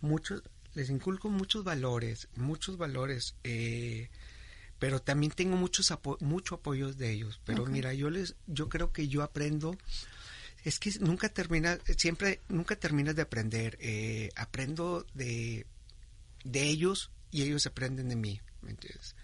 Muchos, 0.00 0.44
les 0.74 0.90
inculco 0.90 1.28
muchos 1.28 1.64
valores, 1.64 2.28
muchos 2.36 2.78
valores, 2.78 3.34
eh, 3.42 4.10
pero 4.78 5.02
también 5.02 5.32
tengo 5.32 5.56
muchos 5.56 5.92
mucho 6.20 6.54
apoyo 6.54 6.92
de 6.92 7.10
ellos. 7.10 7.40
Pero 7.44 7.66
mira, 7.66 7.92
yo 7.94 8.10
les, 8.10 8.36
yo 8.46 8.68
creo 8.68 8.92
que 8.92 9.08
yo 9.08 9.24
aprendo, 9.24 9.76
es 10.62 10.78
que 10.78 10.92
nunca 11.00 11.28
termina, 11.28 11.80
siempre, 11.96 12.42
nunca 12.48 12.76
terminas 12.76 13.16
de 13.16 13.22
aprender. 13.22 13.76
Eh, 13.80 14.28
aprendo 14.36 15.04
de, 15.14 15.66
de 16.44 16.62
ellos 16.62 17.10
y 17.30 17.42
ellos 17.42 17.66
aprenden 17.66 18.08
de 18.08 18.16
mí, 18.16 18.40
¿me 18.62 18.70
entiendes? 18.70 19.14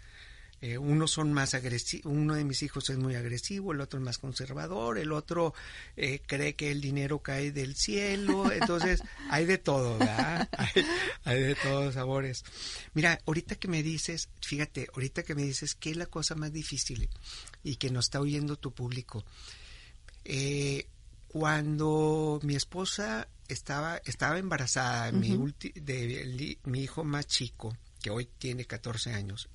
Eh, 0.62 0.78
unos 0.78 1.10
son 1.10 1.34
más 1.34 1.52
agresivos, 1.52 2.10
uno 2.10 2.34
de 2.34 2.42
mis 2.42 2.62
hijos 2.62 2.88
es 2.88 2.96
muy 2.96 3.14
agresivo, 3.14 3.72
el 3.72 3.80
otro 3.82 3.98
es 3.98 4.04
más 4.04 4.16
conservador, 4.16 4.96
el 4.96 5.12
otro 5.12 5.52
eh, 5.96 6.22
cree 6.26 6.54
que 6.54 6.70
el 6.70 6.80
dinero 6.80 7.18
cae 7.18 7.52
del 7.52 7.76
cielo, 7.76 8.50
entonces 8.50 9.02
hay 9.30 9.44
de 9.44 9.58
todo, 9.58 9.98
¿verdad? 9.98 10.48
Hay, 11.24 11.42
de 11.42 11.54
todos 11.56 11.92
sabores. 11.92 12.42
Mira, 12.94 13.20
ahorita 13.26 13.56
que 13.56 13.68
me 13.68 13.82
dices, 13.82 14.30
fíjate, 14.40 14.88
ahorita 14.94 15.24
que 15.24 15.34
me 15.34 15.42
dices 15.42 15.74
qué 15.74 15.90
es 15.90 15.98
la 15.98 16.06
cosa 16.06 16.34
más 16.34 16.54
difícil 16.54 17.10
y 17.62 17.76
que 17.76 17.90
nos 17.90 18.06
está 18.06 18.20
oyendo 18.20 18.56
tu 18.56 18.72
público, 18.72 19.24
eh, 20.24 20.86
cuando 21.28 22.40
mi 22.42 22.56
esposa 22.56 23.28
estaba, 23.48 23.98
estaba 24.06 24.38
embarazada 24.38 25.12
mi 25.12 25.36
de, 25.74 26.58
mi 26.64 26.82
hijo 26.82 27.04
más 27.04 27.26
chico, 27.26 27.76
que 28.06 28.10
hoy 28.10 28.28
tiene 28.38 28.66
14 28.66 29.14
años, 29.14 29.48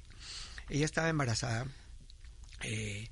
ella 0.67 0.83
estaba 0.83 1.07
embarazada, 1.07 1.67
eh, 2.65 3.07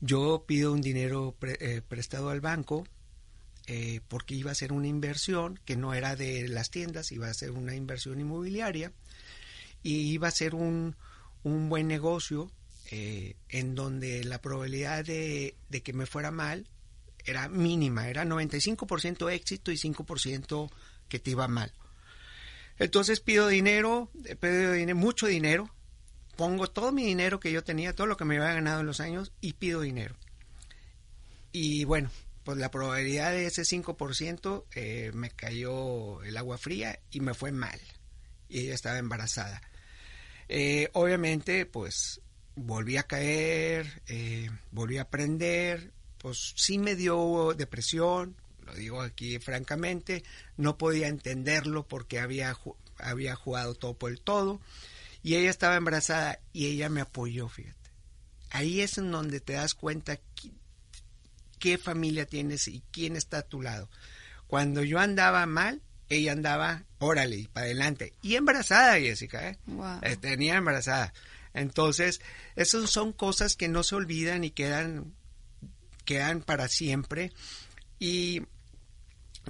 yo 0.00 0.42
pido 0.48 0.72
un 0.72 0.80
dinero 0.80 1.36
eh, 1.42 1.80
prestado 1.86 2.30
al 2.30 2.40
banco 2.40 2.84
eh, 3.68 4.00
porque 4.08 4.34
iba 4.34 4.50
a 4.50 4.54
ser 4.56 4.72
una 4.72 4.88
inversión 4.88 5.60
que 5.64 5.76
no 5.76 5.94
era 5.94 6.16
de 6.16 6.48
las 6.48 6.72
tiendas, 6.72 7.12
iba 7.12 7.28
a 7.28 7.34
ser 7.34 7.52
una 7.52 7.76
inversión 7.76 8.18
inmobiliaria 8.18 8.92
y 9.84 10.10
iba 10.10 10.26
a 10.26 10.32
ser 10.32 10.56
un, 10.56 10.96
un 11.44 11.68
buen 11.68 11.86
negocio 11.86 12.50
eh, 12.90 13.36
en 13.48 13.76
donde 13.76 14.24
la 14.24 14.42
probabilidad 14.42 15.04
de, 15.04 15.54
que 15.84 15.92
me 15.92 16.06
fuera 16.06 16.32
mal 16.32 16.66
era 17.24 17.48
mínima, 17.48 18.08
era 18.08 18.24
95% 18.24 19.30
éxito 19.30 19.70
y 19.70 19.76
5% 19.76 20.68
que 21.08 21.20
te 21.20 21.30
iba 21.30 21.46
mal. 21.46 21.72
Entonces 22.80 23.20
pido 23.20 23.46
dinero, 23.46 24.10
pido 24.40 24.72
dinero, 24.72 24.98
mucho 24.98 25.26
dinero, 25.26 25.70
pongo 26.36 26.66
todo 26.66 26.92
mi 26.92 27.04
dinero 27.04 27.38
que 27.38 27.52
yo 27.52 27.62
tenía, 27.62 27.94
todo 27.94 28.06
lo 28.06 28.16
que 28.16 28.24
me 28.24 28.38
había 28.38 28.54
ganado 28.54 28.80
en 28.80 28.86
los 28.86 29.00
años 29.00 29.32
y 29.42 29.52
pido 29.52 29.82
dinero. 29.82 30.16
Y 31.52 31.84
bueno, 31.84 32.10
pues 32.42 32.56
la 32.56 32.70
probabilidad 32.70 33.32
de 33.32 33.46
ese 33.46 33.62
5% 33.62 34.64
eh, 34.74 35.10
me 35.12 35.30
cayó 35.30 36.22
el 36.22 36.38
agua 36.38 36.56
fría 36.56 36.98
y 37.10 37.20
me 37.20 37.34
fue 37.34 37.52
mal. 37.52 37.78
Y 38.48 38.60
ella 38.60 38.74
estaba 38.74 38.96
embarazada. 38.96 39.60
Eh, 40.48 40.88
obviamente, 40.94 41.66
pues 41.66 42.22
volví 42.54 42.96
a 42.96 43.02
caer, 43.02 44.02
eh, 44.08 44.48
volví 44.70 44.96
a 44.96 45.02
aprender, 45.02 45.92
pues 46.16 46.54
sí 46.56 46.78
me 46.78 46.96
dio 46.96 47.52
depresión, 47.54 48.36
lo 48.70 48.76
digo 48.76 49.02
aquí 49.02 49.38
francamente, 49.38 50.22
no 50.56 50.78
podía 50.78 51.08
entenderlo 51.08 51.86
porque 51.86 52.20
había, 52.20 52.56
había 52.98 53.34
jugado 53.34 53.74
todo 53.74 53.94
por 53.94 54.10
el 54.10 54.20
todo 54.20 54.60
y 55.22 55.34
ella 55.34 55.50
estaba 55.50 55.76
embarazada 55.76 56.38
y 56.52 56.66
ella 56.66 56.88
me 56.88 57.00
apoyó, 57.00 57.48
fíjate. 57.48 57.90
Ahí 58.50 58.80
es 58.80 58.98
en 58.98 59.10
donde 59.10 59.40
te 59.40 59.54
das 59.54 59.74
cuenta 59.74 60.18
qué 61.58 61.78
familia 61.78 62.26
tienes 62.26 62.68
y 62.68 62.82
quién 62.90 63.16
está 63.16 63.38
a 63.38 63.42
tu 63.42 63.60
lado. 63.60 63.88
Cuando 64.46 64.82
yo 64.82 64.98
andaba 64.98 65.46
mal, 65.46 65.82
ella 66.08 66.32
andaba, 66.32 66.84
órale, 66.98 67.48
para 67.52 67.66
adelante. 67.66 68.14
Y 68.22 68.34
embarazada, 68.34 68.98
Jessica, 68.98 69.50
¿eh? 69.50 69.58
¿eh? 70.02 70.16
Tenía 70.16 70.56
embarazada. 70.56 71.12
Entonces, 71.54 72.20
esas 72.56 72.90
son 72.90 73.12
cosas 73.12 73.56
que 73.56 73.68
no 73.68 73.82
se 73.82 73.94
olvidan 73.94 74.42
y 74.42 74.50
quedan, 74.50 75.14
quedan 76.04 76.42
para 76.42 76.66
siempre. 76.68 77.32
Y 78.00 78.42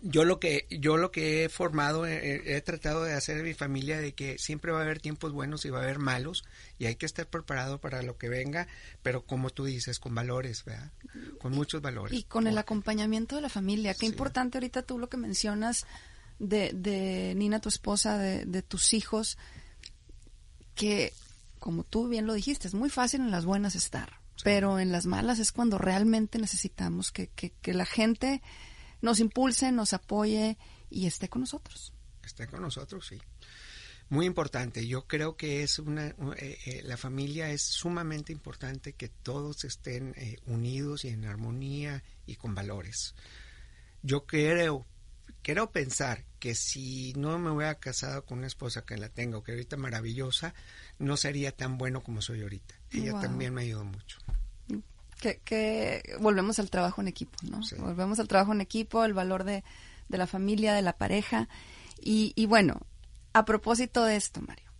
yo 0.02 0.24
lo 0.24 0.40
que 0.40 0.66
yo 0.70 0.96
lo 0.96 1.10
que 1.10 1.44
he 1.44 1.48
formado 1.48 2.06
he, 2.06 2.60
tratado 2.62 3.04
de 3.04 3.12
hacer 3.12 3.38
en 3.38 3.44
mi 3.44 3.54
familia 3.54 4.00
de 4.00 4.14
que 4.14 4.38
siempre 4.38 4.72
va 4.72 4.78
a 4.78 4.82
haber 4.82 5.00
tiempos 5.00 5.32
buenos 5.32 5.64
y 5.64 5.70
va 5.70 5.80
a 5.80 5.82
haber 5.82 5.98
malos 5.98 6.44
y 6.78 6.86
hay 6.86 6.96
que 6.96 7.06
estar 7.06 7.26
preparado 7.26 7.80
para 7.80 8.02
lo 8.02 8.16
que 8.16 8.28
venga 8.28 8.66
pero 9.02 9.24
como 9.26 9.50
tú 9.50 9.64
dices 9.64 9.98
con 9.98 10.14
valores 10.14 10.64
¿verdad? 10.64 10.92
con 11.38 11.52
muchos 11.52 11.82
valores. 11.82 12.18
y 12.18 12.22
con 12.22 12.46
el 12.46 12.56
acompañamiento 12.56 13.36
de 13.36 13.42
la 13.42 13.48
familia. 13.48 13.94
Qué 13.94 14.06
importante 14.06 14.58
ahorita 14.58 14.82
tú 14.82 14.98
lo 14.98 15.08
que 15.08 15.16
mencionas 15.16 15.86
de, 16.38 16.70
de 16.72 17.34
Nina 17.36 17.60
tu 17.60 17.68
esposa 17.68 18.16
de, 18.16 18.46
de 18.46 18.62
tus 18.62 18.94
hijos 18.94 19.38
que 20.74 21.12
como 21.58 21.84
tú 21.84 22.08
bien 22.08 22.26
lo 22.26 22.32
dijiste 22.32 22.68
es 22.68 22.74
muy 22.74 22.90
fácil 22.90 23.20
en 23.20 23.30
las 23.30 23.44
buenas 23.44 23.74
estar 23.74 24.20
pero 24.42 24.78
en 24.78 24.92
las 24.92 25.04
malas 25.04 25.38
es 25.38 25.52
cuando 25.52 25.76
realmente 25.76 26.38
necesitamos 26.38 27.12
que, 27.12 27.26
que, 27.28 27.52
que 27.60 27.74
la 27.74 27.84
gente 27.84 28.40
nos 29.00 29.20
impulse, 29.20 29.72
nos 29.72 29.92
apoye 29.92 30.58
y 30.88 31.06
esté 31.06 31.28
con 31.28 31.40
nosotros. 31.40 31.92
Esté 32.22 32.46
con 32.46 32.62
nosotros, 32.62 33.06
sí. 33.06 33.18
Muy 34.08 34.26
importante. 34.26 34.86
Yo 34.86 35.06
creo 35.06 35.36
que 35.36 35.62
es 35.62 35.78
una, 35.78 36.08
eh, 36.08 36.58
eh, 36.66 36.82
la 36.84 36.96
familia 36.96 37.50
es 37.50 37.62
sumamente 37.62 38.32
importante 38.32 38.94
que 38.94 39.08
todos 39.08 39.64
estén 39.64 40.14
eh, 40.16 40.36
unidos 40.46 41.04
y 41.04 41.08
en 41.08 41.24
armonía 41.24 42.02
y 42.26 42.34
con 42.34 42.54
valores. 42.54 43.14
Yo 44.02 44.26
creo, 44.26 44.86
quiero 45.42 45.70
pensar 45.70 46.24
que 46.40 46.56
si 46.56 47.12
no 47.14 47.38
me 47.38 47.50
hubiera 47.50 47.78
casado 47.78 48.24
con 48.24 48.38
una 48.38 48.48
esposa 48.48 48.84
que 48.84 48.96
la 48.96 49.10
tengo, 49.10 49.44
que 49.44 49.52
ahorita 49.52 49.76
maravillosa, 49.76 50.54
no 50.98 51.16
sería 51.16 51.52
tan 51.52 51.78
bueno 51.78 52.02
como 52.02 52.20
soy 52.20 52.42
ahorita. 52.42 52.74
Ella 52.90 53.20
también 53.20 53.54
me 53.54 53.62
ayudó 53.62 53.84
mucho 53.84 54.18
que, 55.20 56.02
volvemos 56.20 56.58
al 56.58 56.70
trabajo 56.70 57.00
en 57.00 57.08
equipo, 57.08 57.36
¿no? 57.42 57.60
Volvemos 57.78 58.18
al 58.18 58.28
trabajo 58.28 58.52
en 58.52 58.60
equipo, 58.60 59.04
el 59.04 59.14
valor 59.14 59.44
de, 59.44 59.62
la 60.08 60.26
familia, 60.26 60.74
de 60.74 60.82
la 60.82 60.96
pareja. 60.96 61.48
Y, 62.00 62.46
bueno, 62.46 62.80
a 63.32 63.44
propósito 63.44 64.04
de 64.04 64.16
esto, 64.16 64.40
Mario, 64.40 64.70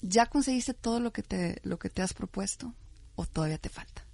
¿ya 0.00 0.26
conseguiste 0.26 0.74
todo 0.74 1.00
lo 1.00 1.12
que 1.12 1.22
te, 1.22 1.60
lo 1.64 1.78
que 1.78 1.90
te 1.90 2.02
has 2.02 2.14
propuesto 2.14 2.74
o 3.16 3.26
todavía 3.26 3.58
te 3.58 3.68
falta? 3.68 4.06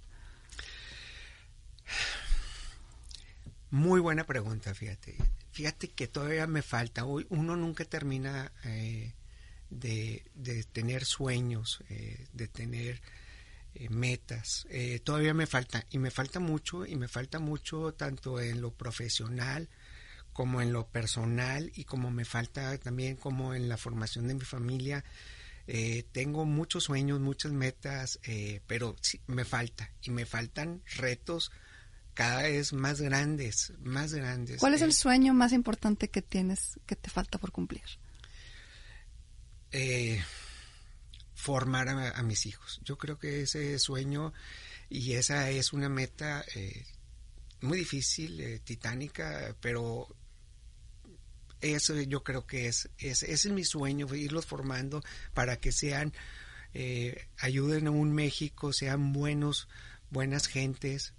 Muy 3.69 3.99
buena 3.99 4.25
pregunta, 4.25 4.73
fíjate. 4.73 5.17
Fíjate 5.51 5.89
que 5.89 6.07
todavía 6.07 6.47
me 6.47 6.61
falta. 6.61 7.05
Uno 7.05 7.55
nunca 7.55 7.85
termina 7.85 8.51
eh, 8.63 9.13
de, 9.69 10.65
tener 10.71 11.05
sueños, 11.05 11.83
eh, 11.89 12.25
de 12.33 12.47
tener 12.47 13.01
eh, 13.75 13.89
metas. 13.89 14.65
Eh, 14.69 14.99
todavía 15.03 15.33
me 15.33 15.47
falta 15.47 15.85
y 15.89 15.99
me 15.99 16.11
falta 16.11 16.39
mucho 16.39 16.85
y 16.85 16.95
me 16.95 17.07
falta 17.07 17.39
mucho 17.39 17.93
tanto 17.93 18.39
en 18.39 18.61
lo 18.61 18.71
profesional 18.71 19.69
como 20.33 20.61
en 20.61 20.73
lo 20.73 20.87
personal 20.87 21.71
y 21.75 21.85
como 21.85 22.11
me 22.11 22.25
falta 22.25 22.77
también 22.77 23.15
como 23.15 23.53
en 23.53 23.69
la 23.69 23.77
formación 23.77 24.27
de 24.27 24.33
mi 24.33 24.45
familia. 24.45 25.03
Eh, 25.67 26.05
tengo 26.11 26.45
muchos 26.45 26.85
sueños, 26.85 27.19
muchas 27.19 27.51
metas, 27.51 28.19
pero 28.67 28.95
sí, 29.01 29.21
me 29.27 29.45
falta 29.45 29.91
y 30.01 30.11
me 30.11 30.25
faltan 30.25 30.81
retos 30.97 31.51
cada 32.13 32.43
vez 32.43 32.73
más 32.73 33.01
grandes, 33.01 33.73
más 33.83 34.13
grandes. 34.13 34.59
¿Cuál 34.59 34.73
es 34.73 34.81
el 34.81 34.93
sueño 34.93 35.33
más 35.33 35.51
importante 35.53 36.09
que 36.09 36.21
tienes 36.21 36.79
que 36.85 36.95
te 36.95 37.09
falta 37.09 37.37
por 37.37 37.51
cumplir? 37.51 37.83
Eh, 39.71 40.23
formar 41.45 41.87
a, 41.89 42.23
mis 42.23 42.47
hijos. 42.47 42.81
Yo 42.83 42.97
creo 42.97 43.19
que 43.19 43.43
ese 43.43 43.77
sueño 43.77 44.33
y 44.89 45.13
esa 45.13 45.51
es 45.51 45.73
una 45.73 45.89
meta 45.89 46.43
eh, 46.55 46.87
muy 47.61 47.77
difícil, 47.77 48.41
eh, 48.41 48.59
titánica, 48.63 49.55
pero 49.61 50.07
eso 51.61 52.01
yo 52.01 52.23
creo 52.23 52.47
que 52.47 52.67
es, 52.67 52.89
ese 52.97 53.31
es 53.31 53.45
mi 53.45 53.63
sueño, 53.63 54.07
irlos 54.15 54.47
formando 54.47 55.03
para 55.35 55.57
que 55.57 55.71
sean, 55.71 56.13
eh, 56.73 57.27
ayuden 57.37 57.85
a 57.85 57.91
un 57.91 58.11
México, 58.11 58.73
sean 58.73 59.13
buenos, 59.13 59.67
buenas 60.09 60.47
gentes, 60.47 61.13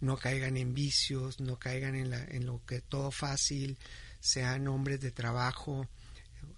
no 0.00 0.16
caigan 0.16 0.56
en 0.56 0.72
vicios, 0.72 1.40
no 1.40 1.58
caigan 1.58 1.94
en, 1.94 2.08
la, 2.08 2.24
en 2.24 2.46
lo 2.46 2.64
que 2.64 2.80
todo 2.80 3.10
fácil, 3.10 3.78
sean 4.18 4.66
hombres 4.66 4.98
de 5.00 5.10
trabajo, 5.10 5.86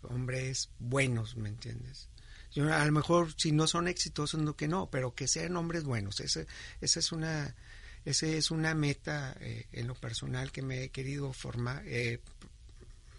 hombres 0.02 0.70
buenos, 0.78 1.36
¿me 1.36 1.48
entiendes? 1.48 2.11
A 2.56 2.84
lo 2.84 2.92
mejor 2.92 3.32
si 3.36 3.52
no 3.52 3.66
son 3.66 3.88
exitosos, 3.88 4.40
no 4.40 4.56
que 4.56 4.68
no, 4.68 4.90
pero 4.90 5.14
que 5.14 5.28
sean 5.28 5.56
hombres 5.56 5.84
buenos. 5.84 6.20
Esa, 6.20 6.44
esa 6.80 7.00
es 7.00 7.12
una 7.12 7.54
ese 8.04 8.36
es 8.36 8.50
una 8.50 8.74
meta 8.74 9.36
eh, 9.40 9.66
en 9.72 9.86
lo 9.86 9.94
personal 9.94 10.50
que 10.50 10.62
me 10.62 10.82
he 10.82 10.88
querido 10.88 11.32
formar, 11.32 11.82
eh, 11.86 12.18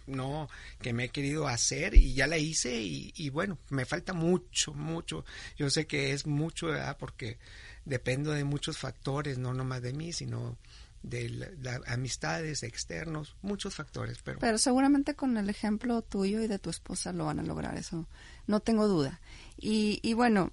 no, 0.06 0.48
que 0.82 0.92
me 0.92 1.04
he 1.04 1.08
querido 1.08 1.48
hacer 1.48 1.94
y 1.94 2.12
ya 2.12 2.26
la 2.26 2.36
hice 2.36 2.78
y, 2.82 3.30
bueno, 3.30 3.58
me 3.70 3.86
falta 3.86 4.12
mucho, 4.12 4.74
mucho. 4.74 5.24
Yo 5.56 5.70
sé 5.70 5.86
que 5.86 6.12
es 6.12 6.26
mucho, 6.26 6.68
porque 6.98 7.38
dependo 7.86 8.32
de 8.32 8.44
muchos 8.44 8.76
factores, 8.76 9.38
no 9.38 9.54
nomás 9.54 9.80
de 9.80 9.94
mí, 9.94 10.12
sino 10.12 10.58
de 11.04 11.28
la, 11.28 11.80
amistades 11.86 12.62
externos, 12.62 13.36
muchos 13.42 13.74
factores. 13.74 14.18
Pero... 14.24 14.38
pero 14.38 14.58
seguramente 14.58 15.14
con 15.14 15.36
el 15.36 15.50
ejemplo 15.50 16.02
tuyo 16.02 16.42
y 16.42 16.48
de 16.48 16.58
tu 16.58 16.70
esposa 16.70 17.12
lo 17.12 17.26
van 17.26 17.38
a 17.38 17.42
lograr, 17.42 17.76
eso 17.76 18.08
no 18.46 18.60
tengo 18.60 18.88
duda. 18.88 19.20
Y, 19.58 20.00
y 20.02 20.14
bueno, 20.14 20.50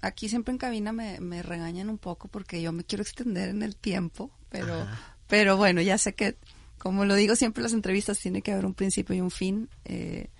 aquí 0.00 0.28
siempre 0.28 0.52
en 0.52 0.58
cabina 0.58 0.92
me, 0.92 1.20
me, 1.20 1.42
regañan 1.42 1.90
un 1.90 1.98
poco 1.98 2.28
porque 2.28 2.62
yo 2.62 2.72
me 2.72 2.84
quiero 2.84 3.02
extender 3.02 3.50
en 3.50 3.62
el 3.62 3.76
tiempo, 3.76 4.30
pero, 4.48 4.86
pero 5.26 5.56
bueno, 5.58 5.82
ya 5.82 5.98
sé 5.98 6.14
que, 6.14 6.36
como 6.78 7.04
lo 7.04 7.14
digo 7.14 7.36
siempre 7.36 7.60
en 7.60 7.64
las 7.64 7.72
entrevistas, 7.74 8.18
tiene 8.18 8.40
que 8.40 8.52
haber 8.52 8.64
un 8.64 8.74
principio 8.74 9.14
y 9.14 9.20
un 9.20 9.30
fin. 9.30 9.68
Eh, 9.84 10.30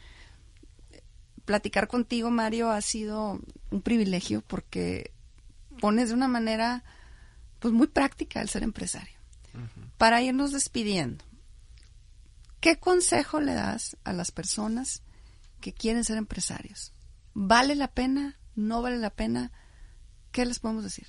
platicar 1.45 1.87
contigo, 1.87 2.31
Mario, 2.31 2.71
ha 2.71 2.81
sido 2.81 3.41
un 3.71 3.83
privilegio 3.83 4.43
porque 4.47 5.13
pones 5.81 6.09
de 6.09 6.15
una 6.15 6.29
manera 6.29 6.83
pues 7.59 7.75
muy 7.75 7.89
práctica 7.89 8.41
el 8.41 8.49
ser 8.49 8.63
empresario. 8.63 9.18
Para 9.99 10.23
irnos 10.23 10.53
despidiendo, 10.53 11.25
¿qué 12.61 12.79
consejo 12.79 13.41
le 13.41 13.53
das 13.55 13.97
a 14.05 14.13
las 14.13 14.31
personas 14.31 15.03
que 15.61 15.73
quieren 15.73 16.05
ser 16.05 16.17
empresarios? 16.17 16.95
¿Vale 17.35 17.75
la 17.75 17.93
pena? 17.93 18.39
¿No 18.55 18.81
vale 18.81 18.97
la 18.99 19.11
pena? 19.11 19.53
¿Qué 20.33 20.47
les 20.47 20.61
podemos 20.61 20.85
decir? 20.85 21.09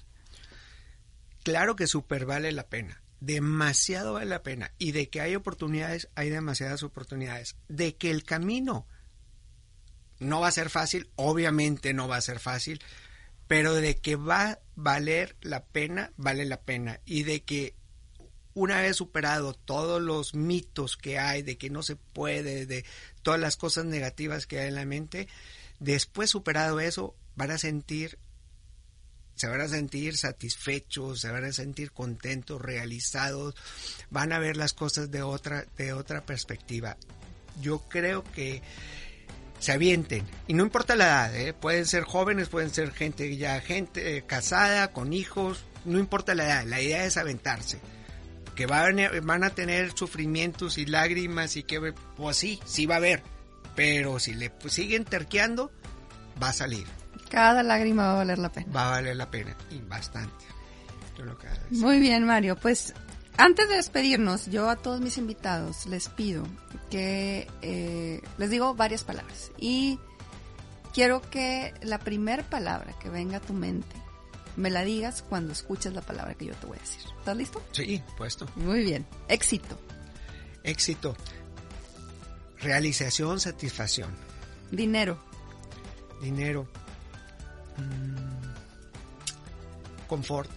Claro 1.43 1.75
que 1.75 1.87
súper 1.87 2.25
vale 2.25 2.51
la 2.51 2.67
pena. 2.67 3.01
demasiado 3.19 4.13
vale 4.13 4.27
la 4.27 4.43
pena. 4.43 4.71
Y 4.77 4.91
de 4.91 5.09
que 5.09 5.21
hay 5.21 5.35
oportunidades, 5.35 6.09
hay 6.15 6.29
demasiadas 6.29 6.83
oportunidades. 6.83 7.57
De 7.67 7.95
que 7.95 8.11
el 8.11 8.23
camino 8.23 8.87
no 10.19 10.39
va 10.39 10.47
a 10.47 10.51
ser 10.51 10.69
fácil, 10.69 11.09
obviamente 11.15 11.93
no 11.93 12.07
va 12.07 12.17
a 12.17 12.21
ser 12.21 12.39
fácil, 12.39 12.81
pero 13.47 13.73
de 13.73 13.97
que 13.97 14.15
va 14.15 14.51
a 14.51 14.59
valer 14.75 15.35
la 15.41 15.65
pena, 15.65 16.11
vale 16.17 16.45
la 16.45 16.61
pena. 16.61 16.99
Y 17.05 17.23
de 17.23 17.43
que 17.43 17.75
una 18.59 18.81
vez 18.81 18.97
superado 18.97 19.53
todos 19.53 20.01
los 20.01 20.35
mitos 20.35 20.97
que 20.97 21.17
hay, 21.17 21.41
de 21.41 21.57
que 21.57 21.69
no 21.69 21.81
se 21.81 21.95
puede, 21.95 22.65
de 22.65 22.83
todas 23.21 23.39
las 23.39 23.55
cosas 23.55 23.85
negativas 23.85 24.47
que 24.47 24.59
hay 24.59 24.67
en 24.67 24.75
la 24.75 24.85
mente, 24.85 25.27
después 25.79 26.29
superado 26.29 26.79
eso, 26.79 27.15
van 27.35 27.51
a 27.51 27.57
sentir 27.57 28.17
se 29.35 29.47
van 29.47 29.61
a 29.61 29.69
sentir 29.69 30.17
satisfechos, 30.17 31.21
se 31.21 31.31
van 31.31 31.45
a 31.45 31.53
sentir 31.53 31.93
contentos, 31.93 32.61
realizados, 32.61 33.55
van 34.09 34.33
a 34.33 34.39
ver 34.39 34.57
las 34.57 34.73
cosas 34.73 35.09
de 35.11 35.21
otra, 35.21 35.65
de 35.77 35.93
otra 35.93 36.25
perspectiva. 36.25 36.97
Yo 37.61 37.79
creo 37.87 38.25
que 38.35 38.61
se 39.59 39.71
avienten 39.71 40.27
y 40.47 40.53
no 40.53 40.63
importa 40.63 40.97
la 40.97 41.05
edad, 41.05 41.35
¿eh? 41.37 41.53
pueden 41.53 41.85
ser 41.85 42.03
jóvenes, 42.03 42.49
pueden 42.49 42.69
ser 42.69 42.91
gente 42.91 43.37
ya 43.37 43.61
gente 43.61 44.17
eh, 44.17 44.23
casada 44.25 44.91
con 44.91 45.13
hijos, 45.13 45.63
no 45.85 45.99
importa 45.99 46.35
la 46.35 46.45
edad, 46.45 46.65
la 46.65 46.81
idea 46.81 47.05
es 47.05 47.15
aventarse. 47.15 47.79
Que 48.59 48.65
van, 48.65 48.97
van 49.23 49.45
a 49.45 49.51
tener 49.51 49.93
sufrimientos 49.93 50.77
y 50.77 50.85
lágrimas 50.85 51.55
y 51.55 51.63
que 51.63 51.93
pues 52.17 52.35
sí, 52.35 52.59
sí 52.65 52.85
va 52.85 52.95
a 52.95 52.97
haber, 52.97 53.23
pero 53.73 54.19
si 54.19 54.33
le 54.33 54.51
siguen 54.67 55.05
terqueando 55.05 55.71
va 56.43 56.49
a 56.49 56.53
salir. 56.53 56.85
Cada 57.29 57.63
lágrima 57.63 58.07
va 58.07 58.11
a 58.11 58.15
valer 58.15 58.37
la 58.37 58.51
pena. 58.51 58.69
Va 58.73 58.87
a 58.87 58.91
valer 58.91 59.15
la 59.15 59.31
pena 59.31 59.55
y 59.71 59.79
bastante. 59.79 60.43
Muy 61.69 62.01
bien, 62.01 62.25
Mario. 62.25 62.57
Pues 62.57 62.93
antes 63.37 63.69
de 63.69 63.77
despedirnos, 63.77 64.47
yo 64.47 64.69
a 64.69 64.75
todos 64.75 64.99
mis 64.99 65.17
invitados 65.17 65.85
les 65.85 66.09
pido 66.09 66.43
que 66.91 67.47
eh, 67.61 68.21
les 68.37 68.49
digo 68.49 68.75
varias 68.75 69.05
palabras 69.05 69.53
y 69.57 70.01
quiero 70.93 71.21
que 71.21 71.73
la 71.81 71.99
primera 71.99 72.43
palabra 72.43 72.93
que 72.99 73.07
venga 73.07 73.37
a 73.37 73.39
tu 73.39 73.53
mente 73.53 73.95
me 74.59 74.69
la 74.69 74.83
digas 74.83 75.23
cuando 75.27 75.53
escuches 75.53 75.93
la 75.93 76.01
palabra 76.01 76.33
que 76.35 76.45
yo 76.45 76.53
te 76.53 76.67
voy 76.67 76.77
a 76.77 76.81
decir. 76.81 77.01
¿Estás 77.17 77.37
listo? 77.37 77.63
Sí, 77.71 78.03
puesto. 78.17 78.45
Muy 78.55 78.83
bien. 78.83 79.07
Éxito. 79.29 79.79
Éxito. 80.63 81.15
Realización, 82.59 83.39
satisfacción. 83.39 84.13
Dinero. 84.69 85.17
Dinero. 86.21 86.67
Mm. 87.77 88.39
confort. 90.07 90.51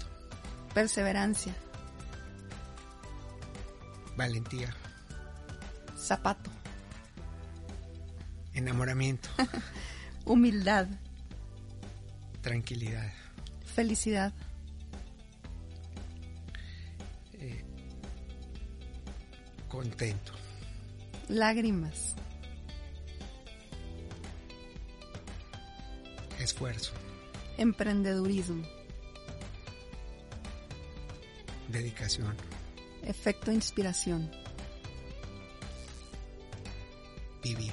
Perseverancia. 0.74 1.55
Valentía. 4.16 4.74
Zapato. 5.96 6.50
Enamoramiento. 8.53 9.28
Humildad. 10.24 10.88
Tranquilidad. 12.40 13.22
Felicidad. 13.75 14.33
Eh, 17.35 17.64
contento. 19.68 20.33
Lágrimas. 21.29 22.14
Esfuerzo. 26.39 26.93
Emprendedurismo. 27.57 28.62
Dedicación. 31.68 32.37
Efecto 33.05 33.51
inspiración. 33.51 34.31
Vivir. 37.43 37.73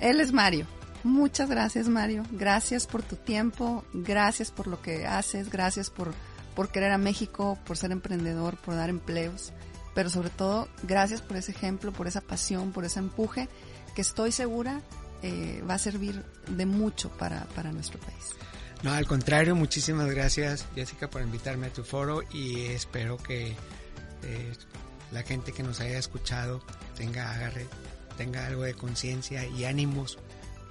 Él 0.00 0.20
es 0.20 0.32
Mario. 0.32 0.66
Muchas 1.04 1.48
gracias 1.48 1.88
Mario. 1.88 2.24
Gracias 2.32 2.86
por 2.86 3.02
tu 3.02 3.16
tiempo. 3.16 3.84
Gracias 3.92 4.50
por 4.50 4.66
lo 4.66 4.80
que 4.82 5.06
haces. 5.06 5.50
Gracias 5.50 5.90
por, 5.90 6.12
por 6.54 6.70
querer 6.70 6.92
a 6.92 6.98
México, 6.98 7.58
por 7.64 7.76
ser 7.76 7.92
emprendedor, 7.92 8.56
por 8.56 8.74
dar 8.74 8.90
empleos. 8.90 9.52
Pero 9.94 10.10
sobre 10.10 10.30
todo, 10.30 10.68
gracias 10.82 11.20
por 11.20 11.36
ese 11.36 11.52
ejemplo, 11.52 11.92
por 11.92 12.06
esa 12.06 12.20
pasión, 12.20 12.72
por 12.72 12.84
ese 12.84 13.00
empuje 13.00 13.48
que 13.94 14.02
estoy 14.02 14.30
segura 14.30 14.80
eh, 15.22 15.62
va 15.68 15.74
a 15.74 15.78
servir 15.78 16.24
de 16.46 16.66
mucho 16.66 17.10
para, 17.10 17.44
para 17.46 17.72
nuestro 17.72 17.98
país. 17.98 18.36
No, 18.84 18.92
al 18.92 19.06
contrario, 19.06 19.56
muchísimas 19.56 20.08
gracias 20.08 20.66
Jessica 20.76 21.10
por 21.10 21.22
invitarme 21.22 21.66
a 21.66 21.72
tu 21.72 21.82
foro 21.82 22.22
y 22.32 22.66
espero 22.66 23.16
que 23.16 23.56
eh, 24.22 24.52
la 25.10 25.24
gente 25.24 25.52
que 25.52 25.64
nos 25.64 25.80
haya 25.80 25.98
escuchado 25.98 26.62
tenga 26.96 27.32
agarre, 27.32 27.66
tenga 28.16 28.46
algo 28.46 28.62
de 28.62 28.74
conciencia 28.74 29.44
y 29.46 29.64
ánimos 29.64 30.18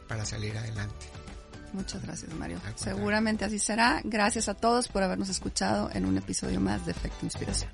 para 0.07 0.25
salir 0.25 0.57
adelante. 0.57 1.07
Muchas 1.73 2.01
gracias 2.01 2.33
Mario. 2.33 2.59
Seguramente 2.75 3.45
así 3.45 3.59
será. 3.59 4.01
Gracias 4.03 4.49
a 4.49 4.53
todos 4.53 4.87
por 4.87 5.03
habernos 5.03 5.29
escuchado 5.29 5.89
en 5.93 6.05
un 6.05 6.17
episodio 6.17 6.59
más 6.59 6.85
de 6.85 6.91
Efecto 6.91 7.25
Inspiración. 7.25 7.69